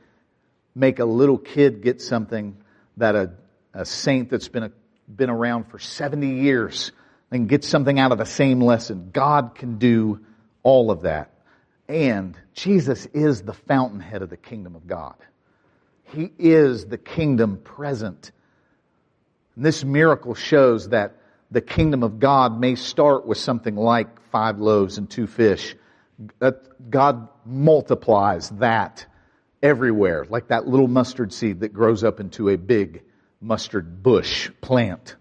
make 0.74 0.98
a 0.98 1.04
little 1.04 1.38
kid 1.38 1.82
get 1.82 2.00
something 2.00 2.56
that 2.98 3.14
a, 3.14 3.30
a 3.74 3.84
saint 3.84 4.30
that's 4.30 4.48
been, 4.48 4.64
a, 4.64 4.72
been 5.08 5.30
around 5.30 5.64
for 5.64 5.78
70 5.78 6.42
years 6.42 6.92
and 7.30 7.48
get 7.48 7.64
something 7.64 7.98
out 7.98 8.12
of 8.12 8.18
the 8.18 8.26
same 8.26 8.60
lesson. 8.60 9.10
God 9.12 9.54
can 9.54 9.78
do 9.78 10.20
all 10.62 10.90
of 10.90 11.02
that. 11.02 11.32
And 11.88 12.36
Jesus 12.52 13.06
is 13.06 13.42
the 13.42 13.54
fountainhead 13.54 14.22
of 14.22 14.30
the 14.30 14.36
kingdom 14.36 14.76
of 14.76 14.86
God. 14.86 15.14
He 16.04 16.30
is 16.38 16.86
the 16.86 16.98
kingdom 16.98 17.58
present. 17.58 18.30
And 19.56 19.64
this 19.64 19.84
miracle 19.84 20.34
shows 20.34 20.90
that 20.90 21.16
the 21.50 21.60
kingdom 21.60 22.02
of 22.02 22.18
God 22.18 22.58
may 22.58 22.74
start 22.74 23.26
with 23.26 23.38
something 23.38 23.74
like 23.74 24.20
five 24.30 24.58
loaves 24.58 24.98
and 24.98 25.08
two 25.08 25.26
fish, 25.26 25.74
God 26.90 27.28
multiplies 27.46 28.50
that 28.50 29.06
everywhere, 29.62 30.26
like 30.28 30.48
that 30.48 30.66
little 30.66 30.88
mustard 30.88 31.32
seed 31.32 31.60
that 31.60 31.72
grows 31.72 32.04
up 32.04 32.20
into 32.20 32.48
a 32.48 32.56
big 32.56 33.02
mustard 33.40 34.02
bush 34.02 34.50
plant. 34.60 35.16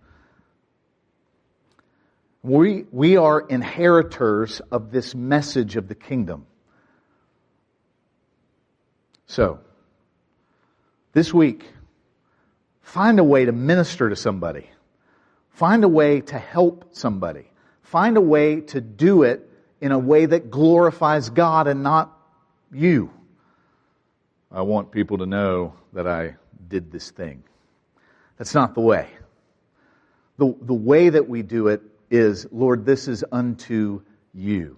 We, 2.44 2.86
we 2.92 3.18
are 3.18 3.42
inheritors 3.42 4.62
of 4.72 4.92
this 4.92 5.14
message 5.14 5.76
of 5.76 5.88
the 5.88 5.96
kingdom. 5.96 6.46
So, 9.26 9.60
this 11.12 11.34
week, 11.34 11.66
find 12.82 13.20
a 13.20 13.24
way 13.24 13.46
to 13.46 13.52
minister 13.52 14.10
to 14.10 14.16
somebody. 14.16 14.70
Find 15.50 15.84
a 15.84 15.90
way 15.90 16.22
to 16.22 16.38
help 16.38 16.90
somebody. 16.92 17.50
Find 17.82 18.16
a 18.16 18.22
way 18.22 18.62
to 18.62 18.80
do 18.80 19.24
it 19.24 19.50
in 19.82 19.92
a 19.92 20.00
way 20.00 20.26
that 20.26 20.50
glorifies 20.50 21.30
God 21.30 21.68
and 21.68 21.84
not 21.84 22.16
you. 22.72 23.12
I 24.52 24.62
want 24.62 24.92
people 24.92 25.18
to 25.20 25.26
know 25.26 25.74
that 25.94 26.08
I 26.08 26.36
did 26.68 26.92
this 26.92 27.12
thing. 27.12 27.44
That's 28.38 28.54
not 28.54 28.76
the 28.76 28.82
way. 28.82 29.10
The, 30.38 30.56
the 30.62 30.74
way 30.74 31.10
that 31.10 31.28
we 31.28 31.42
do 31.42 31.68
it 31.68 31.82
is, 32.10 32.48
Lord, 32.52 32.86
this 32.86 33.08
is 33.08 33.26
unto 33.32 34.02
you. 34.34 34.78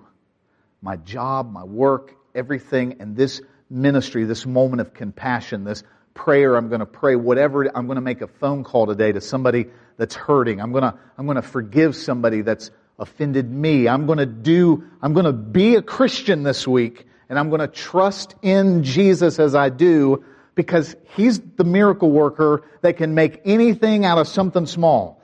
My 0.81 0.95
job, 0.95 1.51
my 1.51 1.63
work, 1.63 2.15
everything, 2.33 2.97
and 2.99 3.15
this 3.15 3.41
ministry, 3.69 4.23
this 4.23 4.45
moment 4.45 4.81
of 4.81 4.93
compassion, 4.93 5.65
this 5.65 5.83
prayer 6.13 6.55
I'm 6.55 6.69
going 6.69 6.79
to 6.79 6.85
pray, 6.85 7.15
whatever, 7.15 7.65
I'm 7.75 7.85
going 7.85 7.97
to 7.97 8.01
make 8.01 8.21
a 8.21 8.27
phone 8.27 8.63
call 8.63 8.87
today 8.87 9.11
to 9.11 9.21
somebody 9.21 9.67
that's 9.97 10.15
hurting. 10.15 10.61
I'm 10.61 10.71
going 10.71 10.83
to, 10.83 10.97
I'm 11.17 11.25
going 11.25 11.35
to 11.35 11.41
forgive 11.41 11.95
somebody 11.95 12.41
that's 12.41 12.71
offended 12.97 13.49
me. 13.49 13.87
I'm 13.87 14.05
going 14.05 14.17
to 14.17 14.25
do, 14.25 14.85
I'm 15.01 15.13
going 15.13 15.25
to 15.25 15.33
be 15.33 15.75
a 15.75 15.81
Christian 15.81 16.43
this 16.43 16.67
week 16.67 17.05
and 17.29 17.37
I'm 17.37 17.49
going 17.49 17.61
to 17.61 17.67
trust 17.67 18.35
in 18.41 18.83
Jesus 18.83 19.39
as 19.39 19.53
I 19.55 19.69
do 19.69 20.25
because 20.55 20.95
He's 21.15 21.39
the 21.39 21.63
miracle 21.63 22.11
worker 22.11 22.63
that 22.81 22.97
can 22.97 23.13
make 23.13 23.41
anything 23.45 24.03
out 24.03 24.17
of 24.17 24.27
something 24.27 24.65
small. 24.65 25.21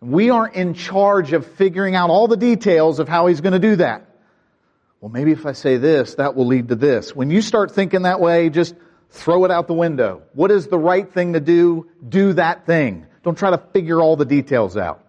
We 0.00 0.30
aren't 0.30 0.54
in 0.54 0.74
charge 0.74 1.32
of 1.32 1.46
figuring 1.46 1.94
out 1.94 2.10
all 2.10 2.28
the 2.28 2.36
details 2.36 2.98
of 2.98 3.08
how 3.08 3.26
He's 3.26 3.40
going 3.40 3.52
to 3.52 3.58
do 3.58 3.76
that. 3.76 4.06
Well, 5.00 5.10
maybe 5.10 5.30
if 5.30 5.46
I 5.46 5.52
say 5.52 5.76
this, 5.76 6.16
that 6.16 6.34
will 6.34 6.46
lead 6.46 6.68
to 6.68 6.74
this. 6.74 7.14
When 7.14 7.30
you 7.30 7.40
start 7.42 7.72
thinking 7.72 8.02
that 8.02 8.20
way, 8.20 8.50
just 8.50 8.74
throw 9.10 9.44
it 9.44 9.50
out 9.50 9.68
the 9.68 9.74
window. 9.74 10.22
What 10.32 10.50
is 10.50 10.66
the 10.66 10.78
right 10.78 11.08
thing 11.08 11.34
to 11.34 11.40
do? 11.40 11.88
Do 12.08 12.32
that 12.32 12.66
thing. 12.66 13.06
Don't 13.22 13.38
try 13.38 13.50
to 13.50 13.58
figure 13.72 14.00
all 14.00 14.16
the 14.16 14.24
details 14.24 14.76
out. 14.76 15.04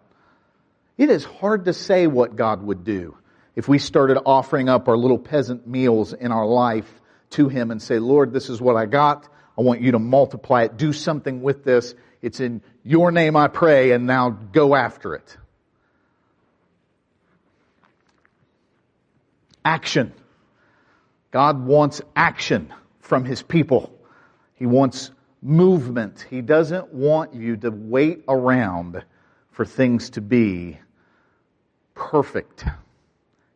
It 0.97 1.09
is 1.09 1.24
hard 1.24 1.65
to 1.65 1.74
say 1.74 2.07
what 2.07 2.36
God 2.36 2.61
would 2.61 2.84
do 2.84 3.15
if 3.60 3.68
we 3.68 3.78
started 3.78 4.18
offering 4.26 4.70
up 4.70 4.88
our 4.88 4.95
little 4.95 5.20
peasant 5.20 5.68
meals 5.68 6.14
in 6.14 6.32
our 6.32 6.45
life 6.45 6.89
to 7.32 7.49
Him 7.49 7.72
and 7.72 7.82
say, 7.82 7.99
Lord, 7.99 8.32
this 8.32 8.49
is 8.49 8.62
what 8.62 8.78
I 8.78 8.86
got. 8.86 9.28
I 9.57 9.62
want 9.64 9.82
you 9.82 9.91
to 9.91 9.99
multiply 9.99 10.64
it. 10.64 10.78
Do 10.78 10.93
something 10.93 11.41
with 11.41 11.66
this. 11.66 11.93
It's 12.22 12.39
in 12.39 12.62
your 12.86 13.12
name 13.12 13.36
I 13.36 13.49
pray 13.49 13.91
and 13.91 14.07
now 14.07 14.30
go 14.30 14.76
after 14.76 15.14
it. 15.14 15.36
Action. 19.66 20.14
God 21.32 21.62
wants 21.62 22.01
action 22.16 22.74
from 23.01 23.26
His 23.26 23.43
people. 23.43 23.93
He 24.55 24.68
wants 24.68 25.12
movement. 25.41 26.26
He 26.30 26.39
doesn't 26.39 26.93
want 26.93 27.34
you 27.34 27.57
to 27.57 27.72
wait 27.72 28.24
around 28.30 29.03
for 29.51 29.66
things 29.66 30.12
to 30.12 30.22
be 30.22 30.80
perfect 31.93 32.64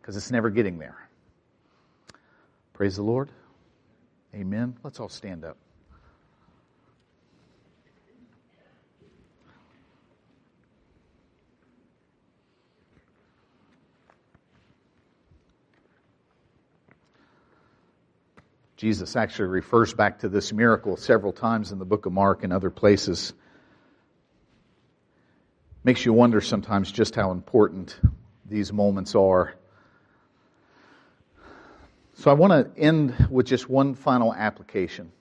because 0.04 0.18
it's 0.18 0.32
never 0.32 0.50
getting 0.50 0.80
there. 0.80 0.98
Praise 2.74 2.98
the 2.98 3.04
Lord. 3.04 3.32
Amen. 4.36 4.76
Let's 4.84 5.00
all 5.00 5.08
stand 5.08 5.46
up. 5.46 5.56
Jesus 18.76 19.16
actually 19.16 19.48
refers 19.48 19.94
back 19.94 20.20
to 20.20 20.28
this 20.28 20.52
miracle 20.52 20.98
several 20.98 21.32
times 21.32 21.72
in 21.72 21.80
the 21.80 21.86
book 21.86 22.06
of 22.06 22.12
Mark 22.12 22.44
and 22.44 22.52
other 22.52 22.70
places. 22.70 23.32
Makes 25.86 26.06
you 26.06 26.12
wonder 26.12 26.42
sometimes 26.42 26.92
just 26.92 27.16
how 27.16 27.32
important 27.32 27.98
these 28.46 28.74
moments 28.74 29.16
are. 29.16 29.54
So 32.16 32.30
I 32.30 32.34
want 32.36 32.76
to 32.76 32.82
end 32.82 33.28
with 33.30 33.48
just 33.48 33.70
one 33.70 33.96
final 33.96 34.34
application. 34.34 35.12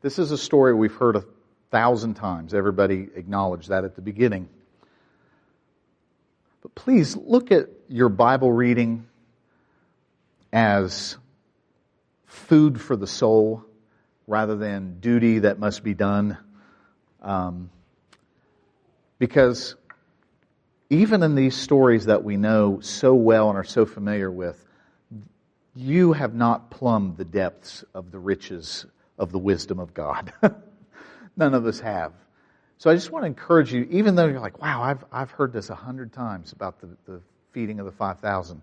This 0.00 0.18
is 0.18 0.30
a 0.30 0.38
story 0.38 0.72
we've 0.72 0.94
heard 0.94 1.16
a 1.16 1.24
thousand 1.70 2.14
times. 2.14 2.54
Everybody 2.54 3.08
acknowledged 3.14 3.68
that 3.68 3.84
at 3.84 3.96
the 3.96 4.00
beginning. 4.00 4.48
But 6.62 6.74
please 6.74 7.16
look 7.16 7.50
at 7.50 7.68
your 7.88 8.08
Bible 8.08 8.52
reading 8.52 9.06
as 10.52 11.16
food 12.26 12.80
for 12.80 12.96
the 12.96 13.06
soul 13.06 13.64
rather 14.26 14.56
than 14.56 15.00
duty 15.00 15.40
that 15.40 15.58
must 15.58 15.82
be 15.82 15.94
done. 15.94 16.38
Um, 17.20 17.70
because 19.18 19.74
even 20.90 21.22
in 21.22 21.34
these 21.34 21.56
stories 21.56 22.06
that 22.06 22.22
we 22.22 22.36
know 22.36 22.78
so 22.80 23.14
well 23.14 23.48
and 23.48 23.58
are 23.58 23.64
so 23.64 23.84
familiar 23.84 24.30
with, 24.30 24.64
you 25.78 26.12
have 26.12 26.34
not 26.34 26.70
plumbed 26.70 27.16
the 27.16 27.24
depths 27.24 27.84
of 27.94 28.10
the 28.10 28.18
riches 28.18 28.84
of 29.16 29.30
the 29.30 29.38
wisdom 29.38 29.78
of 29.78 29.94
God. 29.94 30.32
None 31.36 31.54
of 31.54 31.66
us 31.66 31.78
have. 31.80 32.12
So 32.78 32.90
I 32.90 32.94
just 32.94 33.12
want 33.12 33.22
to 33.22 33.26
encourage 33.26 33.72
you, 33.72 33.86
even 33.90 34.16
though 34.16 34.26
you're 34.26 34.40
like, 34.40 34.60
wow, 34.60 34.82
I've, 34.82 35.04
I've 35.12 35.30
heard 35.30 35.52
this 35.52 35.70
a 35.70 35.76
hundred 35.76 36.12
times 36.12 36.52
about 36.52 36.80
the, 36.80 36.88
the 37.04 37.20
feeding 37.52 37.78
of 37.78 37.86
the 37.86 37.92
5,000, 37.92 38.60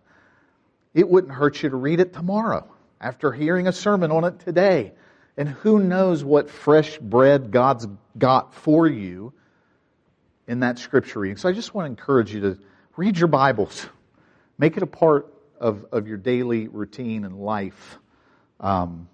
it 0.94 1.08
wouldn't 1.08 1.34
hurt 1.34 1.64
you 1.64 1.70
to 1.70 1.76
read 1.78 2.02
it 2.02 2.14
tomorrow 2.14 2.68
after 3.00 3.32
hearing 3.32 3.68
a 3.68 3.74
sermon 3.74 4.12
on 4.12 4.26
it 4.26 4.40
today. 4.40 4.92
And 5.38 5.48
who 5.48 5.80
knows 5.80 6.24
what 6.24 6.50
fresh 6.50 6.98
bread 6.98 7.52
God's 7.52 7.88
got 8.18 8.54
for 8.54 8.88
you 8.88 9.32
in 10.48 10.62
that 10.62 10.80
scripture 10.80 11.20
reading. 11.20 11.38
So 11.38 11.48
I 11.48 11.54
just 11.54 11.74
want 11.74 11.86
to 11.86 11.90
encourage 11.90 12.34
you 12.34 12.42
to 12.42 12.60
read 12.98 13.18
your 13.18 13.28
Bibles. 13.28 13.88
Make 14.58 14.76
it 14.78 14.84
a 14.84 14.88
part 14.88 15.35
of, 15.60 15.86
of 15.92 16.08
your 16.08 16.18
daily 16.18 16.68
routine 16.68 17.26
and 17.26 17.40
life. 17.40 17.98
Um, 18.60 19.10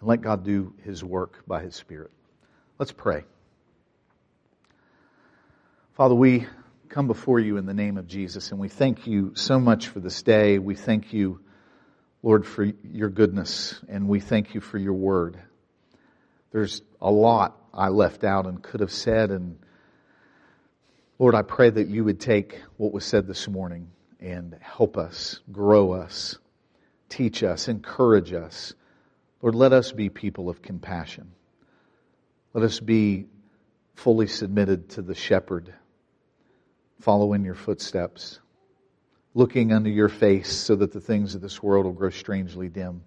and 0.00 0.08
let 0.08 0.20
God 0.20 0.44
do 0.44 0.74
His 0.84 1.02
work 1.02 1.42
by 1.46 1.62
His 1.62 1.74
Spirit. 1.74 2.10
Let's 2.78 2.92
pray. 2.92 3.24
Father, 5.94 6.14
we 6.14 6.46
come 6.88 7.06
before 7.06 7.38
you 7.40 7.56
in 7.56 7.66
the 7.66 7.74
name 7.74 7.96
of 7.98 8.06
Jesus, 8.06 8.50
and 8.50 8.60
we 8.60 8.68
thank 8.68 9.06
you 9.06 9.32
so 9.34 9.58
much 9.58 9.88
for 9.88 10.00
this 10.00 10.22
day. 10.22 10.58
We 10.58 10.74
thank 10.74 11.12
you 11.12 11.40
Lord, 12.24 12.46
for 12.46 12.64
your 12.64 13.10
goodness, 13.10 13.78
and 13.86 14.08
we 14.08 14.18
thank 14.18 14.54
you 14.54 14.62
for 14.62 14.78
your 14.78 14.94
word. 14.94 15.38
There's 16.52 16.80
a 16.98 17.10
lot 17.10 17.54
I 17.74 17.88
left 17.88 18.24
out 18.24 18.46
and 18.46 18.62
could 18.62 18.80
have 18.80 18.90
said, 18.90 19.30
and 19.30 19.58
Lord, 21.18 21.34
I 21.34 21.42
pray 21.42 21.68
that 21.68 21.86
you 21.88 22.02
would 22.02 22.20
take 22.20 22.62
what 22.78 22.94
was 22.94 23.04
said 23.04 23.26
this 23.26 23.46
morning 23.46 23.90
and 24.24 24.56
help 24.60 24.96
us, 24.96 25.40
grow 25.52 25.92
us, 25.92 26.38
teach 27.08 27.42
us, 27.42 27.68
encourage 27.68 28.32
us. 28.32 28.74
Lord, 29.42 29.54
let 29.54 29.72
us 29.72 29.92
be 29.92 30.08
people 30.08 30.48
of 30.48 30.62
compassion. 30.62 31.32
Let 32.54 32.64
us 32.64 32.80
be 32.80 33.26
fully 33.94 34.26
submitted 34.26 34.90
to 34.90 35.02
the 35.02 35.14
shepherd, 35.14 35.74
follow 37.00 37.34
in 37.34 37.44
your 37.44 37.54
footsteps 37.54 38.40
looking 39.34 39.72
unto 39.72 39.90
your 39.90 40.08
face 40.08 40.52
so 40.52 40.76
that 40.76 40.92
the 40.92 41.00
things 41.00 41.34
of 41.34 41.40
this 41.40 41.62
world 41.62 41.84
will 41.84 41.92
grow 41.92 42.10
strangely 42.10 42.68
dim. 42.68 43.02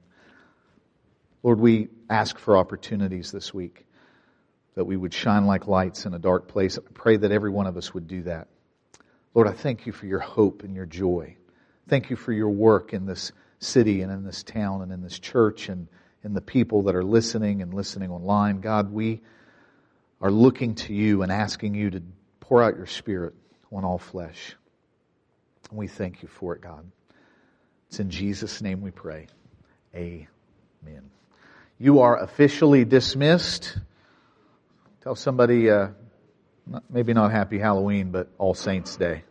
Lord, 1.42 1.60
we 1.60 1.88
ask 2.10 2.38
for 2.38 2.58
opportunities 2.58 3.32
this 3.32 3.54
week 3.54 3.86
that 4.76 4.84
we 4.84 4.98
would 4.98 5.14
shine 5.14 5.46
like 5.46 5.68
lights 5.68 6.06
in 6.06 6.14
a 6.14 6.20
dark 6.20 6.48
place. 6.48 6.78
I 6.78 6.82
pray 6.94 7.18
that 7.18 7.32
every 7.32 7.50
one 7.50 7.66
of 7.66 7.78
us 7.78 7.94
would 7.94 8.08
do 8.08 8.24
that. 8.24 8.48
Lord, 9.38 9.48
I 9.48 9.52
thank 9.52 9.86
you 9.86 9.92
for 9.92 10.08
your 10.08 10.18
hope 10.18 10.64
and 10.64 10.76
your 10.76 10.88
joy. 10.88 11.36
Thank 11.88 12.10
you 12.10 12.16
for 12.16 12.34
your 12.34 12.50
work 12.50 12.92
in 12.92 13.06
this 13.06 13.32
city 13.60 14.02
and 14.02 14.12
in 14.12 14.24
this 14.24 14.42
town 14.42 14.82
and 14.82 14.92
in 14.92 15.04
this 15.04 15.20
church 15.20 15.70
and 15.70 15.88
in 16.24 16.34
the 16.34 16.42
people 16.42 16.82
that 16.86 16.96
are 16.96 17.04
listening 17.04 17.62
and 17.62 17.72
listening 17.72 18.10
online. 18.10 18.62
God, 18.62 18.92
we 18.92 19.22
are 20.22 20.32
looking 20.32 20.74
to 20.74 20.94
you 20.96 21.22
and 21.22 21.32
asking 21.32 21.76
you 21.76 21.92
to 21.92 22.02
pour 22.40 22.64
out 22.64 22.78
your 22.78 22.88
spirit 22.88 23.36
on 23.72 23.86
all 23.86 24.00
flesh. 24.00 24.56
And 25.70 25.78
we 25.78 25.86
thank 25.88 26.24
you 26.24 26.28
for 26.30 26.56
it, 26.56 26.62
God. 26.62 26.90
It's 27.90 28.00
in 28.00 28.10
Jesus' 28.10 28.60
name 28.60 28.82
we 28.82 28.90
pray. 28.90 29.28
Amen. 29.94 30.28
You 31.78 32.00
are 32.00 32.18
officially 32.18 32.86
dismissed. 32.86 33.78
Tell 35.04 35.14
somebody, 35.14 35.70
uh, 35.70 35.90
maybe 36.90 37.14
not 37.14 37.32
Happy 37.32 37.60
Halloween, 37.60 38.10
but 38.10 38.30
All 38.40 38.56
Saints 38.56 38.98
Day. 38.98 39.22